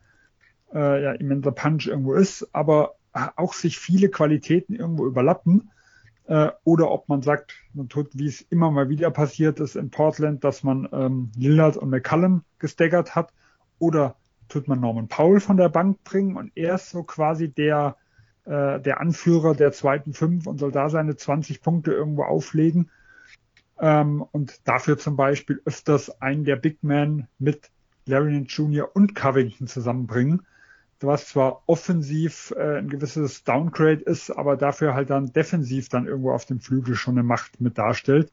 äh, 0.75 1.03
ja, 1.03 1.13
immenser 1.13 1.53
Punch 1.53 1.87
irgendwo 1.87 2.15
ist, 2.15 2.49
aber 2.53 2.97
auch 3.37 3.55
sich 3.55 3.79
viele 3.79 4.09
Qualitäten 4.09 4.75
irgendwo 4.75 5.07
überlappen. 5.07 5.71
Äh, 6.27 6.51
oder 6.65 6.91
ob 6.91 7.09
man 7.09 7.23
sagt, 7.23 7.55
man 7.73 7.89
tut, 7.89 8.11
wie 8.15 8.27
es 8.27 8.41
immer 8.43 8.71
mal 8.71 8.89
wieder 8.89 9.11
passiert 9.11 9.61
ist 9.61 9.77
in 9.77 9.91
Portland, 9.91 10.43
dass 10.43 10.63
man 10.63 10.89
ähm, 10.93 11.31
Lillard 11.37 11.77
und 11.77 11.91
McCallum 11.91 12.43
gestaggert 12.59 13.15
hat. 13.15 13.33
Oder 13.79 14.17
tut 14.49 14.69
man 14.69 14.81
Norman 14.81 15.09
Powell 15.09 15.41
von 15.41 15.57
der 15.57 15.69
Bank 15.69 16.03
bringen 16.05 16.37
und 16.37 16.53
er 16.55 16.75
ist 16.75 16.91
so 16.91 17.03
quasi 17.03 17.49
der 17.49 17.97
äh, 18.45 18.81
der 18.81 19.01
Anführer 19.01 19.55
der 19.55 19.73
zweiten 19.73 20.13
fünf 20.13 20.47
und 20.47 20.59
soll 20.59 20.73
da 20.73 20.89
seine 20.89 21.17
20 21.17 21.63
Punkte 21.63 21.93
irgendwo 21.93 22.25
auflegen. 22.25 22.91
ähm, 23.81 24.23
und 24.23 24.69
dafür 24.69 24.99
zum 24.99 25.17
Beispiel 25.17 25.61
öfters 25.65 26.21
einen 26.21 26.45
der 26.45 26.57
Big 26.57 26.83
Men 26.83 27.27
mit 27.39 27.71
Larry 28.07 28.39
Jr. 28.47 28.95
und 28.95 29.15
Covington 29.15 29.67
zusammenbringen, 29.67 30.43
was 31.01 31.29
zwar 31.29 31.63
offensiv 31.67 32.53
äh, 32.57 32.79
ein 32.79 32.89
gewisses 32.89 33.45
Downgrade 33.45 34.03
ist, 34.03 34.31
aber 34.31 34.57
dafür 34.57 34.95
halt 34.95 35.11
dann 35.11 35.33
defensiv 35.33 35.89
dann 35.89 36.07
irgendwo 36.07 36.33
auf 36.33 36.45
dem 36.45 36.61
Flügel 36.61 36.95
schon 36.95 37.15
eine 37.15 37.23
Macht 37.23 37.61
mit 37.61 37.79
darstellt. 37.79 38.33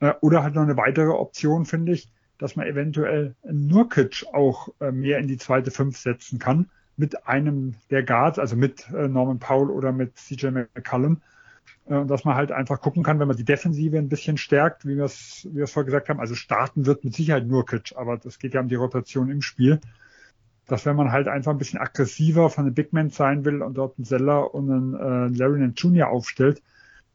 Äh, 0.00 0.14
oder 0.20 0.42
halt 0.42 0.54
noch 0.54 0.62
eine 0.62 0.76
weitere 0.76 1.10
Option, 1.10 1.66
finde 1.66 1.92
ich, 1.92 2.08
dass 2.38 2.56
man 2.56 2.66
eventuell 2.66 3.36
Nurkic 3.44 4.24
auch 4.32 4.68
äh, 4.80 4.90
mehr 4.92 5.18
in 5.18 5.28
die 5.28 5.38
zweite 5.38 5.70
Fünf 5.70 5.98
setzen 5.98 6.38
kann 6.38 6.70
mit 6.96 7.26
einem 7.26 7.74
der 7.90 8.02
Guards, 8.02 8.38
also 8.38 8.56
mit 8.56 8.88
äh, 8.90 9.08
Norman 9.08 9.38
Powell 9.38 9.70
oder 9.70 9.92
mit 9.92 10.16
CJ 10.16 10.48
McCallum. 10.48 11.20
Äh, 11.86 11.96
und 11.96 12.08
dass 12.08 12.24
man 12.24 12.34
halt 12.34 12.52
einfach 12.52 12.80
gucken 12.80 13.02
kann, 13.02 13.18
wenn 13.18 13.28
man 13.28 13.36
die 13.36 13.44
Defensive 13.44 13.98
ein 13.98 14.08
bisschen 14.08 14.36
stärkt, 14.36 14.86
wie 14.86 14.96
wir 14.96 15.04
es 15.04 15.46
wie 15.50 15.56
wir 15.56 15.64
es 15.64 15.72
vorher 15.72 15.86
gesagt 15.86 16.08
haben. 16.08 16.20
Also 16.20 16.34
starten 16.34 16.86
wird 16.86 17.04
mit 17.04 17.14
Sicherheit 17.14 17.46
Nurkic, 17.46 17.94
aber 17.96 18.16
das 18.16 18.38
geht 18.38 18.54
ja 18.54 18.60
um 18.60 18.68
die 18.68 18.74
Rotation 18.74 19.30
im 19.30 19.42
Spiel. 19.42 19.80
Dass 20.66 20.86
wenn 20.86 20.96
man 20.96 21.12
halt 21.12 21.28
einfach 21.28 21.52
ein 21.52 21.58
bisschen 21.58 21.80
aggressiver 21.80 22.48
von 22.48 22.64
den 22.64 22.74
Big 22.74 22.92
Men 22.92 23.10
sein 23.10 23.44
will 23.44 23.60
und 23.62 23.74
dort 23.74 23.98
einen 23.98 24.06
Zeller 24.06 24.54
und 24.54 24.70
einen 24.70 24.94
äh, 24.94 25.36
Larry 25.36 25.62
Jr. 25.76 26.08
aufstellt, 26.08 26.62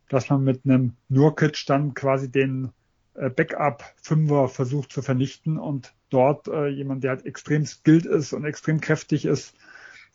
dass 0.08 0.30
man 0.30 0.44
mit 0.44 0.66
einem 0.66 0.94
Nurkic 1.08 1.66
dann 1.66 1.94
quasi 1.96 2.30
den 2.30 2.70
äh, 3.16 3.30
Backup-Fünfer 3.30 4.50
versucht 4.50 4.92
zu 4.92 5.02
vernichten 5.02 5.58
und 5.58 5.94
dort 6.10 6.48
äh, 6.48 6.68
jemand, 6.68 7.04
der 7.04 7.12
halt 7.12 7.26
extrem 7.26 7.66
skilled 7.66 8.06
ist 8.06 8.34
und 8.34 8.46
extrem 8.46 8.82
kräftig 8.82 9.26
ist, 9.26 9.56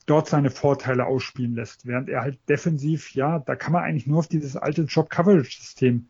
dort 0.07 0.29
seine 0.29 0.51
Vorteile 0.51 1.07
ausspielen 1.07 1.55
lässt. 1.55 1.87
Während 1.87 2.09
er 2.09 2.23
halt 2.23 2.39
defensiv, 2.49 3.15
ja, 3.15 3.39
da 3.39 3.57
kann 3.57 3.73
man 3.73 3.85
eigentlich 3.85 4.07
nur 4.07 4.19
auf 4.19 4.29
dieses 4.29 4.57
alte 4.57 4.83
Job-Coverage-System 4.83 6.09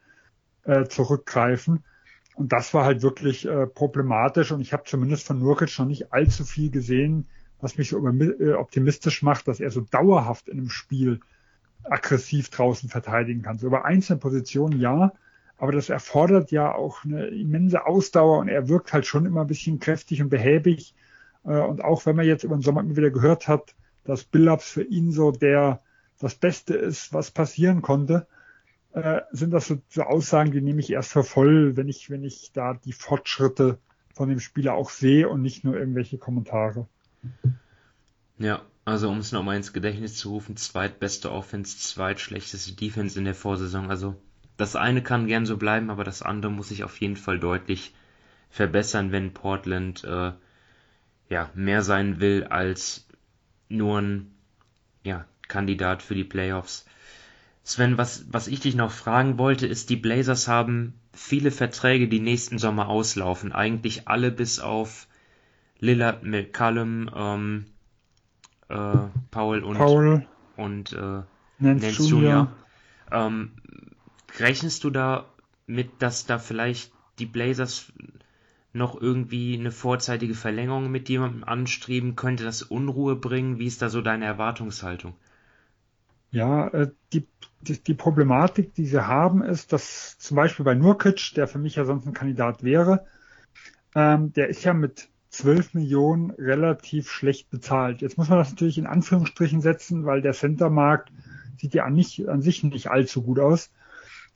äh, 0.65 0.85
zurückgreifen. 0.87 1.85
Und 2.35 2.53
das 2.53 2.75
war 2.75 2.85
halt 2.85 3.03
wirklich 3.03 3.47
äh, 3.47 3.67
problematisch. 3.67 4.51
Und 4.51 4.61
ich 4.61 4.73
habe 4.73 4.85
zumindest 4.85 5.27
von 5.27 5.39
Nurkic 5.39 5.79
noch 5.79 5.87
nicht 5.87 6.13
allzu 6.13 6.45
viel 6.45 6.71
gesehen, 6.71 7.29
was 7.61 7.79
mich 7.79 7.91
so 7.91 8.07
äh, 8.07 8.55
optimistisch 8.55 9.23
macht, 9.23 9.47
dass 9.47 9.61
er 9.61 9.71
so 9.71 9.81
dauerhaft 9.81 10.49
in 10.49 10.59
einem 10.59 10.71
Spiel 10.71 11.21
aggressiv 11.85 12.51
draußen 12.51 12.89
verteidigen 12.89 13.43
kann. 13.43 13.59
So 13.59 13.69
über 13.69 13.85
einzelne 13.85 14.19
Positionen 14.19 14.81
ja, 14.81 15.13
aber 15.57 15.73
das 15.73 15.89
erfordert 15.89 16.51
ja 16.51 16.75
auch 16.75 17.05
eine 17.05 17.27
immense 17.27 17.87
Ausdauer 17.87 18.39
und 18.39 18.49
er 18.49 18.69
wirkt 18.69 18.93
halt 18.93 19.07
schon 19.07 19.27
immer 19.27 19.43
ein 19.43 19.47
bisschen 19.47 19.79
kräftig 19.79 20.21
und 20.21 20.29
behäbig. 20.29 20.95
Äh, 21.45 21.61
und 21.61 21.85
auch 21.85 22.05
wenn 22.07 22.17
man 22.17 22.27
jetzt 22.27 22.45
über 22.45 22.57
den 22.57 22.63
Sommer 22.63 22.81
immer 22.81 22.97
wieder 22.97 23.11
gehört 23.11 23.47
hat, 23.47 23.75
dass 24.05 24.25
Billups 24.25 24.71
für 24.71 24.83
ihn 24.83 25.13
so 25.13 25.31
der 25.31 25.83
das 26.21 26.35
Beste 26.35 26.75
ist, 26.75 27.13
was 27.13 27.31
passieren 27.31 27.83
konnte, 27.83 28.27
äh, 28.93 29.23
sind 29.33 29.51
das 29.51 29.67
so, 29.67 29.83
so 29.89 30.03
Aussagen, 30.05 30.53
die 30.53 30.61
nehme 30.61 30.81
ich 30.81 30.91
erst 30.91 31.13
für 31.13 31.25
voll, 31.25 31.77
wenn 31.77 31.89
ich, 31.89 32.11
wenn 32.11 32.23
ich 32.23 32.53
da 32.53 32.75
die 32.75 32.93
Fortschritte 32.93 33.79
von 34.15 34.29
dem 34.29 34.41
Spieler 34.41 34.75
auch 34.75 34.91
sehe 34.91 35.29
und 35.29 35.43
nicht 35.43 35.65
nur 35.65 35.77
irgendwelche 35.77 36.19
Kommentare. 36.19 36.87
Ja, 38.39 38.63
also 38.85 39.11
um 39.11 39.19
es 39.19 39.33
nochmal 39.33 39.57
ins 39.57 39.73
Gedächtnis 39.73 40.17
zu 40.17 40.31
rufen, 40.31 40.57
zweitbeste 40.57 41.33
Offense, 41.33 41.79
zweitschlechteste 41.79 42.75
Defense 42.75 43.19
in 43.19 43.25
der 43.25 43.35
Vorsaison. 43.35 43.91
Also 43.91 44.15
das 44.57 44.77
eine 44.77 45.03
kann 45.03 45.27
gern 45.27 45.47
so 45.47 45.57
bleiben, 45.57 45.91
aber 45.91 46.05
das 46.05 46.23
andere 46.23 46.53
muss 46.53 46.69
sich 46.69 46.85
auf 46.85 47.01
jeden 47.01 47.17
Fall 47.17 47.41
deutlich 47.41 47.95
verbessern, 48.51 49.11
wenn 49.11 49.35
Portland 49.35 50.05
äh, 50.05 50.33
ja 51.29 51.51
mehr 51.55 51.83
sein 51.83 52.21
will 52.21 52.45
als 52.45 53.09
nur 53.69 54.01
ein 54.01 54.35
ja, 55.05 55.25
Kandidat 55.49 56.03
für 56.03 56.15
die 56.15 56.25
Playoffs. 56.25 56.87
Sven, 57.63 57.97
was, 57.97 58.27
was 58.31 58.47
ich 58.47 58.61
dich 58.61 58.75
noch 58.75 58.91
fragen 58.91 59.39
wollte, 59.39 59.67
ist, 59.67 59.89
die 59.89 59.97
Blazers 59.97 60.49
haben 60.49 60.95
viele 61.13 61.51
Verträge, 61.51 62.09
die 62.09 62.21
nächsten 62.21 62.59
Sommer 62.59 62.89
auslaufen. 62.89 63.53
Eigentlich 63.53 64.07
alle 64.07 64.31
bis 64.31 64.61
auf 64.61 65.07
Lillard, 65.79 66.25
McCallum, 66.25 67.11
ähm, 67.15 67.67
äh, 68.69 69.09
Paul 69.31 69.65
und, 69.65 69.79
Paul. 69.79 70.27
und 70.57 70.93
äh, 70.93 71.23
Nance. 71.59 72.03
Jr. 72.03 72.53
Ähm, 73.11 73.53
Rechnest 74.39 74.85
du 74.85 74.91
da 74.91 75.27
mit, 75.67 76.03
dass 76.03 76.27
da 76.27 76.39
vielleicht 76.39 76.93
die 77.19 77.27
Blazers 77.27 77.93
noch 78.75 79.01
irgendwie 79.01 79.59
eine 79.59 79.71
vorzeitige 79.71 80.35
Verlängerung 80.35 80.91
mit 80.91 81.09
jemandem 81.09 81.45
anstreben? 81.45 82.17
Könnte 82.17 82.45
das 82.45 82.63
Unruhe 82.63 83.17
bringen? 83.17 83.59
Wie 83.59 83.67
ist 83.67 83.83
da 83.83 83.89
so 83.89 84.03
deine 84.03 84.25
Erwartungshaltung? 84.25 85.15
Ja, 86.31 86.67
äh, 86.69 86.91
die, 87.13 87.27
die, 87.61 87.83
die 87.83 87.95
Problematik, 87.95 88.75
die 88.75 88.87
sie 88.87 89.07
haben, 89.07 89.43
ist, 89.43 89.73
dass 89.73 90.19
zum 90.19 90.37
Beispiel 90.37 90.65
bei 90.65 90.75
Nurkic, 90.75 91.33
der 91.37 91.47
für 91.47 91.59
mich 91.59 91.77
ja 91.77 91.85
sonst 91.85 92.07
ein 92.07 92.13
Kandidat 92.13 92.65
wäre, 92.65 93.07
ähm, 93.95 94.33
der 94.33 94.49
ist 94.49 94.65
ja 94.65 94.75
mit 94.75 95.09
12 95.31 95.75
Millionen 95.75 96.31
relativ 96.33 97.11
schlecht 97.11 97.51
bezahlt. 97.51 98.03
Jetzt 98.03 98.19
muss 98.19 98.29
man 98.29 98.39
das 98.39 98.51
natürlich 98.51 98.79
in 98.79 98.87
Anführungsstrichen 98.87 99.61
setzen, 99.61 100.05
weil 100.05 100.23
der 100.23 100.33
Centermarkt 100.33 101.13
sieht 101.57 101.75
ja 101.75 101.85
an, 101.85 101.95
nicht, 101.95 102.29
an 102.29 102.43
sich 102.43 102.63
nicht 102.65 102.91
allzu 102.91 103.23
gut 103.23 103.39
aus. 103.39 103.71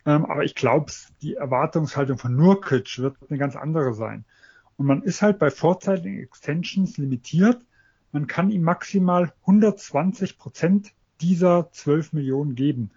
Ähm, 0.08 0.24
aber 0.24 0.42
ich 0.42 0.54
glaube, 0.54 0.90
die 1.20 1.34
Erwartungshaltung 1.34 2.16
von 2.16 2.34
Nurkic 2.34 2.98
wird 2.98 3.16
eine 3.28 3.38
ganz 3.38 3.56
andere 3.56 3.92
sein. 3.92 4.24
Und 4.78 4.86
man 4.86 5.02
ist 5.02 5.20
halt 5.20 5.38
bei 5.38 5.50
vorzeitigen 5.50 6.18
Extensions 6.22 6.96
limitiert. 6.96 7.60
Man 8.10 8.26
kann 8.26 8.50
ihm 8.50 8.62
maximal 8.62 9.34
120 9.42 10.38
Prozent 10.38 10.92
dieser 11.20 11.70
12 11.72 12.14
Millionen 12.14 12.54
geben. 12.54 12.90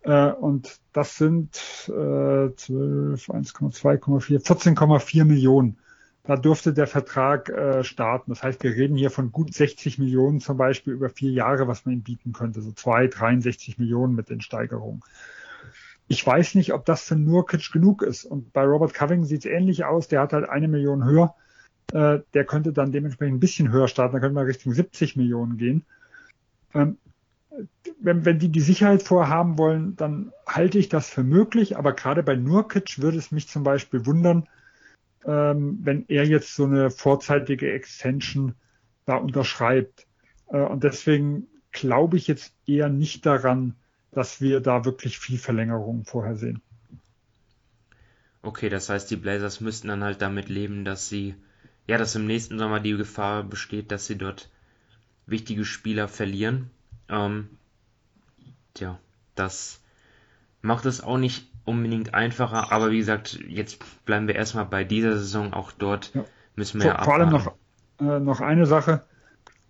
Äh, 0.00 0.32
und 0.32 0.80
das 0.92 1.16
sind 1.16 1.54
äh, 1.86 2.50
12, 2.56 2.58
1,2,4, 3.28 4.44
14,4 4.44 5.24
Millionen. 5.24 5.78
Da 6.24 6.34
dürfte 6.34 6.72
der 6.72 6.88
Vertrag 6.88 7.50
äh, 7.50 7.84
starten. 7.84 8.32
Das 8.32 8.42
heißt, 8.42 8.64
wir 8.64 8.72
reden 8.72 8.96
hier 8.96 9.10
von 9.10 9.30
gut 9.30 9.54
60 9.54 10.00
Millionen 10.00 10.40
zum 10.40 10.56
Beispiel 10.56 10.92
über 10.92 11.08
vier 11.08 11.30
Jahre, 11.30 11.68
was 11.68 11.86
man 11.86 11.94
ihm 11.94 12.02
bieten 12.02 12.32
könnte. 12.32 12.62
So 12.62 12.72
zwei, 12.72 13.06
63 13.06 13.78
Millionen 13.78 14.16
mit 14.16 14.28
den 14.28 14.40
Steigerungen. 14.40 15.02
Ich 16.12 16.26
weiß 16.26 16.56
nicht, 16.56 16.74
ob 16.74 16.84
das 16.84 17.04
für 17.04 17.16
Nurkic 17.16 17.72
genug 17.72 18.02
ist. 18.02 18.26
Und 18.26 18.52
bei 18.52 18.64
Robert 18.64 18.92
Coving 18.92 19.24
sieht 19.24 19.46
es 19.46 19.50
ähnlich 19.50 19.86
aus. 19.86 20.08
Der 20.08 20.20
hat 20.20 20.34
halt 20.34 20.46
eine 20.46 20.68
Million 20.68 21.06
höher. 21.06 21.34
Äh, 21.90 22.18
der 22.34 22.44
könnte 22.44 22.74
dann 22.74 22.92
dementsprechend 22.92 23.36
ein 23.36 23.40
bisschen 23.40 23.72
höher 23.72 23.88
starten. 23.88 24.12
Da 24.12 24.20
könnte 24.20 24.34
man 24.34 24.44
Richtung 24.44 24.74
70 24.74 25.16
Millionen 25.16 25.56
gehen. 25.56 25.86
Ähm, 26.74 26.98
wenn, 27.98 28.26
wenn 28.26 28.38
die 28.38 28.50
die 28.50 28.60
Sicherheit 28.60 29.02
vorhaben 29.02 29.56
wollen, 29.56 29.96
dann 29.96 30.32
halte 30.46 30.78
ich 30.78 30.90
das 30.90 31.08
für 31.08 31.22
möglich. 31.22 31.78
Aber 31.78 31.94
gerade 31.94 32.22
bei 32.22 32.36
Nurkic 32.36 33.00
würde 33.00 33.16
es 33.16 33.32
mich 33.32 33.48
zum 33.48 33.62
Beispiel 33.62 34.04
wundern, 34.04 34.46
ähm, 35.24 35.78
wenn 35.82 36.04
er 36.08 36.26
jetzt 36.26 36.54
so 36.54 36.66
eine 36.66 36.90
vorzeitige 36.90 37.72
Extension 37.72 38.54
da 39.06 39.16
unterschreibt. 39.16 40.06
Äh, 40.48 40.60
und 40.60 40.84
deswegen 40.84 41.46
glaube 41.70 42.18
ich 42.18 42.26
jetzt 42.26 42.52
eher 42.66 42.90
nicht 42.90 43.24
daran, 43.24 43.76
dass 44.12 44.40
wir 44.40 44.60
da 44.60 44.84
wirklich 44.84 45.18
viel 45.18 45.38
Verlängerung 45.38 46.04
vorher 46.04 46.36
sehen. 46.36 46.60
Okay, 48.42 48.68
das 48.68 48.88
heißt, 48.88 49.10
die 49.10 49.16
Blazers 49.16 49.60
müssten 49.60 49.88
dann 49.88 50.04
halt 50.04 50.20
damit 50.20 50.48
leben, 50.48 50.84
dass 50.84 51.08
sie, 51.08 51.34
ja, 51.86 51.96
dass 51.96 52.14
im 52.14 52.26
nächsten 52.26 52.58
Sommer 52.58 52.80
die 52.80 52.96
Gefahr 52.96 53.42
besteht, 53.44 53.90
dass 53.90 54.06
sie 54.06 54.18
dort 54.18 54.50
wichtige 55.26 55.64
Spieler 55.64 56.08
verlieren. 56.08 56.70
Ähm, 57.08 57.48
tja, 58.74 58.98
das 59.34 59.80
macht 60.60 60.86
es 60.86 61.00
auch 61.00 61.18
nicht 61.18 61.48
unbedingt 61.64 62.14
einfacher, 62.14 62.72
aber 62.72 62.90
wie 62.90 62.98
gesagt, 62.98 63.38
jetzt 63.48 64.04
bleiben 64.04 64.26
wir 64.26 64.34
erstmal 64.34 64.64
bei 64.64 64.82
dieser 64.82 65.16
Saison, 65.18 65.52
auch 65.52 65.70
dort 65.70 66.12
ja. 66.14 66.24
müssen 66.56 66.80
wir 66.80 66.90
vor, 66.90 66.98
ja 66.98 67.04
Vor 67.04 67.14
allem 67.14 67.30
noch, 67.30 67.54
äh, 68.00 68.18
noch 68.18 68.40
eine 68.40 68.66
Sache. 68.66 69.04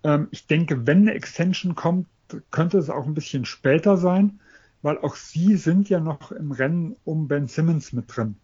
Ähm, 0.03 0.27
ich 0.31 0.47
denke, 0.47 0.87
wenn 0.87 1.01
eine 1.01 1.13
Extension 1.13 1.75
kommt, 1.75 2.07
könnte 2.51 2.77
es 2.77 2.89
auch 2.89 3.05
ein 3.05 3.13
bisschen 3.13 3.45
später 3.45 3.97
sein, 3.97 4.39
weil 4.81 4.97
auch 4.97 5.15
sie 5.15 5.55
sind 5.55 5.89
ja 5.89 5.99
noch 5.99 6.31
im 6.31 6.51
Rennen 6.51 6.95
um 7.03 7.27
Ben 7.27 7.47
Simmons 7.47 7.93
mit 7.93 8.15
drin. 8.15 8.35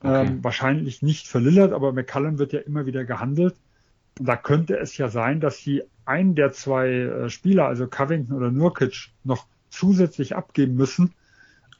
Okay. 0.00 0.26
Ähm, 0.26 0.44
wahrscheinlich 0.44 1.02
nicht 1.02 1.28
für 1.28 1.38
Lillard, 1.38 1.72
aber 1.72 1.92
McCallum 1.92 2.38
wird 2.38 2.52
ja 2.52 2.60
immer 2.60 2.86
wieder 2.86 3.04
gehandelt. 3.04 3.54
Da 4.16 4.36
könnte 4.36 4.78
es 4.78 4.96
ja 4.96 5.08
sein, 5.08 5.40
dass 5.40 5.58
sie 5.58 5.82
einen 6.04 6.34
der 6.34 6.52
zwei 6.52 6.90
äh, 6.90 7.30
Spieler, 7.30 7.66
also 7.66 7.86
Covington 7.86 8.36
oder 8.36 8.50
Nurkic, 8.50 9.10
noch 9.24 9.46
zusätzlich 9.70 10.36
abgeben 10.36 10.74
müssen, 10.74 11.14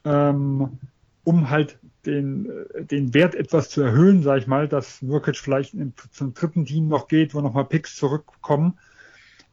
ähm, 0.03 0.79
um 1.23 1.49
halt 1.49 1.77
den, 2.05 2.49
äh, 2.49 2.83
den 2.83 3.13
Wert 3.13 3.35
etwas 3.35 3.69
zu 3.69 3.81
erhöhen, 3.81 4.21
sage 4.23 4.39
ich 4.39 4.47
mal, 4.47 4.67
dass 4.67 5.01
Nurkic 5.01 5.37
vielleicht 5.37 5.73
in, 5.73 5.93
zum 6.11 6.33
dritten 6.33 6.65
Team 6.65 6.87
noch 6.87 7.07
geht, 7.07 7.33
wo 7.33 7.41
nochmal 7.41 7.65
Picks 7.65 7.95
zurückkommen 7.95 8.77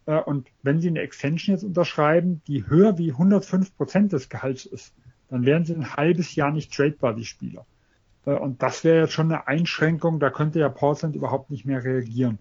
äh, 0.07 0.19
und 0.19 0.49
wenn 0.63 0.81
Sie 0.81 0.89
eine 0.89 1.01
Extension 1.01 1.55
jetzt 1.55 1.65
unterschreiben, 1.65 2.43
die 2.47 2.67
höher 2.67 2.99
wie 2.99 3.13
105 3.13 3.77
Prozent 3.77 4.13
des 4.13 4.29
Gehalts 4.29 4.67
ist, 4.67 4.95
dann 5.29 5.47
wären 5.47 5.65
Sie 5.65 5.75
ein 5.75 5.97
halbes 5.97 6.35
Jahr 6.35 6.51
nicht 6.51 6.73
tradebar, 6.75 7.15
die 7.15 7.25
Spieler. 7.25 7.67
Äh, 8.27 8.33
und 8.33 8.63
das 8.63 8.85
wäre 8.85 9.03
jetzt 9.03 9.13
schon 9.13 9.33
eine 9.33 9.47
Einschränkung, 9.47 10.21
da 10.21 10.31
könnte 10.31 10.61
ja 10.61 10.69
Portland 10.69 11.17
überhaupt 11.17 11.51
nicht 11.51 11.65
mehr 11.65 11.85
reagieren. 11.85 12.39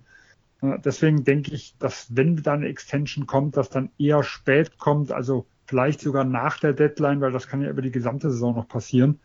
Äh, 0.62 0.80
deswegen 0.84 1.24
denke 1.24 1.54
ich, 1.54 1.76
dass 1.78 2.16
wenn 2.16 2.38
da 2.38 2.54
eine 2.54 2.68
Extension 2.68 3.28
kommt, 3.28 3.58
das 3.58 3.70
dann 3.70 3.90
eher 3.98 4.24
spät 4.24 4.78
kommt, 4.78 5.12
also 5.12 5.46
vielleicht 5.66 6.02
sogar 6.02 6.24
nach 6.24 6.60
der 6.60 6.74
Deadline, 6.74 7.22
weil 7.22 7.32
das 7.32 7.48
kann 7.48 7.62
ja 7.62 7.70
über 7.70 7.82
die 7.82 7.92
gesamte 7.92 8.30
Saison 8.30 8.56
noch 8.56 8.68
passieren, 8.68 9.20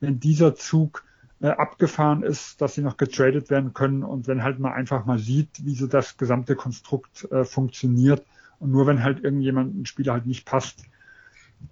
wenn 0.00 0.18
dieser 0.18 0.54
Zug 0.54 1.04
äh, 1.42 1.48
abgefahren 1.48 2.22
ist, 2.22 2.60
dass 2.60 2.74
sie 2.74 2.82
noch 2.82 2.96
getradet 2.96 3.50
werden 3.50 3.74
können 3.74 4.04
und 4.04 4.28
wenn 4.28 4.42
halt 4.42 4.58
man 4.60 4.72
einfach 4.72 5.04
mal 5.04 5.18
sieht, 5.18 5.64
wie 5.64 5.74
so 5.74 5.86
das 5.86 6.16
gesamte 6.16 6.54
Konstrukt 6.54 7.30
äh, 7.30 7.44
funktioniert 7.44 8.24
und 8.60 8.70
nur 8.70 8.86
wenn 8.86 9.02
halt 9.02 9.24
irgendjemand 9.24 9.76
ein 9.76 9.86
Spieler 9.86 10.12
halt 10.12 10.26
nicht 10.26 10.46
passt, 10.46 10.84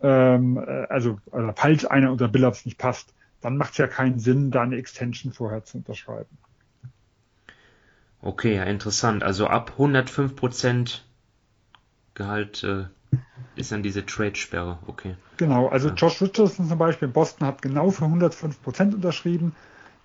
ähm, 0.03 0.57
äh, 0.59 0.87
also 0.89 1.19
oder 1.27 1.55
falls 1.57 1.85
einer 1.85 2.11
unter 2.11 2.29
Billups 2.29 2.67
nicht 2.67 2.79
passt, 2.79 3.15
dann 3.41 3.57
macht 3.57 3.73
es 3.73 3.79
ja 3.79 3.87
keinen 3.87 4.19
Sinn, 4.19 4.51
da 4.51 4.63
eine 4.63 4.77
Extension 4.77 5.33
vorher 5.33 5.65
zu 5.65 5.79
unterschreiben. 5.79 6.37
Okay, 8.23 8.57
ja, 8.57 8.65
interessant. 8.65 9.23
Also 9.23 9.47
ab 9.47 9.73
105 9.73 10.37
Prozent 10.37 11.07
Gehalt 12.15 12.65
äh, 12.65 12.85
ist 13.61 13.73
dann 13.73 13.83
diese 13.83 14.05
Trade-Sperre. 14.05 14.79
Okay. 14.87 15.17
Genau, 15.37 15.69
also 15.69 15.89
ja. 15.89 15.95
Josh 15.95 16.21
Richardson 16.21 16.69
zum 16.69 16.79
Beispiel 16.79 17.09
in 17.09 17.13
Boston 17.13 17.47
hat 17.47 17.63
genau 17.63 17.91
für 17.91 18.05
105 18.05 18.63
Prozent 18.63 18.95
unterschrieben. 18.95 19.55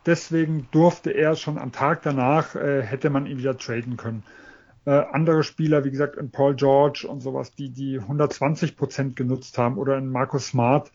Deswegen 0.06 0.68
durfte 0.72 1.12
er 1.12 1.36
schon 1.36 1.58
am 1.58 1.72
Tag 1.72 2.04
danach, 2.04 2.56
äh, 2.56 2.84
hätte 2.84 3.10
man 3.10 3.26
ihn 3.26 3.38
wieder 3.38 3.58
traden 3.58 3.98
können. 3.98 4.24
Äh, 4.86 4.92
andere 4.92 5.44
Spieler, 5.44 5.84
wie 5.84 5.90
gesagt, 5.90 6.16
in 6.16 6.30
Paul 6.30 6.56
George 6.56 7.08
und 7.10 7.22
sowas, 7.22 7.56
die 7.56 7.70
die 7.70 8.00
120 8.00 8.78
Prozent 8.78 9.16
genutzt 9.16 9.58
haben 9.58 9.78
oder 9.78 9.98
in 9.98 10.10
Markus 10.10 10.48
Smart, 10.48 10.92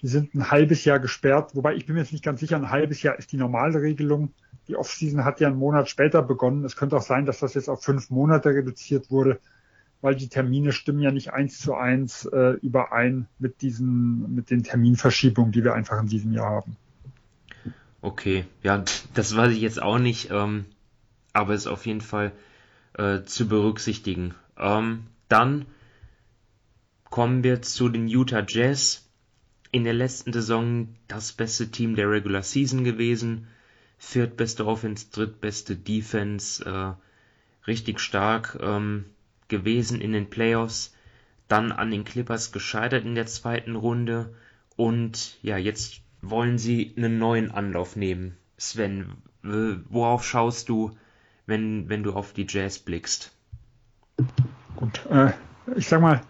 die 0.00 0.06
sind 0.06 0.34
ein 0.34 0.50
halbes 0.50 0.84
Jahr 0.84 1.00
gesperrt. 1.00 1.54
Wobei 1.54 1.74
ich 1.74 1.86
bin 1.86 1.94
mir 1.94 2.02
jetzt 2.02 2.12
nicht 2.12 2.24
ganz 2.24 2.38
sicher, 2.38 2.56
ein 2.56 2.70
halbes 2.70 3.02
Jahr 3.02 3.18
ist 3.18 3.32
die 3.32 3.36
normale 3.36 3.80
Regelung. 3.80 4.32
Die 4.68 4.76
Offseason 4.76 5.24
hat 5.24 5.40
ja 5.40 5.48
einen 5.48 5.58
Monat 5.58 5.88
später 5.88 6.22
begonnen. 6.22 6.64
Es 6.64 6.76
könnte 6.76 6.96
auch 6.96 7.02
sein, 7.02 7.26
dass 7.26 7.40
das 7.40 7.54
jetzt 7.54 7.68
auf 7.68 7.82
fünf 7.82 8.10
Monate 8.10 8.50
reduziert 8.50 9.10
wurde, 9.10 9.40
weil 10.02 10.14
die 10.14 10.28
Termine 10.28 10.72
stimmen 10.72 11.00
ja 11.00 11.10
nicht 11.10 11.32
eins 11.32 11.58
zu 11.58 11.74
eins 11.74 12.26
äh, 12.26 12.58
überein 12.60 13.26
mit 13.38 13.62
diesen, 13.62 14.34
mit 14.34 14.50
den 14.50 14.62
Terminverschiebungen, 14.62 15.52
die 15.52 15.64
wir 15.64 15.74
einfach 15.74 16.00
in 16.00 16.08
diesem 16.08 16.32
Jahr 16.32 16.50
haben. 16.50 16.76
Okay, 18.02 18.44
ja, 18.62 18.84
das 19.14 19.34
weiß 19.34 19.52
ich 19.52 19.60
jetzt 19.60 19.80
auch 19.80 19.98
nicht, 19.98 20.30
ähm, 20.30 20.66
aber 21.32 21.54
ist 21.54 21.68
auf 21.68 21.86
jeden 21.86 22.00
Fall 22.00 22.32
äh, 22.94 23.22
zu 23.22 23.48
berücksichtigen. 23.48 24.34
Ähm, 24.58 25.04
dann 25.28 25.66
kommen 27.08 27.44
wir 27.44 27.62
zu 27.62 27.88
den 27.88 28.08
Utah 28.08 28.44
Jazz. 28.46 29.08
In 29.70 29.84
der 29.84 29.94
letzten 29.94 30.34
Saison 30.34 30.88
das 31.08 31.32
beste 31.32 31.70
Team 31.70 31.94
der 31.94 32.10
Regular 32.10 32.42
Season 32.42 32.84
gewesen 32.84 33.46
viertbeste 34.02 34.66
Offense, 34.66 35.06
drittbeste 35.12 35.76
Defense, 35.76 36.64
äh, 36.64 36.94
richtig 37.66 38.00
stark 38.00 38.58
ähm, 38.60 39.04
gewesen 39.52 40.00
in 40.00 40.12
den 40.12 40.30
Playoffs, 40.30 40.94
dann 41.46 41.70
an 41.70 41.90
den 41.90 42.04
Clippers 42.04 42.50
gescheitert 42.50 43.04
in 43.04 43.14
der 43.14 43.26
zweiten 43.26 43.76
Runde 43.76 44.34
und 44.76 45.38
ja, 45.42 45.58
jetzt 45.58 46.00
wollen 46.22 46.56
sie 46.56 46.94
einen 46.96 47.18
neuen 47.18 47.50
Anlauf 47.50 47.94
nehmen. 47.94 48.36
Sven, 48.56 49.12
worauf 49.42 50.24
schaust 50.24 50.70
du, 50.70 50.92
wenn, 51.46 51.90
wenn 51.90 52.02
du 52.02 52.14
auf 52.14 52.32
die 52.32 52.46
Jazz 52.48 52.78
blickst? 52.78 53.36
Gut, 54.76 55.04
äh, 55.10 55.32
ich 55.76 55.86
sag 55.86 56.00
mal, 56.00 56.22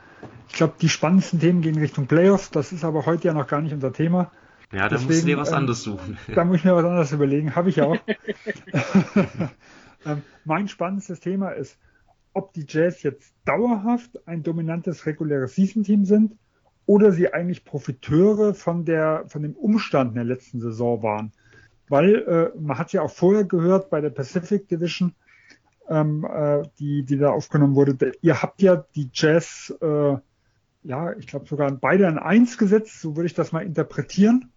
ich 0.49 0.55
glaube, 0.55 0.75
die 0.81 0.89
spannendsten 0.89 1.39
Themen 1.39 1.63
gehen 1.63 1.79
Richtung 1.79 2.09
Playoffs, 2.09 2.51
das 2.51 2.73
ist 2.73 2.85
aber 2.85 3.07
heute 3.07 3.29
ja 3.29 3.35
noch 3.35 3.47
gar 3.47 3.61
nicht 3.61 3.73
unser 3.73 3.93
Thema. 3.93 4.33
Ja, 4.73 4.89
da 4.89 4.99
musst 4.99 5.23
du 5.23 5.27
dir 5.27 5.39
was 5.39 5.51
ähm, 5.51 5.59
anderes 5.59 5.83
suchen. 5.83 6.19
Da 6.35 6.45
muss 6.45 6.57
ich 6.57 6.65
mir 6.65 6.75
was 6.75 6.85
anderes 6.85 7.13
überlegen, 7.13 7.55
habe 7.55 7.69
ich 7.69 7.81
auch. 7.81 7.97
ähm, 10.07 10.23
mein 10.45 10.67
spannendstes 10.67 11.21
Thema 11.21 11.51
ist, 11.51 11.79
ob 12.33 12.53
die 12.53 12.67
Jazz 12.69 13.03
jetzt 13.03 13.35
dauerhaft 13.45 14.27
ein 14.27 14.43
dominantes 14.43 15.07
reguläres 15.07 15.55
Season-Team 15.55 16.05
sind 16.05 16.37
oder 16.87 17.13
sie 17.13 17.33
eigentlich 17.33 17.65
Profiteure 17.65 18.55
von 18.55 18.85
der, 18.85 19.25
von 19.27 19.43
dem 19.43 19.55
Umstand 19.55 20.11
in 20.11 20.15
der 20.17 20.25
letzten 20.25 20.61
Saison 20.61 21.03
waren. 21.03 21.33
Weil 21.89 22.15
äh, 22.55 22.59
man 22.59 22.79
hat 22.79 22.93
ja 22.93 23.03
auch 23.03 23.11
vorher 23.11 23.45
gehört 23.45 23.91
bei 23.91 24.01
der 24.01 24.11
Pacific 24.11 24.69
Division, 24.69 25.15
ähm, 25.89 26.25
äh, 26.25 26.63
die, 26.79 27.05
die 27.05 27.19
da 27.19 27.31
aufgenommen 27.31 27.75
wurde, 27.75 28.13
ihr 28.23 28.43
habt 28.43 28.63
ja 28.63 28.85
die 28.95 29.11
Jazz, 29.13 29.75
äh, 29.81 30.17
ja, 30.85 31.13
ich 31.19 31.27
glaube 31.27 31.47
sogar 31.47 31.71
beide 31.73 32.09
an 32.09 32.19
eins 32.19 32.57
gesetzt, 32.57 33.01
so 33.01 33.17
würde 33.17 33.27
ich 33.27 33.35
das 33.35 33.53
mal 33.53 33.65
interpretieren 33.65 34.53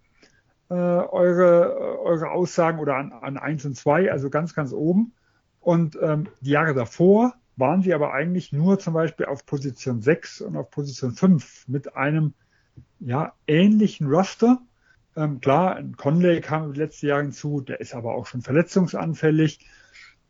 äh, 0.68 0.74
eure, 0.74 2.00
eure 2.00 2.30
Aussagen 2.30 2.78
oder 2.78 2.96
an, 2.96 3.12
an 3.12 3.36
1 3.36 3.64
und 3.66 3.76
2, 3.76 4.10
also 4.10 4.30
ganz, 4.30 4.54
ganz 4.54 4.72
oben. 4.72 5.12
Und 5.60 5.98
ähm, 6.00 6.28
die 6.40 6.50
Jahre 6.50 6.74
davor 6.74 7.34
waren 7.56 7.82
sie 7.82 7.94
aber 7.94 8.12
eigentlich 8.12 8.52
nur 8.52 8.78
zum 8.78 8.94
Beispiel 8.94 9.26
auf 9.26 9.46
Position 9.46 10.02
6 10.02 10.42
und 10.42 10.56
auf 10.56 10.70
Position 10.70 11.12
5 11.12 11.68
mit 11.68 11.96
einem 11.96 12.34
ja, 13.00 13.32
ähnlichen 13.46 14.08
Roster. 14.08 14.60
Ähm, 15.16 15.40
klar, 15.40 15.82
Conley 15.96 16.40
kam 16.40 16.72
letztes 16.72 17.02
Jahr 17.02 17.22
hinzu, 17.22 17.60
der 17.60 17.80
ist 17.80 17.94
aber 17.94 18.14
auch 18.14 18.26
schon 18.26 18.42
verletzungsanfällig. 18.42 19.66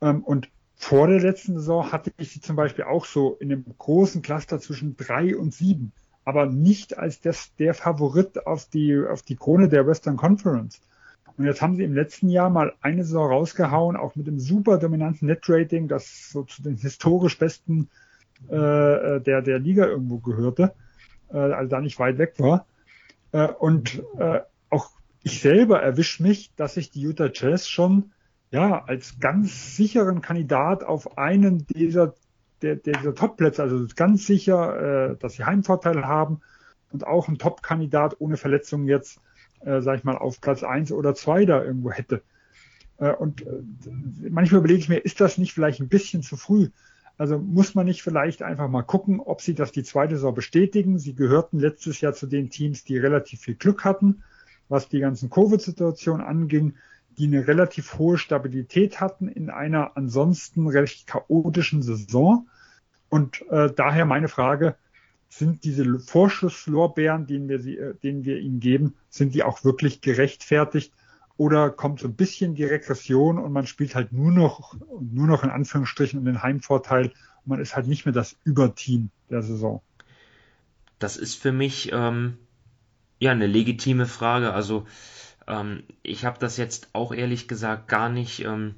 Ähm, 0.00 0.22
und 0.22 0.48
vor 0.76 1.08
der 1.08 1.20
letzten 1.20 1.54
Saison 1.54 1.90
hatte 1.90 2.12
ich 2.18 2.32
sie 2.32 2.40
zum 2.40 2.54
Beispiel 2.54 2.84
auch 2.84 3.04
so 3.06 3.36
in 3.40 3.50
einem 3.50 3.64
großen 3.78 4.22
Cluster 4.22 4.60
zwischen 4.60 4.96
3 4.96 5.36
und 5.36 5.54
7 5.54 5.92
aber 6.26 6.46
nicht 6.46 6.98
als 6.98 7.20
das, 7.20 7.54
der 7.54 7.72
Favorit 7.72 8.46
auf 8.46 8.68
die, 8.68 8.98
auf 8.98 9.22
die 9.22 9.36
Krone 9.36 9.68
der 9.68 9.86
Western 9.86 10.16
Conference. 10.16 10.80
Und 11.37 11.45
jetzt 11.45 11.61
haben 11.61 11.76
sie 11.76 11.84
im 11.84 11.95
letzten 11.95 12.28
Jahr 12.28 12.49
mal 12.49 12.72
eine 12.80 13.05
Saison 13.05 13.30
rausgehauen, 13.30 13.97
auch 13.97 14.16
mit 14.16 14.26
dem 14.26 14.39
super 14.39 14.78
dominanten 14.78 15.28
Net-Rating, 15.28 15.89
das 15.89 16.30
so 16.30 16.45
zu 16.45 16.62
den 16.62 16.76
historisch 16.76 17.39
besten 17.39 17.89
äh, 18.51 18.57
äh, 18.57 19.20
der, 19.20 19.43
der 19.43 19.59
Liga 19.59 19.87
irgendwo 19.87 20.18
gehörte, 20.18 20.74
äh, 21.30 21.37
also 21.37 21.68
da 21.68 21.80
nicht 21.80 21.99
weit 21.99 22.18
weg 22.18 22.34
war. 22.39 22.66
Äh, 23.32 23.49
und 23.49 24.03
äh, 24.18 24.41
auch 24.70 24.91
ich 25.22 25.41
selber 25.41 25.82
erwische 25.82 26.22
mich, 26.22 26.53
dass 26.57 26.76
ich 26.76 26.91
die 26.91 27.03
Utah 27.03 27.30
Jazz 27.32 27.68
schon 27.68 28.12
ja 28.51 28.84
als 28.84 29.18
ganz 29.20 29.76
sicheren 29.76 30.22
Kandidat 30.22 30.84
auf 30.84 31.18
einen 31.18 31.66
dieser 31.66 32.14
der, 32.62 32.76
dieser 32.76 33.14
Top-Plätze, 33.14 33.62
also 33.62 33.87
ganz 33.95 34.26
sicher, 34.26 35.11
äh, 35.11 35.16
dass 35.16 35.34
sie 35.34 35.45
Heimvorteile 35.45 36.07
haben 36.07 36.41
und 36.93 37.07
auch 37.07 37.28
ein 37.28 37.39
Top-Kandidat 37.39 38.16
ohne 38.18 38.37
Verletzungen 38.37 38.87
jetzt, 38.87 39.20
äh, 39.66 39.82
sag 39.82 39.98
ich 39.98 40.04
mal, 40.04 40.16
auf 40.16 40.40
Platz 40.40 40.62
eins 40.62 40.92
oder 40.92 41.14
zwei 41.14 41.44
da 41.44 41.62
irgendwo 41.62 41.90
hätte. 41.90 42.22
Äh, 42.98 43.12
und 43.12 43.42
äh, 43.42 43.62
manchmal 44.30 44.60
überlege 44.60 44.80
ich 44.80 44.88
mir, 44.88 44.98
ist 44.98 45.20
das 45.20 45.36
nicht 45.36 45.52
vielleicht 45.52 45.80
ein 45.80 45.88
bisschen 45.88 46.22
zu 46.22 46.36
früh? 46.36 46.70
Also 47.18 47.38
muss 47.38 47.74
man 47.74 47.86
nicht 47.86 48.02
vielleicht 48.02 48.42
einfach 48.42 48.68
mal 48.68 48.82
gucken, 48.82 49.20
ob 49.20 49.40
sie 49.40 49.54
das 49.54 49.72
die 49.72 49.82
zweite 49.82 50.16
Saison 50.16 50.34
bestätigen. 50.34 50.98
Sie 50.98 51.14
gehörten 51.14 51.58
letztes 51.58 52.00
Jahr 52.00 52.14
zu 52.14 52.26
den 52.26 52.50
Teams, 52.50 52.84
die 52.84 52.98
relativ 52.98 53.40
viel 53.40 53.54
Glück 53.54 53.84
hatten, 53.84 54.22
was 54.68 54.88
die 54.88 55.00
ganzen 55.00 55.30
Covid-Situation 55.30 56.20
anging 56.20 56.74
die 57.18 57.26
eine 57.26 57.46
relativ 57.46 57.98
hohe 57.98 58.18
Stabilität 58.18 59.00
hatten 59.00 59.28
in 59.28 59.50
einer 59.50 59.96
ansonsten 59.96 60.68
recht 60.68 61.06
chaotischen 61.06 61.82
Saison. 61.82 62.48
Und 63.08 63.42
äh, 63.50 63.70
daher 63.74 64.04
meine 64.04 64.28
Frage, 64.28 64.76
sind 65.39 65.64
diese 65.64 65.99
Vorschusslorbeeren, 65.99 67.26
denen 67.26 67.49
wir, 67.49 67.61
sie, 67.61 67.76
äh, 67.76 67.95
denen 68.03 68.24
wir 68.24 68.39
ihnen 68.39 68.61
geben, 68.61 68.95
sind 69.09 69.34
die 69.34 69.43
auch 69.43 69.64
wirklich 69.64 70.01
gerechtfertigt? 70.01 70.93
Oder 71.37 71.70
kommt 71.70 72.01
so 72.01 72.09
ein 72.09 72.14
bisschen 72.14 72.55
die 72.55 72.64
Regression 72.64 73.39
und 73.39 73.53
man 73.53 73.66
spielt 73.66 73.95
halt 73.95 74.12
nur 74.12 74.32
noch, 74.32 74.74
nur 75.01 75.26
noch 75.26 75.45
in 75.45 75.51
Anführungsstrichen 75.51 76.18
um 76.18 76.24
den 76.24 76.43
Heimvorteil 76.43 77.07
und 77.09 77.47
man 77.47 77.61
ist 77.61 77.76
halt 77.76 77.87
nicht 77.87 78.07
mehr 78.07 78.14
das 78.14 78.37
Überteam 78.45 79.11
der 79.28 79.43
Saison? 79.43 79.82
Das 80.99 81.18
ist 81.18 81.34
für 81.34 81.53
mich 81.53 81.91
ähm, 81.93 82.39
ja 83.18 83.32
eine 83.32 83.47
legitime 83.47 84.07
Frage. 84.07 84.55
Also 84.55 84.87
ähm, 85.47 85.82
ich 86.03 86.24
habe 86.24 86.39
das 86.39 86.57
jetzt 86.57 86.89
auch 86.95 87.12
ehrlich 87.12 87.49
gesagt 87.49 87.89
gar 87.89 88.09
nicht 88.09 88.43
ähm, 88.45 88.76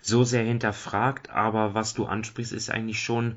so 0.00 0.22
sehr 0.22 0.44
hinterfragt, 0.44 1.30
aber 1.30 1.74
was 1.74 1.94
du 1.94 2.06
ansprichst, 2.06 2.52
ist 2.52 2.70
eigentlich 2.70 3.02
schon 3.02 3.36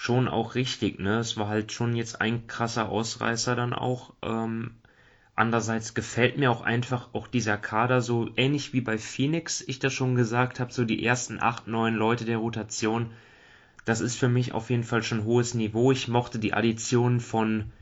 schon 0.00 0.28
auch 0.28 0.54
richtig. 0.54 1.00
Ne, 1.00 1.18
es 1.18 1.36
war 1.36 1.48
halt 1.48 1.72
schon 1.72 1.96
jetzt 1.96 2.20
ein 2.20 2.46
krasser 2.46 2.88
Ausreißer 2.88 3.56
dann 3.56 3.72
auch. 3.72 4.14
Ähm, 4.22 4.76
andererseits 5.34 5.92
gefällt 5.92 6.38
mir 6.38 6.52
auch 6.52 6.60
einfach 6.60 7.12
auch 7.14 7.26
dieser 7.26 7.56
Kader 7.56 8.00
so 8.00 8.30
ähnlich 8.36 8.72
wie 8.72 8.80
bei 8.80 8.96
Phoenix. 8.96 9.60
Ich 9.60 9.80
das 9.80 9.92
schon 9.92 10.14
gesagt 10.14 10.60
habe, 10.60 10.72
so 10.72 10.84
die 10.84 11.04
ersten 11.04 11.40
acht 11.42 11.66
neun 11.66 11.96
Leute 11.96 12.24
der 12.24 12.36
Rotation. 12.36 13.10
Das 13.86 14.00
ist 14.00 14.14
für 14.14 14.28
mich 14.28 14.52
auf 14.52 14.70
jeden 14.70 14.84
Fall 14.84 15.02
schon 15.02 15.24
hohes 15.24 15.54
Niveau. 15.54 15.90
Ich 15.90 16.06
mochte 16.06 16.38
die 16.38 16.54
Addition 16.54 17.18
von 17.18 17.72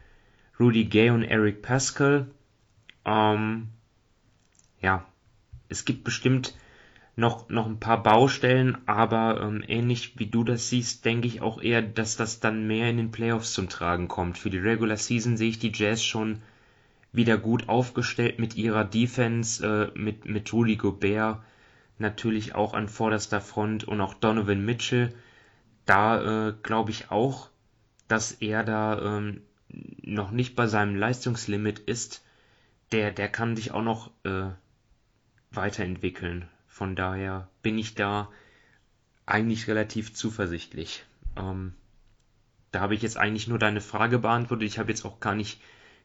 Rudy 0.58 0.86
Gay 0.86 1.10
und 1.10 1.22
Eric 1.22 1.60
Pascal. 1.60 2.28
Ähm, 3.04 3.68
ja, 4.80 5.04
es 5.68 5.84
gibt 5.84 6.02
bestimmt 6.02 6.54
noch, 7.16 7.48
noch 7.48 7.66
ein 7.66 7.80
paar 7.80 8.02
Baustellen, 8.02 8.78
aber 8.86 9.40
ähm, 9.40 9.64
ähnlich 9.66 10.18
wie 10.18 10.26
du 10.26 10.44
das 10.44 10.68
siehst, 10.68 11.04
denke 11.04 11.26
ich 11.26 11.40
auch 11.40 11.60
eher, 11.60 11.82
dass 11.82 12.16
das 12.16 12.40
dann 12.40 12.66
mehr 12.66 12.90
in 12.90 12.98
den 12.98 13.10
Playoffs 13.10 13.54
zum 13.54 13.68
Tragen 13.68 14.08
kommt. 14.08 14.38
Für 14.38 14.50
die 14.50 14.58
Regular 14.58 14.96
Season 14.96 15.36
sehe 15.36 15.48
ich 15.48 15.58
die 15.58 15.72
Jazz 15.74 16.04
schon 16.04 16.42
wieder 17.12 17.38
gut 17.38 17.68
aufgestellt 17.68 18.38
mit 18.38 18.56
ihrer 18.56 18.84
Defense, 18.84 19.66
äh, 19.66 19.98
mit, 19.98 20.26
mit 20.26 20.52
Rudy 20.52 20.76
Gobert 20.76 21.42
natürlich 21.98 22.54
auch 22.54 22.74
an 22.74 22.88
vorderster 22.88 23.40
Front 23.40 23.84
und 23.84 24.00
auch 24.02 24.14
Donovan 24.14 24.64
Mitchell. 24.64 25.14
Da 25.86 26.48
äh, 26.48 26.54
glaube 26.62 26.90
ich 26.90 27.10
auch, 27.10 27.48
dass 28.06 28.32
er 28.32 28.62
da 28.62 29.16
ähm, 29.16 29.40
noch 30.02 30.30
nicht 30.30 30.54
bei 30.54 30.66
seinem 30.66 30.94
Leistungslimit 30.96 31.78
ist 31.78 32.22
der, 32.92 33.10
der 33.10 33.28
kann 33.28 33.56
sich 33.56 33.72
auch 33.72 33.82
noch 33.82 34.10
äh, 34.24 34.50
weiterentwickeln. 35.50 36.48
Von 36.76 36.94
daher 36.94 37.48
bin 37.62 37.78
ich 37.78 37.94
da 37.94 38.30
eigentlich 39.24 39.66
relativ 39.66 40.12
zuversichtlich. 40.12 41.06
Ähm, 41.34 41.72
da 42.70 42.80
habe 42.80 42.94
ich 42.94 43.00
jetzt 43.00 43.16
eigentlich 43.16 43.48
nur 43.48 43.58
deine 43.58 43.80
Frage 43.80 44.18
beantwortet. 44.18 44.68
Ich 44.68 44.78
habe 44.78 44.90
jetzt 44.90 45.06
auch 45.06 45.18
gar 45.18 45.34
nicht 45.34 45.58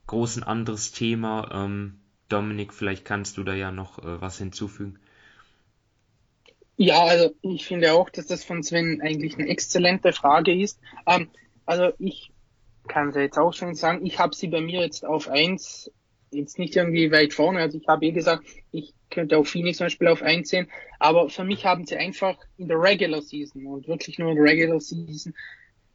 groß 0.08 0.38
ein 0.38 0.44
anderes 0.44 0.94
Thema. 0.94 1.50
Ähm, 1.52 2.00
Dominik, 2.30 2.74
vielleicht 2.74 3.04
kannst 3.04 3.36
du 3.36 3.44
da 3.44 3.54
ja 3.54 3.74
noch 3.74 4.00
äh, 4.00 4.22
was 4.22 4.38
hinzufügen. 4.38 4.98
Ja, 6.78 7.04
also 7.04 7.36
ich 7.42 7.66
finde 7.66 7.92
auch, 7.92 8.10
dass 8.10 8.28
das 8.28 8.46
von 8.46 8.64
Sven 8.64 9.02
eigentlich 9.02 9.34
eine 9.34 9.50
exzellente 9.50 10.14
Frage 10.14 10.58
ist. 10.58 10.80
Ähm, 11.06 11.30
also 11.66 11.92
ich 12.00 12.32
kann 12.88 13.10
es 13.10 13.16
jetzt 13.18 13.38
auch 13.38 13.52
schon 13.52 13.76
sagen, 13.76 14.06
ich 14.06 14.20
habe 14.20 14.34
sie 14.34 14.48
bei 14.48 14.62
mir 14.62 14.80
jetzt 14.80 15.04
auf 15.04 15.28
eins 15.28 15.92
jetzt 16.32 16.60
nicht 16.60 16.76
irgendwie 16.76 17.12
weit 17.12 17.34
vorne. 17.34 17.60
Also 17.60 17.78
ich 17.78 17.88
habe 17.88 18.06
eh 18.06 18.12
gesagt, 18.12 18.44
ich 18.72 18.94
könnte 19.10 19.38
auch 19.38 19.46
Phoenix 19.46 19.78
zum 19.78 19.86
Beispiel 19.86 20.08
auf 20.08 20.22
eins 20.22 20.50
sehen, 20.50 20.68
aber 21.00 21.30
für 21.30 21.44
mich 21.44 21.66
haben 21.66 21.86
sie 21.86 21.98
einfach 21.98 22.38
in 22.58 22.68
der 22.68 22.82
Regular 22.82 23.22
Season 23.22 23.66
und 23.66 23.88
wirklich 23.88 24.18
nur 24.18 24.32
in 24.32 24.38
der 24.38 24.46
Regular 24.46 24.80
Season 24.80 25.34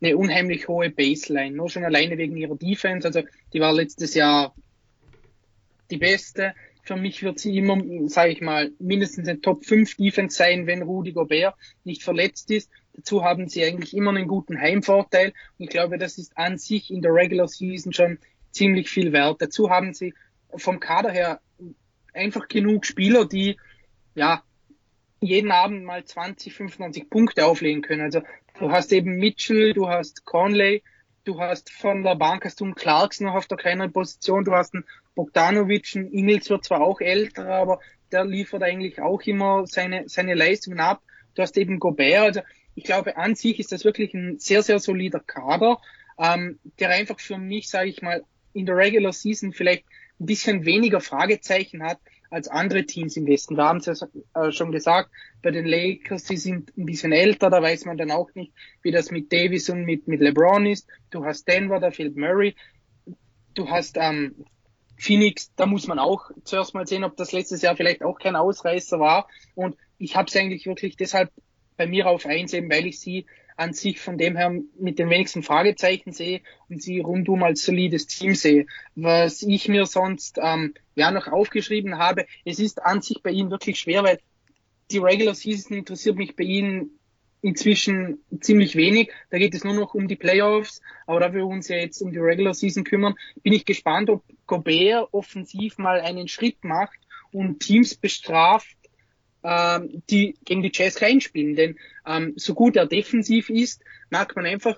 eine 0.01 0.16
unheimlich 0.16 0.68
hohe 0.68 0.91
Baseline. 0.91 1.57
Nur 1.57 1.70
schon 1.70 1.84
alleine 1.84 2.18
wegen 2.18 2.37
ihrer 2.37 2.57
Defense. 2.57 3.07
Also 3.09 3.22
die 3.53 3.61
war 3.61 3.72
letztes 3.72 4.14
Jahr 4.14 4.55
die 5.91 5.97
beste. 5.97 6.55
Für 6.82 6.97
mich 6.97 7.22
wird 7.22 7.39
sie 7.39 7.57
immer, 7.57 7.80
sage 8.09 8.32
ich 8.32 8.41
mal, 8.41 8.72
mindestens 8.78 9.26
ein 9.26 9.43
Top 9.43 9.64
5 9.64 9.97
Defense 9.97 10.37
sein, 10.37 10.66
wenn 10.66 10.82
Rudi 10.82 11.12
Gobert 11.12 11.55
nicht 11.84 12.03
verletzt 12.03 12.51
ist. 12.51 12.70
Dazu 12.93 13.24
haben 13.24 13.49
sie 13.49 13.64
eigentlich 13.64 13.97
immer 13.97 14.11
einen 14.11 14.28
guten 14.28 14.61
Heimvorteil. 14.61 15.32
Und 15.59 15.64
ich 15.64 15.70
glaube, 15.70 15.99
das 15.99 16.18
ist 16.18 16.37
an 16.37 16.59
sich 16.59 16.91
in 16.91 17.03
der 17.03 17.12
Regular 17.12 17.49
Season 17.49 17.93
schon 17.93 18.18
ziemlich 18.53 18.89
viel 18.89 19.12
wert. 19.12 19.43
Dazu 19.43 19.70
haben 19.70 19.95
sie 19.95 20.14
vom 20.55 20.80
Kader 20.80 21.11
her 21.11 21.40
einfach 22.12 22.49
genug 22.49 22.86
Spieler, 22.86 23.26
die 23.26 23.59
ja 24.14 24.42
jeden 25.20 25.51
Abend 25.51 25.84
mal 25.84 26.05
20, 26.05 26.55
25 26.55 27.11
Punkte 27.11 27.47
auflegen 27.47 27.82
können. 27.82 28.03
Also 28.03 28.22
du 28.59 28.70
hast 28.70 28.92
eben 28.92 29.16
Mitchell, 29.16 29.72
du 29.72 29.88
hast 29.88 30.24
Conley, 30.24 30.82
du 31.24 31.40
hast 31.40 31.70
von 31.70 32.03
der 32.03 32.16
Bank 32.16 32.44
hast 32.44 32.61
du 32.61 32.64
einen 32.64 32.74
Clarks 32.74 33.20
noch 33.20 33.34
auf 33.34 33.47
der 33.47 33.59
kleineren 33.59 33.92
Position, 33.92 34.44
du 34.44 34.53
hast 34.53 34.74
einen 34.74 34.84
Bogdanovic, 35.14 35.94
ein 35.94 36.11
Ingels 36.12 36.51
wird 36.51 36.64
zwar 36.64 36.80
auch 36.80 37.01
älter, 37.01 37.49
aber 37.49 37.80
der 38.12 38.24
liefert 38.24 38.62
eigentlich 38.62 39.01
auch 39.01 39.22
immer 39.22 39.66
seine, 39.66 40.09
seine 40.09 40.34
Leistungen 40.34 40.80
ab. 40.80 41.03
Du 41.34 41.42
hast 41.42 41.57
eben 41.57 41.78
Gobert, 41.78 42.22
also 42.22 42.40
ich 42.74 42.84
glaube, 42.84 43.16
an 43.16 43.34
sich 43.34 43.59
ist 43.59 43.72
das 43.72 43.84
wirklich 43.84 44.14
ein 44.14 44.38
sehr, 44.38 44.62
sehr 44.62 44.78
solider 44.78 45.20
Kader, 45.20 45.78
ähm, 46.18 46.59
der 46.78 46.90
einfach 46.90 47.18
für 47.18 47.38
mich, 47.38 47.68
sage 47.68 47.88
ich 47.88 48.03
mal, 48.03 48.22
in 48.53 48.66
der 48.66 48.76
Regular 48.76 49.12
Season 49.12 49.53
vielleicht 49.53 49.84
ein 50.21 50.27
bisschen 50.27 50.64
weniger 50.64 51.01
Fragezeichen 51.01 51.83
hat 51.83 51.99
als 52.31 52.49
andere 52.49 52.85
Teams 52.85 53.17
im 53.17 53.27
Westen. 53.27 53.57
Wir 53.57 53.64
haben 53.64 53.79
es 53.79 53.87
ja 53.87 53.95
äh, 54.35 54.51
schon 54.51 54.73
gesagt, 54.73 55.11
bei 55.43 55.51
den 55.51 55.67
Lakers, 55.67 56.25
die 56.25 56.37
sind 56.37 56.77
ein 56.77 56.87
bisschen 56.87 57.12
älter, 57.12 57.51
da 57.51 57.62
weiß 57.62 57.85
man 57.85 57.97
dann 57.97 58.11
auch 58.11 58.35
nicht, 58.35 58.53
wie 58.83 58.91
das 58.91 59.11
mit 59.11 59.33
Davis 59.33 59.71
und 59.71 59.85
mit, 59.85 60.09
mit 60.09 60.21
LeBron 60.21 60.67
ist. 60.67 60.89
Du 61.11 61.25
hast 61.25 61.47
Denver, 61.47 61.79
da 61.79 61.91
fehlt 61.91 62.17
Murray. 62.17 62.55
Du 63.55 63.69
hast 63.69 63.97
ähm, 63.99 64.45
Phoenix, 64.97 65.55
da 65.55 65.67
muss 65.67 65.87
man 65.87 65.99
auch 65.99 66.31
zuerst 66.45 66.75
mal 66.75 66.87
sehen, 66.87 67.05
ob 67.05 67.17
das 67.17 67.33
letztes 67.33 67.62
Jahr 67.62 67.77
vielleicht 67.77 68.03
auch 68.03 68.19
kein 68.19 68.37
Ausreißer 68.37 68.99
war. 68.99 69.29
Und 69.55 69.77
ich 69.99 70.17
habe 70.17 70.29
es 70.29 70.37
eigentlich 70.37 70.67
wirklich 70.67 70.97
deshalb 70.97 71.31
bei 71.77 71.87
mir 71.87 72.07
auf 72.07 72.27
eins 72.27 72.53
eben, 72.55 72.71
weil 72.71 72.87
ich 72.87 73.01
sie 73.01 73.27
an 73.57 73.72
sich 73.72 74.00
von 74.00 74.18
dem 74.18 74.36
her 74.36 74.52
mit 74.78 74.98
den 74.98 75.11
wenigsten 75.11 75.42
Fragezeichen 75.42 76.12
sehe 76.12 76.42
und 76.68 76.82
sie 76.82 77.00
rundum 77.00 77.42
als 77.42 77.64
solides 77.64 78.07
Team 78.07 78.34
sehe. 78.34 78.66
Was 78.94 79.42
ich 79.42 79.68
mir 79.68 79.86
sonst 79.86 80.38
ähm, 80.42 80.74
ja 80.94 81.11
noch 81.11 81.26
aufgeschrieben 81.26 81.98
habe, 81.98 82.26
es 82.44 82.59
ist 82.59 82.82
an 82.82 83.00
sich 83.00 83.22
bei 83.22 83.30
ihnen 83.30 83.50
wirklich 83.50 83.78
schwer, 83.78 84.04
weil 84.04 84.20
die 84.90 84.98
Regular 84.98 85.34
Season 85.34 85.76
interessiert 85.76 86.16
mich 86.16 86.36
bei 86.36 86.44
ihnen 86.44 86.90
inzwischen 87.42 88.18
ziemlich 88.40 88.76
wenig. 88.76 89.11
Da 89.30 89.38
geht 89.38 89.54
es 89.54 89.64
nur 89.64 89.74
noch 89.74 89.94
um 89.94 90.09
die 90.09 90.16
Playoffs, 90.16 90.80
aber 91.07 91.20
da 91.20 91.32
wir 91.32 91.46
uns 91.46 91.68
ja 91.68 91.76
jetzt 91.76 92.00
um 92.02 92.12
die 92.12 92.18
Regular 92.18 92.54
Season 92.54 92.84
kümmern, 92.84 93.14
bin 93.42 93.52
ich 93.52 93.64
gespannt, 93.64 94.11
ob 94.11 94.22
Gobert 94.46 95.09
offensiv 95.12 95.78
mal 95.78 96.00
einen 96.00 96.28
Schritt 96.28 96.62
macht 96.64 96.98
und 97.32 97.61
Teams 97.61 97.94
bestraft, 97.94 98.76
ähm, 99.47 100.03
die 100.11 100.36
gegen 100.44 100.62
die 100.62 100.72
Jazz 100.72 101.01
reinspielen. 101.01 101.55
Denn 101.55 101.76
ähm, 102.07 102.34
so 102.36 102.55
gut 102.55 102.76
er 102.76 102.86
defensiv 102.86 103.49
ist, 103.49 103.82
merkt 104.11 104.34
man 104.34 104.44
einfach 104.44 104.76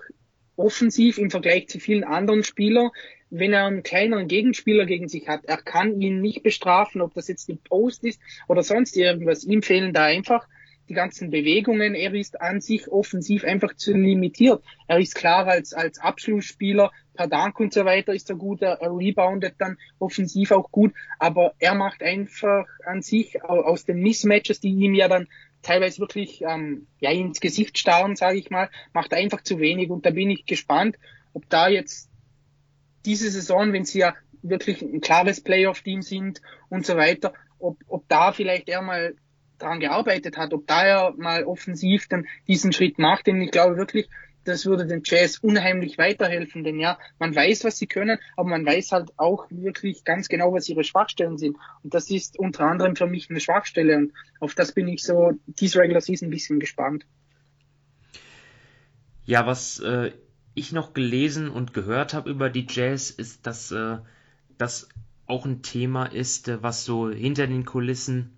offensiv 0.55 1.17
im 1.17 1.31
Vergleich 1.31 1.67
zu 1.69 1.79
vielen 1.79 2.03
anderen 2.03 2.43
Spielern, 2.43 2.91
wenn 3.29 3.53
er 3.53 3.65
einen 3.65 3.83
kleineren 3.83 4.27
Gegenspieler 4.27 4.85
gegen 4.85 5.07
sich 5.07 5.27
hat, 5.27 5.45
er 5.45 5.57
kann 5.57 6.01
ihn 6.01 6.21
nicht 6.21 6.43
bestrafen, 6.43 7.01
ob 7.01 7.13
das 7.13 7.27
jetzt 7.27 7.49
im 7.49 7.59
Post 7.59 8.03
ist 8.03 8.19
oder 8.47 8.63
sonst 8.63 8.97
irgendwas. 8.97 9.43
Ihm 9.43 9.61
fehlen 9.61 9.93
da 9.93 10.05
einfach 10.05 10.47
die 10.89 10.95
ganzen 10.95 11.29
Bewegungen. 11.29 11.93
Er 11.93 12.13
ist 12.15 12.41
an 12.41 12.61
sich 12.61 12.87
offensiv 12.87 13.43
einfach 13.43 13.75
zu 13.75 13.93
limitiert. 13.93 14.63
Er 14.87 14.99
ist 14.99 15.13
klar 15.13 15.45
als, 15.45 15.73
als 15.73 15.99
Abschlussspieler, 15.99 16.91
Dank 17.27 17.59
und 17.59 17.73
so 17.73 17.85
weiter 17.85 18.13
ist 18.13 18.29
er 18.29 18.35
gut, 18.35 18.61
er, 18.61 18.81
er 18.81 18.95
reboundet 18.95 19.55
dann 19.59 19.77
offensiv 19.99 20.51
auch 20.51 20.71
gut, 20.71 20.93
aber 21.17 21.53
er 21.59 21.75
macht 21.75 22.01
einfach 22.01 22.65
an 22.85 23.01
sich 23.01 23.43
aus 23.43 23.85
den 23.85 23.99
Mismatches, 23.99 24.59
die 24.59 24.69
ihm 24.69 24.93
ja 24.93 25.07
dann 25.07 25.27
teilweise 25.61 25.99
wirklich 25.99 26.41
ähm, 26.41 26.87
ja, 26.99 27.11
ins 27.11 27.39
Gesicht 27.39 27.77
starren, 27.77 28.15
sage 28.15 28.37
ich 28.37 28.49
mal, 28.49 28.69
macht 28.93 29.11
er 29.11 29.17
einfach 29.17 29.41
zu 29.41 29.59
wenig. 29.59 29.89
Und 29.89 30.05
da 30.05 30.11
bin 30.11 30.29
ich 30.29 30.45
gespannt, 30.45 30.97
ob 31.33 31.49
da 31.49 31.67
jetzt 31.67 32.09
diese 33.05 33.29
Saison, 33.29 33.73
wenn 33.73 33.85
sie 33.85 33.99
ja 33.99 34.15
wirklich 34.41 34.81
ein 34.81 35.01
klares 35.01 35.41
Playoff-Team 35.41 36.01
sind 36.01 36.41
und 36.69 36.85
so 36.85 36.95
weiter, 36.95 37.33
ob, 37.59 37.77
ob 37.87 38.07
da 38.07 38.31
vielleicht 38.31 38.69
er 38.69 38.81
mal 38.81 39.15
daran 39.57 39.81
gearbeitet 39.81 40.37
hat, 40.37 40.53
ob 40.53 40.65
da 40.67 40.85
er 40.85 41.13
mal 41.17 41.43
offensiv 41.43 42.07
dann 42.07 42.25
diesen 42.47 42.71
Schritt 42.71 42.97
macht, 42.97 43.27
denn 43.27 43.41
ich 43.41 43.51
glaube 43.51 43.75
wirklich, 43.75 44.09
das 44.43 44.65
würde 44.65 44.85
den 44.85 45.01
Jazz 45.03 45.37
unheimlich 45.39 45.97
weiterhelfen, 45.97 46.63
denn 46.63 46.79
ja, 46.79 46.97
man 47.19 47.35
weiß, 47.35 47.63
was 47.63 47.77
sie 47.77 47.87
können, 47.87 48.17
aber 48.35 48.49
man 48.49 48.65
weiß 48.65 48.91
halt 48.91 49.11
auch 49.17 49.47
wirklich 49.49 50.03
ganz 50.03 50.27
genau, 50.27 50.53
was 50.53 50.69
ihre 50.69 50.83
Schwachstellen 50.83 51.37
sind. 51.37 51.57
Und 51.83 51.93
das 51.93 52.09
ist 52.09 52.39
unter 52.39 52.65
anderem 52.65 52.95
für 52.95 53.07
mich 53.07 53.29
eine 53.29 53.39
Schwachstelle 53.39 53.97
und 53.97 54.13
auf 54.39 54.55
das 54.55 54.71
bin 54.71 54.87
ich 54.87 55.03
so 55.03 55.31
diese 55.45 55.79
Regular 55.79 56.01
Season 56.01 56.27
ein 56.27 56.31
bisschen 56.31 56.59
gespannt. 56.59 57.05
Ja, 59.25 59.45
was 59.45 59.79
äh, 59.79 60.11
ich 60.55 60.71
noch 60.71 60.93
gelesen 60.93 61.49
und 61.49 61.73
gehört 61.73 62.13
habe 62.13 62.29
über 62.29 62.49
die 62.49 62.65
Jazz, 62.67 63.11
ist, 63.11 63.45
dass 63.45 63.71
äh, 63.71 63.97
das 64.57 64.89
auch 65.27 65.45
ein 65.45 65.61
Thema 65.61 66.05
ist, 66.05 66.47
äh, 66.47 66.63
was 66.63 66.85
so 66.85 67.09
hinter 67.09 67.47
den 67.47 67.65
Kulissen 67.65 68.31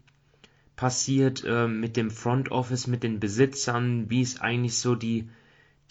passiert 0.75 1.43
äh, 1.45 1.67
mit 1.67 1.95
dem 1.95 2.11
Front 2.11 2.51
Office, 2.51 2.87
mit 2.87 3.03
den 3.03 3.19
Besitzern, 3.19 4.09
wie 4.09 4.21
ist 4.21 4.41
eigentlich 4.41 4.77
so 4.77 4.95
die, 4.95 5.29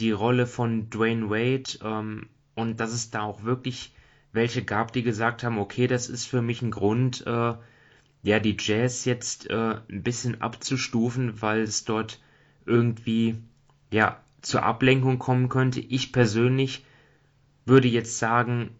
die 0.00 0.10
Rolle 0.12 0.46
von 0.46 0.90
Dwayne 0.90 1.30
Wade 1.30 1.78
ähm, 1.82 2.28
und 2.54 2.80
dass 2.80 2.92
es 2.92 3.10
da 3.10 3.22
auch 3.22 3.44
wirklich 3.44 3.94
welche 4.32 4.64
gab, 4.64 4.92
die 4.92 5.02
gesagt 5.02 5.42
haben, 5.42 5.58
okay, 5.58 5.86
das 5.86 6.08
ist 6.08 6.26
für 6.26 6.42
mich 6.42 6.62
ein 6.62 6.70
Grund, 6.70 7.26
äh, 7.26 7.54
ja, 8.22 8.38
die 8.38 8.56
Jazz 8.58 9.04
jetzt 9.04 9.50
äh, 9.50 9.76
ein 9.88 10.02
bisschen 10.02 10.40
abzustufen, 10.40 11.40
weil 11.42 11.62
es 11.62 11.84
dort 11.84 12.20
irgendwie, 12.66 13.36
ja, 13.92 14.20
zur 14.42 14.62
Ablenkung 14.62 15.18
kommen 15.18 15.48
könnte. 15.48 15.80
Ich 15.80 16.12
persönlich 16.12 16.84
würde 17.64 17.88
jetzt 17.88 18.18
sagen, 18.18 18.70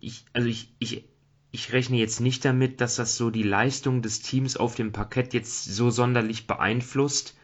ich, 0.00 0.24
also 0.32 0.48
ich, 0.48 0.74
ich 0.78 1.04
ich 1.52 1.72
rechne 1.72 1.96
jetzt 1.96 2.20
nicht 2.20 2.44
damit, 2.44 2.80
dass 2.80 2.96
das 2.96 3.16
so 3.16 3.30
die 3.30 3.42
Leistung 3.42 4.02
des 4.02 4.20
Teams 4.20 4.56
auf 4.56 4.74
dem 4.74 4.92
Parkett 4.92 5.34
jetzt 5.34 5.64
so 5.64 5.90
sonderlich 5.90 6.46
beeinflusst. 6.46 7.36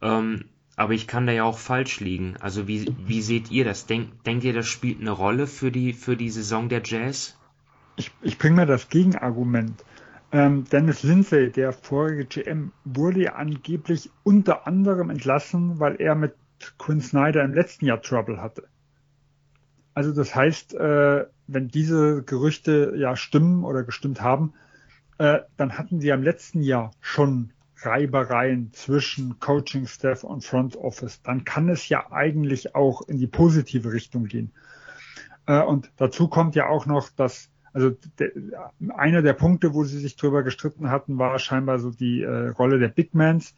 Ähm, 0.00 0.46
aber 0.82 0.94
ich 0.94 1.06
kann 1.06 1.28
da 1.28 1.32
ja 1.32 1.44
auch 1.44 1.58
falsch 1.58 2.00
liegen. 2.00 2.34
Also 2.40 2.66
wie, 2.66 2.92
wie 3.06 3.22
seht 3.22 3.52
ihr 3.52 3.64
das? 3.64 3.86
Denk, 3.86 4.24
denkt 4.24 4.42
ihr, 4.42 4.52
das 4.52 4.66
spielt 4.66 5.00
eine 5.00 5.12
Rolle 5.12 5.46
für 5.46 5.70
die, 5.70 5.92
für 5.92 6.16
die 6.16 6.28
Saison 6.28 6.68
der 6.68 6.82
Jazz? 6.84 7.38
Ich, 7.94 8.10
ich 8.20 8.36
bringe 8.36 8.56
mal 8.56 8.66
das 8.66 8.88
Gegenargument. 8.88 9.84
Ähm, 10.32 10.64
Dennis 10.64 11.04
Lindsay, 11.04 11.52
der 11.52 11.72
vorige 11.72 12.24
GM, 12.24 12.72
wurde 12.84 13.22
ja 13.22 13.34
angeblich 13.34 14.10
unter 14.24 14.66
anderem 14.66 15.10
entlassen, 15.10 15.78
weil 15.78 16.00
er 16.00 16.16
mit 16.16 16.34
Quinn 16.78 17.00
Snyder 17.00 17.44
im 17.44 17.54
letzten 17.54 17.86
Jahr 17.86 18.02
Trouble 18.02 18.42
hatte. 18.42 18.64
Also 19.94 20.12
das 20.12 20.34
heißt, 20.34 20.74
äh, 20.74 21.26
wenn 21.46 21.68
diese 21.68 22.24
Gerüchte 22.24 22.94
ja 22.96 23.14
stimmen 23.14 23.62
oder 23.62 23.84
gestimmt 23.84 24.20
haben, 24.20 24.54
äh, 25.18 25.40
dann 25.56 25.78
hatten 25.78 26.00
sie 26.00 26.08
im 26.08 26.24
letzten 26.24 26.62
Jahr 26.62 26.90
schon 27.00 27.52
Reibereien 27.84 28.72
zwischen 28.72 29.38
Coaching 29.40 29.86
Staff 29.86 30.24
und 30.24 30.44
Front 30.44 30.76
Office. 30.76 31.22
Dann 31.22 31.44
kann 31.44 31.68
es 31.68 31.88
ja 31.88 32.10
eigentlich 32.10 32.74
auch 32.74 33.02
in 33.08 33.18
die 33.18 33.26
positive 33.26 33.92
Richtung 33.92 34.24
gehen. 34.24 34.52
Äh, 35.46 35.62
und 35.62 35.90
dazu 35.96 36.28
kommt 36.28 36.54
ja 36.54 36.68
auch 36.68 36.86
noch, 36.86 37.08
dass 37.10 37.50
also 37.74 37.96
einer 38.96 39.22
der 39.22 39.32
Punkte, 39.32 39.72
wo 39.72 39.84
sie 39.84 39.98
sich 39.98 40.16
drüber 40.16 40.42
gestritten 40.42 40.90
hatten, 40.90 41.18
war 41.18 41.38
scheinbar 41.38 41.78
so 41.78 41.90
die 41.90 42.22
äh, 42.22 42.48
Rolle 42.48 42.78
der 42.78 42.88
Big 42.88 43.14
Mans. 43.14 43.54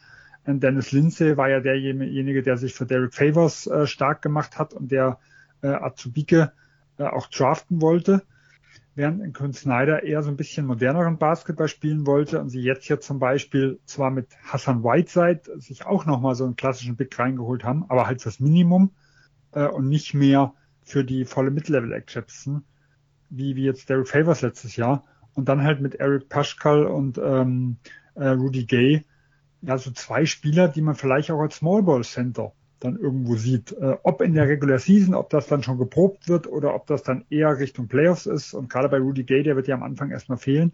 Und 0.46 0.62
Dennis 0.62 0.92
Lindsay 0.92 1.36
war 1.36 1.48
ja 1.48 1.60
derjenige, 1.60 2.42
der 2.42 2.56
sich 2.56 2.74
für 2.74 2.86
Derek 2.86 3.14
Favors 3.14 3.66
äh, 3.66 3.86
stark 3.86 4.22
gemacht 4.22 4.58
hat 4.58 4.74
und 4.74 4.92
der 4.92 5.18
Azubike 5.62 6.52
auch 6.98 7.28
draften 7.28 7.80
wollte. 7.80 8.22
Während 8.94 9.34
Quinn 9.34 9.52
Snyder 9.52 10.02
eher 10.04 10.22
so 10.22 10.30
ein 10.30 10.36
bisschen 10.36 10.66
moderneren 10.66 11.18
Basketball 11.18 11.68
spielen 11.68 12.06
wollte 12.06 12.40
und 12.40 12.48
sie 12.48 12.60
jetzt 12.60 12.86
hier 12.86 13.00
zum 13.00 13.18
Beispiel 13.18 13.80
zwar 13.86 14.10
mit 14.10 14.28
Hassan 14.44 14.84
Whiteside 14.84 15.42
sich 15.60 15.84
auch 15.84 16.06
nochmal 16.06 16.34
so 16.34 16.44
einen 16.44 16.56
klassischen 16.56 16.96
Big 16.96 17.18
reingeholt 17.18 17.64
haben, 17.64 17.84
aber 17.88 18.06
halt 18.06 18.22
fürs 18.22 18.40
Minimum 18.40 18.92
äh, 19.52 19.66
und 19.66 19.88
nicht 19.88 20.14
mehr 20.14 20.54
für 20.82 21.04
die 21.04 21.24
volle 21.24 21.50
Mid-Level-Exception, 21.50 22.64
wie, 23.30 23.56
wie 23.56 23.64
jetzt 23.64 23.88
Derek 23.88 24.08
Favors 24.08 24.42
letztes 24.42 24.76
Jahr. 24.76 25.04
Und 25.34 25.48
dann 25.48 25.64
halt 25.64 25.80
mit 25.80 25.96
Eric 25.96 26.28
Paschkal 26.28 26.84
und 26.84 27.18
ähm, 27.18 27.78
äh, 28.14 28.28
Rudy 28.28 28.66
Gay, 28.66 29.04
ja, 29.62 29.78
so 29.78 29.90
zwei 29.90 30.26
Spieler, 30.26 30.68
die 30.68 30.82
man 30.82 30.94
vielleicht 30.94 31.30
auch 31.30 31.40
als 31.40 31.56
Small 31.56 31.82
Ball 31.82 32.04
Center 32.04 32.52
dann 32.84 32.98
irgendwo 32.98 33.36
sieht. 33.36 33.72
Äh, 33.72 33.96
ob 34.02 34.20
in 34.20 34.34
der 34.34 34.48
Regular 34.48 34.78
Season, 34.78 35.14
ob 35.14 35.30
das 35.30 35.46
dann 35.46 35.62
schon 35.62 35.78
geprobt 35.78 36.28
wird 36.28 36.46
oder 36.46 36.74
ob 36.74 36.86
das 36.86 37.02
dann 37.02 37.24
eher 37.30 37.58
Richtung 37.58 37.88
Playoffs 37.88 38.26
ist. 38.26 38.54
Und 38.54 38.68
gerade 38.68 38.88
bei 38.88 38.98
Rudy 38.98 39.24
Gay, 39.24 39.42
der 39.42 39.56
wird 39.56 39.68
ja 39.68 39.74
am 39.74 39.82
Anfang 39.82 40.10
erstmal 40.10 40.38
fehlen. 40.38 40.72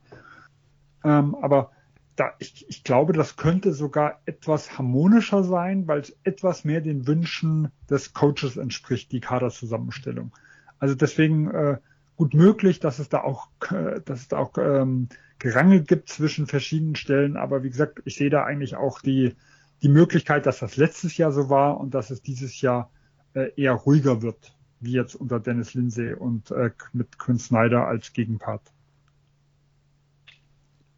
Ähm, 1.04 1.34
aber 1.36 1.70
da, 2.16 2.32
ich, 2.38 2.66
ich 2.68 2.84
glaube, 2.84 3.12
das 3.12 3.36
könnte 3.36 3.72
sogar 3.72 4.20
etwas 4.26 4.76
harmonischer 4.76 5.42
sein, 5.44 5.86
weil 5.86 6.00
es 6.00 6.16
etwas 6.24 6.64
mehr 6.64 6.80
den 6.80 7.06
Wünschen 7.06 7.68
des 7.88 8.12
Coaches 8.12 8.56
entspricht, 8.56 9.12
die 9.12 9.20
Kaderzusammenstellung. 9.20 10.32
Also 10.78 10.94
deswegen 10.94 11.50
äh, 11.50 11.78
gut 12.16 12.34
möglich, 12.34 12.80
dass 12.80 12.98
es 12.98 13.08
da 13.08 13.22
auch, 13.22 13.48
äh, 13.70 14.00
dass 14.04 14.20
es 14.20 14.28
da 14.28 14.38
auch 14.38 14.58
ähm, 14.58 15.08
Gerangel 15.38 15.82
gibt 15.82 16.10
zwischen 16.10 16.46
verschiedenen 16.46 16.96
Stellen. 16.96 17.36
Aber 17.36 17.62
wie 17.62 17.70
gesagt, 17.70 18.02
ich 18.04 18.16
sehe 18.16 18.30
da 18.30 18.44
eigentlich 18.44 18.76
auch 18.76 19.00
die, 19.00 19.34
die 19.82 19.88
Möglichkeit, 19.88 20.46
dass 20.46 20.58
das 20.58 20.76
letztes 20.76 21.16
Jahr 21.16 21.32
so 21.32 21.48
war 21.48 21.80
und 21.80 21.94
dass 21.94 22.10
es 22.10 22.22
dieses 22.22 22.60
Jahr 22.60 22.90
äh, 23.34 23.50
eher 23.56 23.72
ruhiger 23.72 24.22
wird, 24.22 24.54
wie 24.80 24.92
jetzt 24.92 25.14
unter 25.14 25.40
Dennis 25.40 25.74
Lindsay 25.74 26.12
und 26.14 26.50
äh, 26.50 26.70
mit 26.92 27.18
Quinn 27.18 27.38
Snyder 27.38 27.86
als 27.86 28.12
Gegenpart. 28.12 28.62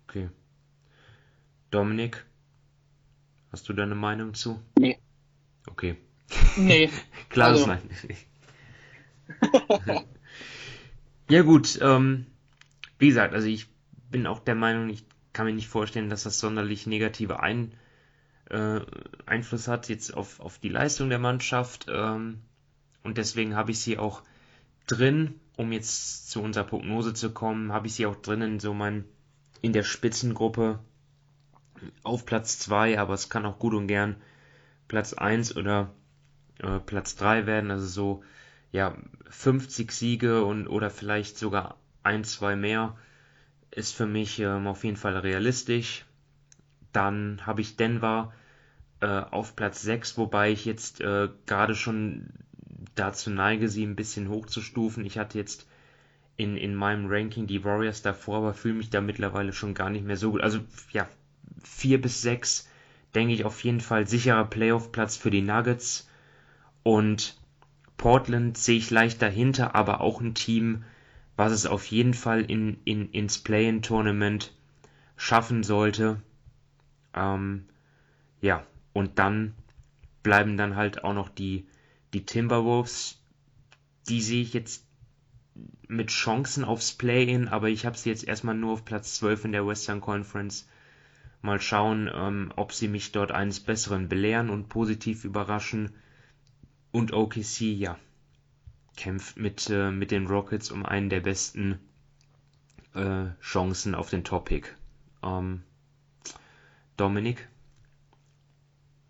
Okay. 0.08 0.28
Dominik, 1.70 2.24
hast 3.50 3.68
du 3.68 3.72
deine 3.72 3.94
Meinung 3.94 4.34
zu? 4.34 4.60
Nee. 4.78 4.98
Okay. 5.66 5.96
Nee. 6.56 6.90
Klares 7.28 7.66
also. 7.66 7.80
Nein. 9.86 10.04
ja 11.30 11.42
gut, 11.42 11.78
ähm, 11.80 12.26
wie 12.98 13.08
gesagt, 13.08 13.32
also 13.34 13.46
ich 13.46 13.68
bin 14.10 14.26
auch 14.26 14.40
der 14.40 14.54
Meinung, 14.54 14.90
ich 14.90 15.04
kann 15.32 15.46
mir 15.46 15.54
nicht 15.54 15.68
vorstellen, 15.68 16.10
dass 16.10 16.24
das 16.24 16.38
sonderlich 16.38 16.86
negative 16.86 17.40
ein, 17.40 17.72
äh, 18.50 18.80
Einfluss 19.26 19.68
hat 19.68 19.88
jetzt 19.88 20.14
auf, 20.14 20.40
auf 20.40 20.58
die 20.58 20.68
Leistung 20.68 21.08
der 21.08 21.18
Mannschaft. 21.18 21.86
Ähm, 21.88 22.40
und 23.02 23.18
deswegen 23.18 23.56
habe 23.56 23.70
ich 23.70 23.80
sie 23.80 23.98
auch 23.98 24.22
drin, 24.86 25.40
um 25.56 25.72
jetzt 25.72 26.30
zu 26.30 26.42
unserer 26.42 26.64
Prognose 26.64 27.14
zu 27.14 27.30
kommen, 27.32 27.72
habe 27.72 27.86
ich 27.86 27.94
sie 27.94 28.06
auch 28.06 28.16
drin 28.16 28.42
in 28.42 28.60
so 28.60 28.74
mein, 28.74 29.04
in 29.60 29.72
der 29.72 29.82
Spitzengruppe 29.82 30.78
auf 32.02 32.26
Platz 32.26 32.58
2, 32.58 32.98
aber 32.98 33.14
es 33.14 33.28
kann 33.28 33.46
auch 33.46 33.58
gut 33.58 33.74
und 33.74 33.86
gern 33.86 34.16
Platz 34.88 35.12
1 35.12 35.56
oder 35.56 35.92
äh, 36.58 36.78
Platz 36.78 37.16
3 37.16 37.46
werden, 37.46 37.70
also 37.70 37.86
so 37.86 38.24
ja 38.70 38.96
50 39.28 39.92
Siege 39.92 40.44
und 40.44 40.66
oder 40.68 40.90
vielleicht 40.90 41.38
sogar 41.38 41.76
ein, 42.02 42.24
zwei 42.24 42.56
mehr 42.56 42.96
ist 43.70 43.94
für 43.94 44.06
mich 44.06 44.38
ähm, 44.38 44.66
auf 44.66 44.84
jeden 44.84 44.96
Fall 44.96 45.16
realistisch. 45.16 46.04
Dann 46.92 47.40
habe 47.46 47.60
ich 47.60 47.76
Denver 47.76 48.32
äh, 49.00 49.06
auf 49.06 49.56
Platz 49.56 49.82
6, 49.82 50.18
wobei 50.18 50.50
ich 50.50 50.64
jetzt 50.64 51.00
äh, 51.00 51.28
gerade 51.46 51.74
schon 51.74 52.28
dazu 52.94 53.30
neige, 53.30 53.68
sie 53.68 53.84
ein 53.84 53.96
bisschen 53.96 54.28
hochzustufen. 54.28 55.04
Ich 55.04 55.18
hatte 55.18 55.38
jetzt 55.38 55.66
in, 56.36 56.56
in 56.56 56.74
meinem 56.74 57.06
Ranking 57.08 57.46
die 57.46 57.64
Warriors 57.64 58.02
davor, 58.02 58.38
aber 58.38 58.54
fühle 58.54 58.74
mich 58.74 58.90
da 58.90 59.00
mittlerweile 59.00 59.52
schon 59.52 59.74
gar 59.74 59.90
nicht 59.90 60.04
mehr 60.04 60.16
so 60.16 60.32
gut. 60.32 60.40
Also 60.40 60.60
ja, 60.92 61.08
4 61.64 62.00
bis 62.00 62.22
6 62.22 62.68
denke 63.14 63.34
ich 63.34 63.44
auf 63.44 63.62
jeden 63.64 63.80
Fall 63.80 64.06
sicherer 64.06 64.44
Playoff-Platz 64.44 65.16
für 65.16 65.30
die 65.30 65.42
Nuggets. 65.42 66.08
Und 66.82 67.36
Portland 67.96 68.58
sehe 68.58 68.78
ich 68.78 68.90
leicht 68.90 69.22
dahinter, 69.22 69.74
aber 69.74 70.00
auch 70.00 70.20
ein 70.20 70.34
Team, 70.34 70.84
was 71.36 71.52
es 71.52 71.66
auf 71.66 71.86
jeden 71.86 72.14
Fall 72.14 72.42
in, 72.42 72.78
in, 72.84 73.10
ins 73.10 73.38
Play-in-Tournament 73.38 74.52
schaffen 75.16 75.62
sollte. 75.62 76.20
Ähm, 77.14 77.66
ja, 78.40 78.66
und 78.92 79.18
dann 79.18 79.54
bleiben 80.22 80.56
dann 80.56 80.76
halt 80.76 81.04
auch 81.04 81.14
noch 81.14 81.28
die, 81.28 81.66
die 82.12 82.24
Timberwolves. 82.24 83.18
Die 84.08 84.20
sehe 84.20 84.42
ich 84.42 84.52
jetzt 84.52 84.84
mit 85.86 86.08
Chancen 86.10 86.64
aufs 86.64 86.92
Play-in, 86.92 87.48
aber 87.48 87.68
ich 87.68 87.84
habe 87.86 87.96
sie 87.96 88.10
jetzt 88.10 88.24
erstmal 88.24 88.54
nur 88.54 88.72
auf 88.72 88.84
Platz 88.84 89.16
12 89.16 89.46
in 89.46 89.52
der 89.52 89.66
Western 89.66 90.00
Conference. 90.00 90.68
Mal 91.42 91.60
schauen, 91.60 92.10
ähm, 92.12 92.52
ob 92.56 92.72
sie 92.72 92.88
mich 92.88 93.12
dort 93.12 93.32
eines 93.32 93.60
Besseren 93.60 94.08
belehren 94.08 94.48
und 94.48 94.68
positiv 94.68 95.24
überraschen. 95.24 95.90
Und 96.92 97.12
OKC, 97.12 97.60
ja, 97.60 97.98
kämpft 98.96 99.36
mit, 99.38 99.68
äh, 99.70 99.90
mit 99.90 100.10
den 100.10 100.26
Rockets 100.26 100.70
um 100.70 100.86
einen 100.86 101.08
der 101.08 101.20
besten 101.20 101.78
äh, 102.94 103.26
Chancen 103.40 103.94
auf 103.94 104.10
den 104.10 104.24
Topic. 104.24 104.68
Ähm, 105.22 105.62
Dominik? 107.02 107.48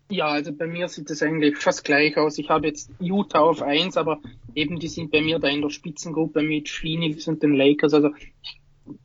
Ja, 0.09 0.29
also 0.29 0.51
bei 0.51 0.65
mir 0.65 0.87
sieht 0.87 1.11
es 1.11 1.21
eigentlich 1.21 1.57
fast 1.57 1.83
gleich 1.83 2.17
aus. 2.17 2.39
Ich 2.39 2.49
habe 2.49 2.65
jetzt 2.65 2.89
Utah 2.99 3.41
auf 3.41 3.61
1, 3.61 3.97
aber 3.97 4.19
eben 4.55 4.79
die 4.79 4.87
sind 4.87 5.11
bei 5.11 5.21
mir 5.21 5.37
da 5.37 5.47
in 5.47 5.61
der 5.61 5.69
Spitzengruppe 5.69 6.41
mit 6.41 6.69
Phoenix 6.69 7.27
und 7.27 7.43
den 7.43 7.53
Lakers. 7.53 7.93
Also 7.93 8.09
ich 8.41 8.59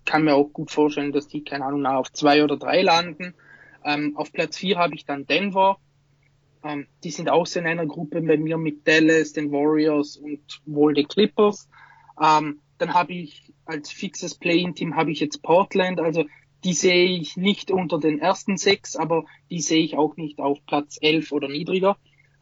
kann 0.07 0.25
mir 0.25 0.35
auch 0.35 0.55
gut 0.55 0.71
vorstellen, 0.71 1.13
dass 1.13 1.29
die, 1.29 1.45
keine 1.45 1.67
Ahnung, 1.67 1.85
auf 1.85 2.11
2 2.11 2.45
oder 2.45 2.57
3 2.57 2.81
landen. 2.81 3.35
Ähm, 3.85 4.17
auf 4.17 4.33
Platz 4.33 4.57
4 4.57 4.79
habe 4.79 4.95
ich 4.95 5.05
dann 5.05 5.27
Denver. 5.27 5.77
Ähm, 6.65 6.87
die 7.05 7.11
sind 7.11 7.29
auch 7.29 7.47
so 7.47 7.61
in 7.61 7.67
einer 7.67 7.87
Gruppe 7.87 8.23
bei 8.23 8.39
mir 8.39 8.57
mit 8.57 8.89
Dallas, 8.89 9.35
den 9.35 9.53
Warriors 9.53 10.17
und 10.17 10.41
wohl 10.65 10.95
den 10.95 11.09
Clippers. 11.09 11.69
Ähm, 12.19 12.61
dann 12.79 12.95
habe 12.95 13.13
ich 13.13 13.53
als 13.67 13.91
fixes 13.91 14.35
Play-in-Team 14.35 14.97
habe 14.97 15.11
ich 15.13 15.21
jetzt 15.21 15.43
Portland. 15.43 16.01
Also 16.01 16.25
die 16.65 16.73
sehe 16.73 17.07
ich 17.07 17.37
nicht 17.37 17.71
unter 17.71 17.99
den 17.99 18.19
ersten 18.19 18.57
sechs, 18.57 18.97
aber 18.97 19.25
die 19.51 19.61
sehe 19.61 19.83
ich 19.83 19.97
auch 19.97 20.17
nicht 20.17 20.41
auf 20.41 20.59
Platz 20.67 20.99
11 21.01 21.33
oder 21.33 21.49
niedriger. 21.49 21.97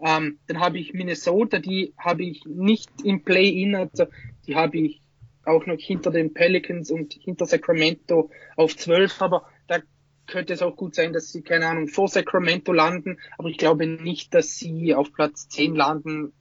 Ähm, 0.04 0.38
dann 0.46 0.60
habe 0.60 0.78
ich 0.78 0.92
Minnesota, 0.92 1.58
die 1.58 1.94
habe 1.98 2.24
ich 2.24 2.44
nicht 2.46 2.90
im 3.04 3.22
Play-In, 3.22 3.74
also 3.74 4.06
die 4.46 4.56
habe 4.56 4.78
ich 4.78 5.00
auch 5.44 5.64
noch 5.66 5.78
hinter 5.78 6.10
den 6.10 6.34
Pelicans 6.34 6.90
und 6.90 7.14
hinter 7.14 7.46
Sacramento 7.46 8.30
auf 8.56 8.76
12, 8.76 9.22
aber 9.22 9.46
da 9.68 9.78
könnte 10.26 10.52
es 10.52 10.62
auch 10.62 10.76
gut 10.76 10.94
sein, 10.94 11.12
dass 11.12 11.30
sie, 11.30 11.42
keine 11.42 11.66
Ahnung, 11.68 11.88
vor 11.88 12.08
Sacramento 12.08 12.72
landen, 12.72 13.18
aber 13.38 13.48
ich 13.48 13.58
glaube 13.58 13.86
nicht, 13.86 14.34
dass 14.34 14.56
sie 14.56 14.94
auf 14.94 15.12
Platz 15.12 15.48
10 15.48 15.74
landen 15.74 16.32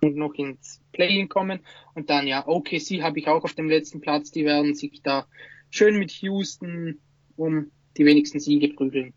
und 0.00 0.16
noch 0.16 0.34
ins 0.34 0.80
Play-In 0.92 1.28
kommen. 1.28 1.60
Und 1.94 2.08
dann 2.10 2.26
ja, 2.26 2.46
OKC 2.46 3.02
habe 3.02 3.18
ich 3.18 3.28
auch 3.28 3.44
auf 3.44 3.54
dem 3.54 3.68
letzten 3.68 4.00
Platz, 4.00 4.30
die 4.30 4.44
werden 4.44 4.74
sich 4.74 5.02
da 5.02 5.26
schön 5.70 5.98
mit 5.98 6.12
Houston 6.12 7.00
um 7.42 7.70
die 7.96 8.06
wenigsten 8.06 8.40
Siege 8.40 8.68
prügeln. 8.74 9.12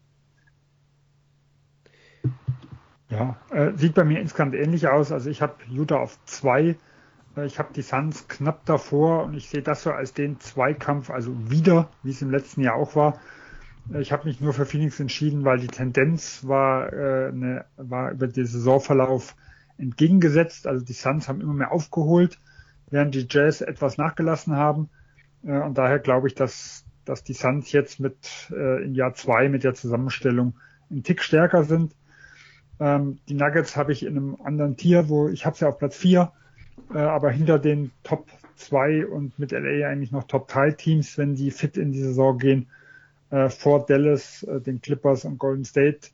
Ja, 3.09 3.37
äh, 3.51 3.71
sieht 3.77 3.93
bei 3.93 4.03
mir 4.03 4.19
insgesamt 4.19 4.55
ähnlich 4.55 4.87
aus. 4.87 5.11
Also 5.11 5.29
ich 5.29 5.41
habe 5.41 5.53
Utah 5.69 5.99
auf 5.99 6.17
zwei, 6.25 6.75
äh, 7.37 7.45
ich 7.45 7.59
habe 7.59 7.73
die 7.73 7.83
Suns 7.83 8.27
knapp 8.27 8.65
davor 8.65 9.25
und 9.25 9.35
ich 9.35 9.49
sehe 9.49 9.61
das 9.61 9.83
so 9.83 9.91
als 9.91 10.13
den 10.13 10.39
Zweikampf, 10.39 11.09
also 11.09 11.49
wieder, 11.49 11.89
wie 12.03 12.09
es 12.09 12.21
im 12.21 12.31
letzten 12.31 12.61
Jahr 12.61 12.75
auch 12.75 12.95
war. 12.95 13.19
Äh, 13.93 14.01
ich 14.01 14.11
habe 14.11 14.27
mich 14.27 14.41
nur 14.41 14.53
für 14.53 14.65
Phoenix 14.65 14.99
entschieden, 14.99 15.45
weil 15.45 15.59
die 15.59 15.67
Tendenz 15.67 16.45
war, 16.47 16.91
äh, 16.91 17.27
eine, 17.27 17.65
war 17.77 18.11
über 18.11 18.27
den 18.27 18.47
Saisonverlauf 18.47 19.35
entgegengesetzt. 19.77 20.65
Also 20.67 20.83
die 20.83 20.93
Suns 20.93 21.29
haben 21.29 21.41
immer 21.41 21.53
mehr 21.53 21.71
aufgeholt, 21.71 22.39
während 22.89 23.13
die 23.13 23.27
Jazz 23.29 23.61
etwas 23.61 23.97
nachgelassen 23.97 24.55
haben. 24.55 24.89
Und 25.41 25.77
daher 25.77 25.99
glaube 25.99 26.27
ich, 26.27 26.33
dass 26.33 26.84
dass 27.05 27.23
die 27.23 27.33
Suns 27.33 27.71
jetzt 27.71 27.99
mit 27.99 28.51
äh, 28.51 28.83
im 28.83 28.95
Jahr 28.95 29.13
zwei 29.13 29.49
mit 29.49 29.63
der 29.63 29.73
Zusammenstellung 29.73 30.55
ein 30.91 31.03
Tick 31.03 31.21
stärker 31.21 31.63
sind. 31.63 31.95
Ähm, 32.79 33.19
die 33.29 33.35
Nuggets 33.35 33.75
habe 33.75 33.91
ich 33.91 34.03
in 34.03 34.17
einem 34.17 34.37
anderen 34.43 34.75
Tier, 34.75 35.07
wo 35.07 35.29
ich 35.29 35.45
habe 35.45 35.55
sie 35.55 35.65
ja 35.65 35.69
auf 35.69 35.77
Platz 35.77 35.95
vier, 35.95 36.31
äh, 36.93 36.97
aber 36.97 37.31
hinter 37.31 37.59
den 37.59 37.91
Top 38.03 38.27
zwei 38.55 39.05
und 39.05 39.37
mit 39.39 39.51
LA 39.51 39.87
eigentlich 39.87 40.11
noch 40.11 40.25
Top 40.25 40.47
drei 40.47 40.71
Teams, 40.71 41.17
wenn 41.17 41.35
die 41.35 41.51
fit 41.51 41.77
in 41.77 41.91
die 41.91 42.01
Saison 42.01 42.37
gehen, 42.37 42.67
äh, 43.29 43.49
vor 43.49 43.85
Dallas, 43.85 44.43
äh, 44.43 44.59
den 44.59 44.81
Clippers 44.81 45.25
und 45.25 45.37
Golden 45.37 45.65
State. 45.65 46.09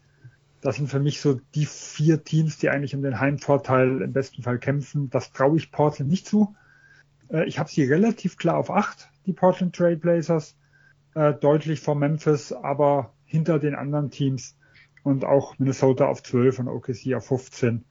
Das 0.62 0.76
sind 0.76 0.89
für 0.89 1.00
mich 1.00 1.22
so 1.22 1.39
die 1.56 1.66
vier 1.66 2.24
Teams, 2.24 2.60
die 2.60 2.70
eigentlich 2.70 2.96
um 2.96 3.02
den 3.02 3.20
Heimvorteil 3.20 4.02
im 4.02 4.14
besten 4.14 4.44
Fall 4.44 4.60
kämpfen. 4.60 5.10
Das 5.10 5.32
traue 5.32 5.58
ich 5.58 5.72
Portland 5.72 6.12
nicht 6.12 6.28
zu. 6.28 6.56
Äh, 7.30 7.46
ich 7.46 7.58
habe 7.58 7.70
sie 7.70 7.84
relativ 7.84 8.38
klar 8.38 8.58
auf 8.58 8.70
acht, 8.70 9.10
die 9.26 9.34
Portland 9.34 9.76
Trail 9.76 9.98
Blazers 9.98 10.56
äh, 11.16 11.34
deutlich 11.34 11.82
vor 11.82 11.95
Memphis, 11.95 12.51
aber 12.51 13.14
hinter 13.26 13.59
den 13.59 13.76
anderen 13.76 14.12
Teams 14.12 14.55
und 15.03 15.26
auch 15.26 15.57
Minnesota 15.59 16.05
auf 16.07 16.24
12 16.24 16.59
und 16.59 16.68
OKC 16.68 17.16
auf 17.16 17.28
15. 17.28 17.84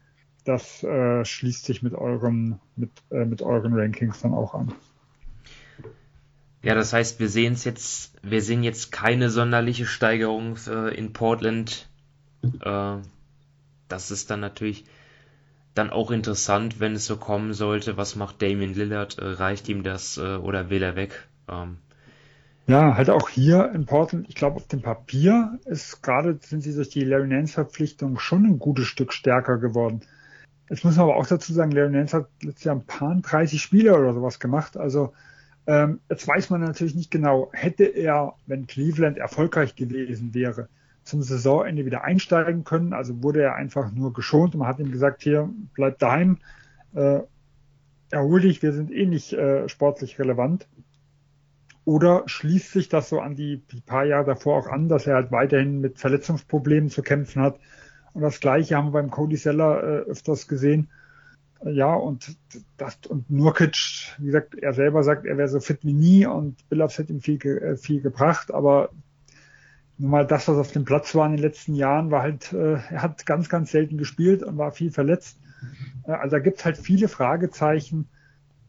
Das 0.44 0.82
äh, 0.82 1.24
schließt 1.24 1.64
sich 1.64 1.82
mit 1.82 1.94
euren, 1.94 2.60
mit, 2.76 2.90
äh, 3.10 3.24
mit 3.24 3.42
euren 3.42 3.74
Rankings 3.74 4.20
dann 4.20 4.32
auch 4.32 4.54
an. 4.54 4.72
Ja, 6.62 6.74
das 6.74 6.92
heißt, 6.92 7.20
wir 7.20 7.28
sehen 7.28 7.54
es 7.54 7.64
jetzt, 7.64 8.12
wir 8.22 8.42
sehen 8.42 8.62
jetzt 8.62 8.92
keine 8.92 9.30
sonderliche 9.30 9.86
Steigerung 9.86 10.56
äh, 10.66 10.94
in 10.94 11.12
Portland. 11.12 11.88
Äh, 12.42 12.96
das 13.88 14.10
ist 14.10 14.30
dann 14.30 14.40
natürlich 14.40 14.84
dann 15.74 15.90
auch 15.90 16.10
interessant, 16.10 16.80
wenn 16.80 16.94
es 16.94 17.06
so 17.06 17.16
kommen 17.16 17.54
sollte. 17.54 17.96
Was 17.96 18.16
macht 18.16 18.42
Damien 18.42 18.74
Lillard? 18.74 19.18
Äh, 19.18 19.24
reicht 19.24 19.68
ihm 19.68 19.82
das 19.82 20.18
äh, 20.18 20.36
oder 20.36 20.68
will 20.68 20.82
er 20.82 20.96
weg? 20.96 21.28
Ähm, 21.48 21.78
ja, 22.70 22.96
halt 22.96 23.10
auch 23.10 23.28
hier 23.28 23.72
in 23.74 23.84
Portland, 23.84 24.28
ich 24.28 24.36
glaube, 24.36 24.56
auf 24.56 24.68
dem 24.68 24.80
Papier 24.80 25.58
ist 25.64 26.02
gerade, 26.02 26.38
sind 26.40 26.62
sie 26.62 26.72
durch 26.72 26.88
die 26.88 27.02
Larry 27.02 27.26
Nance 27.26 27.52
Verpflichtung 27.52 28.20
schon 28.20 28.44
ein 28.46 28.58
gutes 28.60 28.86
Stück 28.86 29.12
stärker 29.12 29.58
geworden. 29.58 30.02
Jetzt 30.68 30.84
muss 30.84 30.94
man 30.94 31.08
aber 31.08 31.16
auch 31.16 31.26
dazu 31.26 31.52
sagen, 31.52 31.72
Larry 31.72 31.90
Nance 31.90 32.16
hat 32.16 32.28
letztes 32.42 32.62
Jahr 32.62 32.76
ein 32.76 32.86
paar 32.86 33.16
30 33.16 33.60
Spiele 33.60 33.98
oder 33.98 34.14
sowas 34.14 34.38
gemacht. 34.38 34.76
Also 34.76 35.12
ähm, 35.66 35.98
jetzt 36.08 36.28
weiß 36.28 36.50
man 36.50 36.60
natürlich 36.60 36.94
nicht 36.94 37.10
genau, 37.10 37.50
hätte 37.52 37.84
er, 37.84 38.34
wenn 38.46 38.68
Cleveland 38.68 39.18
erfolgreich 39.18 39.74
gewesen 39.74 40.32
wäre, 40.32 40.68
zum 41.02 41.22
Saisonende 41.22 41.86
wieder 41.86 42.04
einsteigen 42.04 42.62
können. 42.62 42.92
Also 42.92 43.20
wurde 43.20 43.42
er 43.42 43.56
einfach 43.56 43.90
nur 43.90 44.12
geschont 44.12 44.54
und 44.54 44.60
man 44.60 44.68
hat 44.68 44.78
ihm 44.78 44.92
gesagt, 44.92 45.24
hier, 45.24 45.50
bleib 45.74 45.98
daheim, 45.98 46.38
äh, 46.94 47.18
erhol 48.10 48.40
dich, 48.40 48.62
wir 48.62 48.72
sind 48.72 48.92
eh 48.92 49.06
nicht 49.06 49.32
äh, 49.32 49.68
sportlich 49.68 50.20
relevant. 50.20 50.68
Oder 51.84 52.22
schließt 52.26 52.72
sich 52.72 52.88
das 52.88 53.08
so 53.08 53.20
an 53.20 53.34
die, 53.34 53.62
die 53.72 53.80
paar 53.80 54.04
Jahre 54.04 54.26
davor 54.26 54.58
auch 54.58 54.68
an, 54.68 54.88
dass 54.88 55.06
er 55.06 55.14
halt 55.14 55.32
weiterhin 55.32 55.80
mit 55.80 55.98
Verletzungsproblemen 55.98 56.90
zu 56.90 57.02
kämpfen 57.02 57.42
hat 57.42 57.58
und 58.12 58.22
das 58.22 58.40
Gleiche 58.40 58.76
haben 58.76 58.88
wir 58.88 58.92
beim 58.92 59.10
Cody 59.10 59.36
Seller 59.36 59.82
äh, 59.82 60.10
öfters 60.10 60.48
gesehen. 60.48 60.88
Ja, 61.64 61.94
und 61.94 62.36
das, 62.78 62.98
und 63.08 63.30
Nurkic, 63.30 64.14
wie 64.18 64.26
gesagt, 64.26 64.54
er 64.54 64.72
selber 64.72 65.02
sagt, 65.02 65.26
er 65.26 65.36
wäre 65.36 65.48
so 65.48 65.60
fit 65.60 65.84
wie 65.84 65.92
nie 65.92 66.26
und 66.26 66.66
Billups 66.70 66.98
hat 66.98 67.10
ihm 67.10 67.20
viel, 67.20 67.38
äh, 67.44 67.76
viel 67.76 68.00
gebracht, 68.00 68.52
aber 68.52 68.90
nun 69.98 70.10
mal 70.10 70.26
das, 70.26 70.48
was 70.48 70.56
auf 70.56 70.72
dem 70.72 70.86
Platz 70.86 71.14
war 71.14 71.26
in 71.26 71.32
den 71.32 71.42
letzten 71.42 71.74
Jahren, 71.74 72.10
war 72.10 72.22
halt, 72.22 72.54
äh, 72.54 72.78
er 72.90 73.02
hat 73.02 73.26
ganz, 73.26 73.50
ganz 73.50 73.70
selten 73.70 73.98
gespielt 73.98 74.42
und 74.42 74.56
war 74.56 74.72
viel 74.72 74.90
verletzt. 74.90 75.38
Äh, 76.04 76.12
also 76.12 76.36
da 76.36 76.38
gibt 76.38 76.60
es 76.60 76.64
halt 76.64 76.78
viele 76.78 77.08
Fragezeichen, 77.08 78.08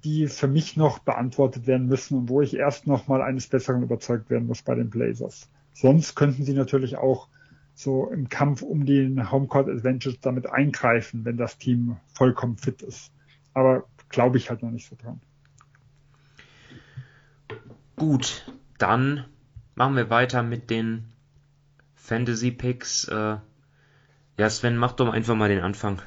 die 0.04 0.28
für 0.28 0.48
mich 0.48 0.78
noch 0.78 1.00
beantwortet 1.00 1.68
werden 1.68 1.88
müssen 1.88 2.18
und 2.18 2.30
wo 2.30 2.42
ich 2.42 2.56
erst 2.56 2.88
noch 2.88 3.08
mal 3.08 3.22
eines 3.22 3.48
Besseren 3.48 3.84
überzeugt 3.84 4.30
werden 4.30 4.48
muss 4.48 4.62
bei 4.62 4.76
den 4.76 4.90
Blazers. 4.90 5.50
Sonst 5.74 6.16
könnten 6.16 6.44
sie 6.44 6.54
natürlich 6.54 6.98
auch 6.98 7.28
so 7.74 8.10
im 8.12 8.30
Kampf 8.30 8.62
um 8.62 8.86
den 8.86 9.32
Homecourt 9.32 9.70
Advantage 9.70 10.18
damit 10.22 10.50
eingreifen, 10.50 11.26
wenn 11.26 11.38
das 11.38 11.58
Team 11.58 11.98
vollkommen 12.14 12.58
fit 12.58 12.82
ist. 12.82 13.12
Aber 13.54 13.86
glaube 14.10 14.38
ich 14.38 14.50
halt 14.50 14.62
noch 14.62 14.72
nicht 14.72 14.88
so 14.88 14.96
dran. 14.96 15.22
Gut, 17.96 18.52
dann 18.78 19.26
machen 19.76 19.96
wir 19.96 20.10
weiter 20.10 20.44
mit 20.44 20.70
den 20.70 21.06
Fantasy 21.96 22.52
Picks. 22.52 23.06
Äh, 23.06 23.38
ja, 24.38 24.50
Sven, 24.50 24.78
mach 24.78 24.94
doch 24.94 25.12
einfach 25.12 25.36
mal 25.36 25.50
den 25.50 25.62
Anfang. 25.62 26.02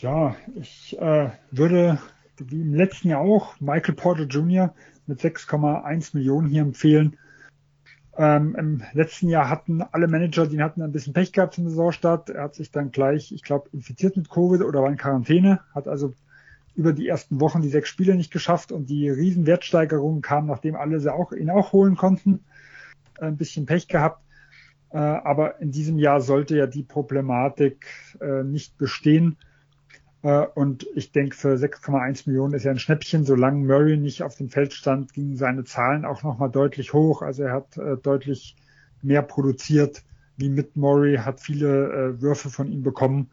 Ja, 0.00 0.34
ich 0.56 0.98
äh, 1.00 1.30
würde, 1.52 1.98
wie 2.38 2.60
im 2.60 2.74
letzten 2.74 3.08
Jahr 3.08 3.20
auch, 3.20 3.60
Michael 3.60 3.94
Porter 3.94 4.24
Jr. 4.24 4.74
mit 5.06 5.20
6,1 5.20 6.16
Millionen 6.16 6.48
hier 6.48 6.62
empfehlen. 6.62 7.16
Ähm, 8.16 8.54
Im 8.56 8.82
letzten 8.92 9.28
Jahr 9.28 9.48
hatten 9.48 9.80
alle 9.80 10.06
Manager, 10.06 10.46
die 10.46 10.60
hatten 10.62 10.82
ein 10.82 10.92
bisschen 10.92 11.14
Pech 11.14 11.32
gehabt 11.32 11.54
zum 11.54 11.68
Saisonstart. 11.68 12.28
Er 12.30 12.44
hat 12.44 12.54
sich 12.54 12.70
dann 12.70 12.92
gleich, 12.92 13.32
ich 13.32 13.42
glaube, 13.42 13.70
infiziert 13.72 14.16
mit 14.16 14.28
Covid 14.28 14.62
oder 14.62 14.82
war 14.82 14.90
in 14.90 14.98
Quarantäne, 14.98 15.60
hat 15.74 15.88
also 15.88 16.12
über 16.74 16.92
die 16.92 17.08
ersten 17.08 17.40
Wochen 17.40 17.62
die 17.62 17.68
sechs 17.68 17.88
Spiele 17.88 18.14
nicht 18.14 18.32
geschafft 18.32 18.72
und 18.72 18.88
die 18.88 19.08
Riesenwertsteigerung 19.08 20.20
kam, 20.20 20.46
nachdem 20.46 20.74
alle 20.74 21.00
sie 21.00 21.12
auch, 21.12 21.32
ihn 21.32 21.50
auch 21.50 21.72
holen 21.72 21.96
konnten. 21.96 22.40
Ein 23.18 23.36
bisschen 23.36 23.66
Pech 23.66 23.88
gehabt. 23.88 24.22
Äh, 24.90 24.98
aber 24.98 25.60
in 25.60 25.70
diesem 25.70 25.98
Jahr 25.98 26.20
sollte 26.20 26.56
ja 26.56 26.66
die 26.66 26.82
Problematik 26.82 27.86
äh, 28.20 28.42
nicht 28.42 28.76
bestehen. 28.76 29.38
Äh, 30.22 30.46
und 30.54 30.86
ich 30.94 31.12
denke, 31.12 31.36
für 31.36 31.54
6,1 31.54 32.24
Millionen 32.26 32.54
ist 32.54 32.64
ja 32.64 32.70
ein 32.70 32.78
Schnäppchen. 32.78 33.24
Solange 33.24 33.64
Murray 33.64 33.96
nicht 33.96 34.22
auf 34.22 34.36
dem 34.36 34.48
Feld 34.48 34.72
stand, 34.72 35.12
gingen 35.12 35.36
seine 35.36 35.64
Zahlen 35.64 36.04
auch 36.04 36.22
nochmal 36.22 36.50
deutlich 36.50 36.92
hoch. 36.92 37.22
Also 37.22 37.44
er 37.44 37.52
hat 37.52 37.76
äh, 37.76 37.96
deutlich 37.96 38.56
mehr 39.02 39.22
produziert 39.22 40.02
wie 40.36 40.48
mit 40.48 40.76
Murray, 40.76 41.18
hat 41.18 41.40
viele 41.40 41.92
äh, 41.92 42.22
Würfe 42.22 42.50
von 42.50 42.70
ihm 42.70 42.82
bekommen 42.82 43.30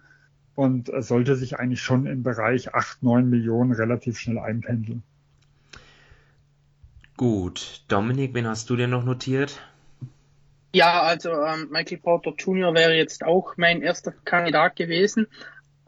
und 0.56 0.92
sollte 0.98 1.38
sich 1.38 1.58
eigentlich 1.58 1.82
schon 1.82 2.06
im 2.06 2.22
Bereich 2.22 2.74
8, 2.74 3.02
9 3.02 3.30
Millionen 3.30 3.72
relativ 3.72 4.20
schnell 4.20 4.40
einpendeln. 4.40 5.04
Gut, 7.16 7.86
Dominik, 7.88 8.34
wen 8.34 8.46
hast 8.46 8.70
du 8.70 8.76
denn 8.76 8.90
noch 8.90 9.06
notiert? 9.06 9.62
Ja, 10.74 11.02
also 11.02 11.32
ähm, 11.32 11.70
Michael 11.72 11.98
Porter 11.98 12.34
Jr. 12.38 12.74
wäre 12.74 12.94
jetzt 12.94 13.24
auch 13.24 13.58
mein 13.58 13.82
erster 13.82 14.14
Kandidat 14.24 14.76
gewesen. 14.76 15.28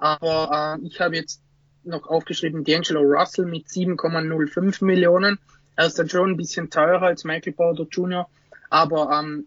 Aber 0.01 0.79
äh, 0.81 0.87
ich 0.87 0.99
habe 0.99 1.15
jetzt 1.15 1.43
noch 1.83 2.07
aufgeschrieben, 2.07 2.63
D'Angelo 2.63 3.01
Russell 3.01 3.45
mit 3.45 3.67
7,05 3.67 4.83
Millionen. 4.83 5.39
Er 5.75 5.85
ist 5.85 5.99
dann 5.99 6.09
schon 6.09 6.31
ein 6.31 6.37
bisschen 6.37 6.71
teurer 6.71 7.03
als 7.03 7.23
Michael 7.23 7.53
Porter 7.53 7.85
Jr. 7.89 8.27
Aber 8.71 9.11
ähm, 9.11 9.45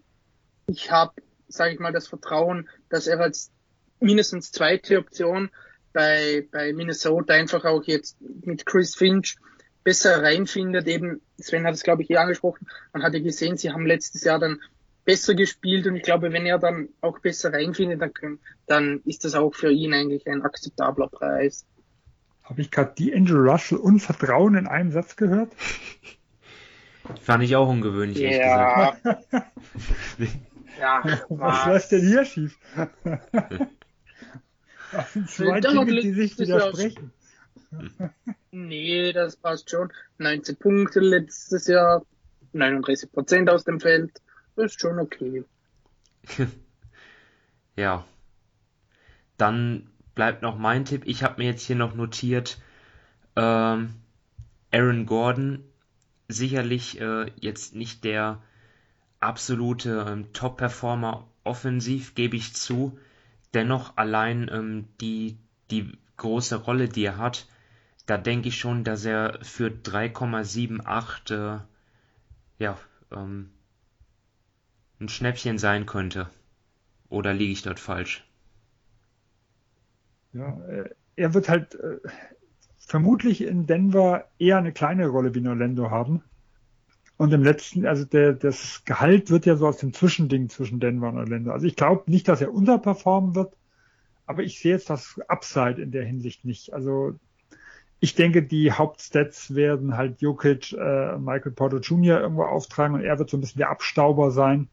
ich 0.69 0.93
habe, 0.93 1.13
sage 1.49 1.75
ich 1.75 1.81
mal, 1.81 1.93
das 1.93 2.07
Vertrauen, 2.07 2.69
dass 2.89 3.09
er 3.09 3.19
als 3.19 3.51
mindestens 3.99 4.53
zweite 4.53 4.99
Option 4.99 5.51
bei, 5.93 6.47
bei 6.53 6.73
Minnesota 6.73 7.35
einfach 7.35 7.65
auch 7.65 7.83
jetzt 7.85 8.17
mit 8.21 8.65
Chris 8.65 8.95
Finch 8.95 9.37
besser 9.83 10.23
reinfindet. 10.23 10.87
Eben, 10.87 11.21
Sven 11.41 11.67
hat 11.67 11.75
es, 11.75 11.83
glaube 11.83 12.03
ich, 12.03 12.09
hier 12.09 12.21
angesprochen. 12.21 12.69
Man 12.93 13.03
hatte 13.03 13.21
gesehen, 13.21 13.57
sie 13.57 13.73
haben 13.73 13.87
letztes 13.87 14.23
Jahr 14.23 14.39
dann 14.39 14.61
besser 15.05 15.35
gespielt 15.35 15.87
und 15.87 15.97
ich 15.97 16.03
glaube, 16.03 16.33
wenn 16.33 16.47
er 16.47 16.59
dann 16.59 16.89
auch 17.01 17.19
besser 17.19 17.53
reinfindet, 17.53 18.01
dann, 18.01 18.13
können, 18.13 18.39
dann 18.67 19.01
ist 19.05 19.25
das 19.25 19.35
auch 19.35 19.55
für 19.55 19.71
ihn 19.71 19.93
eigentlich 19.93 20.27
ein 20.27 20.43
akzeptabler 20.43 21.09
Preis. 21.09 21.67
Habe 22.43 22.61
ich 22.61 22.71
gerade 22.71 22.95
die 22.97 23.15
Angel 23.15 23.49
Russell 23.49 23.79
und 23.79 24.01
Vertrauen 24.01 24.55
in 24.55 24.67
einem 24.67 24.93
Satz 24.93 25.17
gehört? 25.17 25.53
Fand 27.23 27.45
ich 27.45 27.57
auch 27.57 27.69
ungewöhnlich, 27.69 28.21
ehrlich 28.21 28.39
ja. 28.39 28.91
gesagt. 28.93 29.27
ja, 30.81 31.21
was 31.29 31.67
läuft 31.67 31.93
denn 31.93 32.07
hier 32.07 32.25
schief? 32.25 32.59
das 34.93 35.13
sind 35.13 35.29
zwei 35.31 35.61
Dinge, 35.61 35.85
die 35.87 36.13
sich 36.13 36.39
widersprechen. 36.39 37.13
nee, 38.51 39.13
das 39.13 39.37
passt 39.37 39.71
schon. 39.71 39.93
19 40.19 40.57
Punkte 40.57 41.01
letztes 41.01 41.67
Jahr, 41.67 42.05
39 42.53 43.13
Prozent 43.13 43.51
aus 43.51 43.65
dem 43.65 43.81
Feld. 43.81 44.23
Ist 44.57 44.81
schon 44.81 44.99
okay. 44.99 45.45
ja. 47.77 48.05
Dann 49.37 49.91
bleibt 50.15 50.43
noch 50.43 50.57
mein 50.57 50.85
Tipp. 50.85 51.03
Ich 51.07 51.23
habe 51.23 51.43
mir 51.43 51.51
jetzt 51.51 51.67
hier 51.67 51.77
noch 51.77 51.95
notiert, 51.95 52.61
ähm, 53.37 53.95
Aaron 54.71 55.07
Gordon, 55.07 55.65
sicherlich 56.29 57.01
äh, 57.01 57.31
jetzt 57.41 57.75
nicht 57.75 58.05
der 58.05 58.43
absolute 59.21 60.07
ähm, 60.09 60.33
Top-Performer 60.33 61.27
offensiv, 61.43 62.15
gebe 62.15 62.37
ich 62.37 62.55
zu. 62.55 62.99
Dennoch 63.55 63.97
allein 63.97 64.49
ähm, 64.53 64.89
die, 65.01 65.39
die 65.71 65.93
große 66.17 66.57
Rolle, 66.57 66.89
die 66.89 67.05
er 67.05 67.19
hat, 67.19 67.47
da 68.07 68.19
denke 68.19 68.49
ich 68.49 68.59
schon, 68.59 68.85
dass 68.85 69.05
er 69.05 69.39
für 69.43 69.69
3,78 69.69 71.35
äh, 71.35 71.61
ja, 72.59 72.79
ähm, 73.13 73.51
ein 75.05 75.09
Schnäppchen 75.09 75.59
sein 75.59 75.87
könnte. 75.87 76.29
Oder 77.09 77.33
liege 77.33 77.53
ich 77.53 77.63
dort 77.63 77.79
falsch? 77.79 78.27
Ja, 80.33 80.61
äh, 80.67 80.91
er 81.17 81.35
wird 81.35 81.49
halt 81.49 81.75
äh, 81.77 81.99
vermutlich 82.79 83.43
in 83.43 83.67
Denver 83.67 84.25
eher 84.39 84.59
eine 84.59 84.73
kleine 84.73 85.07
Rolle 85.07 85.35
wie 85.35 85.39
in 85.39 85.49
Orlando 85.49 85.91
haben. 85.91 86.23
Und 87.17 87.33
im 87.33 87.45
letzten, 87.45 87.87
also 87.87 88.05
der, 88.05 88.33
das 88.33 88.83
Gehalt 88.85 89.31
wird 89.31 89.47
ja 89.47 89.55
so 89.55 89.69
aus 89.69 89.77
dem 89.77 89.93
Zwischending 89.93 90.49
zwischen 90.49 90.81
Denver 90.81 91.09
und 91.09 91.19
Orlando. 91.19 91.53
Also 91.53 91.67
ich 91.67 91.77
glaube 91.77 92.11
nicht, 92.11 92.27
dass 92.27 92.41
er 92.41 92.53
unterperformen 92.53 93.37
wird, 93.37 93.55
aber 94.27 94.43
ich 94.43 94.59
sehe 94.59 94.73
jetzt 94.73 94.91
das 94.91 95.21
Upside 95.29 95.81
in 95.81 95.93
der 95.93 96.05
Hinsicht 96.05 96.45
nicht. 96.45 96.73
Also 96.73 97.15
ich 98.01 98.17
denke, 98.17 98.43
die 98.43 98.73
Hauptstats 98.73 99.55
werden 99.55 99.97
halt 99.97 100.21
Jokic, 100.21 100.73
äh, 100.73 101.17
Michael 101.19 101.53
Porter 101.53 101.79
Jr. 101.79 102.21
irgendwo 102.21 102.43
auftragen 102.43 102.97
und 102.97 103.03
er 103.03 103.19
wird 103.19 103.31
so 103.31 103.37
ein 103.37 103.41
bisschen 103.41 103.61
der 103.61 103.71
Abstauber 103.71 104.33
sein 104.33 104.69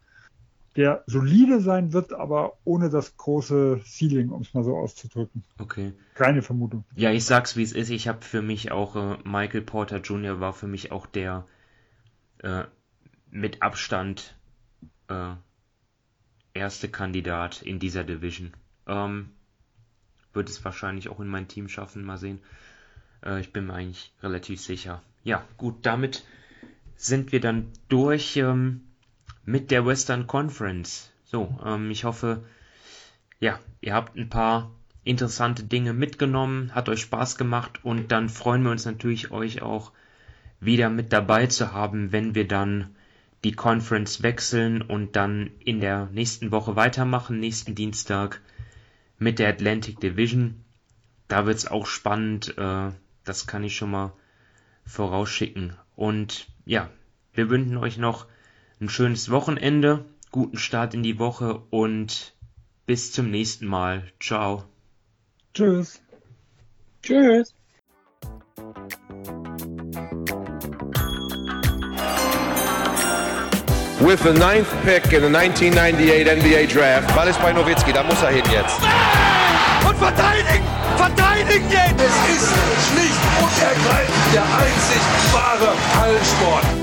der 0.76 1.04
solide 1.06 1.60
sein 1.60 1.92
wird, 1.94 2.14
aber 2.14 2.58
ohne 2.64 2.90
das 2.90 3.18
große 3.18 3.82
Ceiling, 3.86 4.30
um 4.30 4.42
es 4.42 4.54
mal 4.54 4.64
so 4.64 4.78
auszudrücken. 4.78 5.44
Okay. 5.60 5.94
Keine 6.14 6.42
Vermutung. 6.42 6.86
Ja, 6.96 7.12
ich 7.12 7.26
sag's 7.26 7.58
wie 7.58 7.64
es 7.64 7.74
ist. 7.74 7.90
Ich 7.90 8.08
habe 8.08 8.22
für 8.22 8.42
mich 8.42 8.72
auch 8.72 8.96
äh, 8.96 9.18
Michael 9.24 9.62
Porter 9.62 9.98
Jr. 9.98 10.40
war 10.40 10.54
für 10.54 10.68
mich 10.68 10.92
auch 10.92 11.06
der 11.06 11.46
äh, 12.40 12.64
mit 13.30 13.62
Abstand 13.62 14.36
äh, 15.10 15.34
erste 16.54 16.90
Kandidat 16.90 17.62
in 17.62 17.80
dieser 17.80 18.04
Division. 18.04 18.52
Ähm, 18.88 19.30
wird 20.34 20.50
es 20.50 20.64
wahrscheinlich 20.64 21.10
auch 21.10 21.20
in 21.20 21.28
mein 21.28 21.48
Team 21.48 21.68
schaffen, 21.68 22.04
mal 22.04 22.18
sehen. 22.18 22.40
Äh, 23.26 23.42
ich 23.42 23.52
bin 23.52 23.68
mir 23.68 23.74
eigentlich 23.74 24.14
relativ 24.22 24.62
sicher. 24.62 25.02
Ja, 25.24 25.44
gut, 25.58 25.86
damit 25.86 26.24
sind 26.96 27.32
wir 27.32 27.42
dann 27.42 27.72
durch 27.90 28.38
ähm, 28.38 28.82
mit 29.46 29.72
der 29.72 29.86
Western 29.86 30.28
Conference. 30.28 31.12
So, 31.26 31.58
ähm, 31.66 31.92
ich 31.92 32.04
hoffe, 32.04 32.44
ja, 33.40 33.60
ihr 33.82 33.94
habt 33.94 34.16
ein 34.16 34.30
paar 34.30 34.72
interessante 35.04 35.64
Dinge 35.64 35.94
mitgenommen, 35.94 36.76
hat 36.76 36.90
euch 36.90 37.02
Spaß 37.02 37.38
gemacht 37.38 37.84
und 37.84 38.12
dann 38.12 38.30
freuen 38.30 38.64
wir 38.64 38.72
uns 38.72 38.86
natürlich, 38.86 39.32
euch 39.32 39.62
auch 39.62 39.92
wieder 40.60 40.90
mit 40.90 41.12
dabei 41.12 41.48
zu 41.48 41.74
haben, 41.74 42.12
wenn 42.12 42.36
wir 42.36 42.48
dann 42.48 42.96
die 43.44 43.54
Conference 43.54 44.22
wechseln 44.22 44.84
und 44.84 45.16
dann 45.16 45.50
in 45.60 45.82
der 45.82 46.08
nächsten 46.12 46.52
Woche 46.52 46.76
weitermachen, 46.76 47.40
nächsten 47.40 47.74
Dienstag 47.74 48.42
mit 49.18 49.40
der 49.40 49.50
Atlantic 49.50 50.00
Division. 50.00 50.64
Da 51.28 51.48
wird's 51.48 51.66
auch 51.66 51.88
spannend, 51.88 52.56
äh, 52.58 52.92
das 53.24 53.48
kann 53.48 53.64
ich 53.64 53.76
schon 53.76 53.92
mal 53.92 54.14
vorausschicken. 54.86 55.76
Und 55.96 56.48
ja, 56.66 56.90
wir 57.34 57.50
wünschen 57.50 57.78
euch 57.78 57.98
noch 57.98 58.28
ein 58.82 58.90
schönes 58.90 59.30
Wochenende, 59.30 60.06
guten 60.32 60.58
Start 60.58 60.96
in 60.96 61.04
die 61.04 61.20
Woche 61.20 61.62
und 61.70 62.34
bis 62.88 63.12
zum 63.12 63.30
nächsten 63.30 63.68
Mal. 63.68 64.04
Ciao. 64.20 64.64
Tschüss. 65.54 66.02
Tschüss. 67.04 67.54
With 74.00 74.20
the 74.24 74.34
ninth 74.34 74.68
pick 74.84 75.14
in 75.14 75.22
the 75.22 75.30
1998 75.30 76.26
NBA 76.26 76.66
Draft, 76.74 77.16
Ball 77.16 77.28
ist 77.28 77.40
bei 77.40 77.54
Nowitzki, 77.54 77.94
da 77.94 78.02
muss 78.02 78.20
er 78.24 78.30
hin 78.30 78.44
jetzt. 78.52 78.80
Und 79.88 79.96
verteidigen! 79.96 80.66
Verteidigen 80.98 81.70
jetzt! 81.70 82.02
Es 82.02 82.36
ist 82.36 82.50
schlicht 82.90 83.22
und 83.40 83.62
ergreifend 83.62 84.34
der 84.34 84.44
einzig 84.44 85.02
wahre 85.32 85.76
Hallensport. 86.02 86.81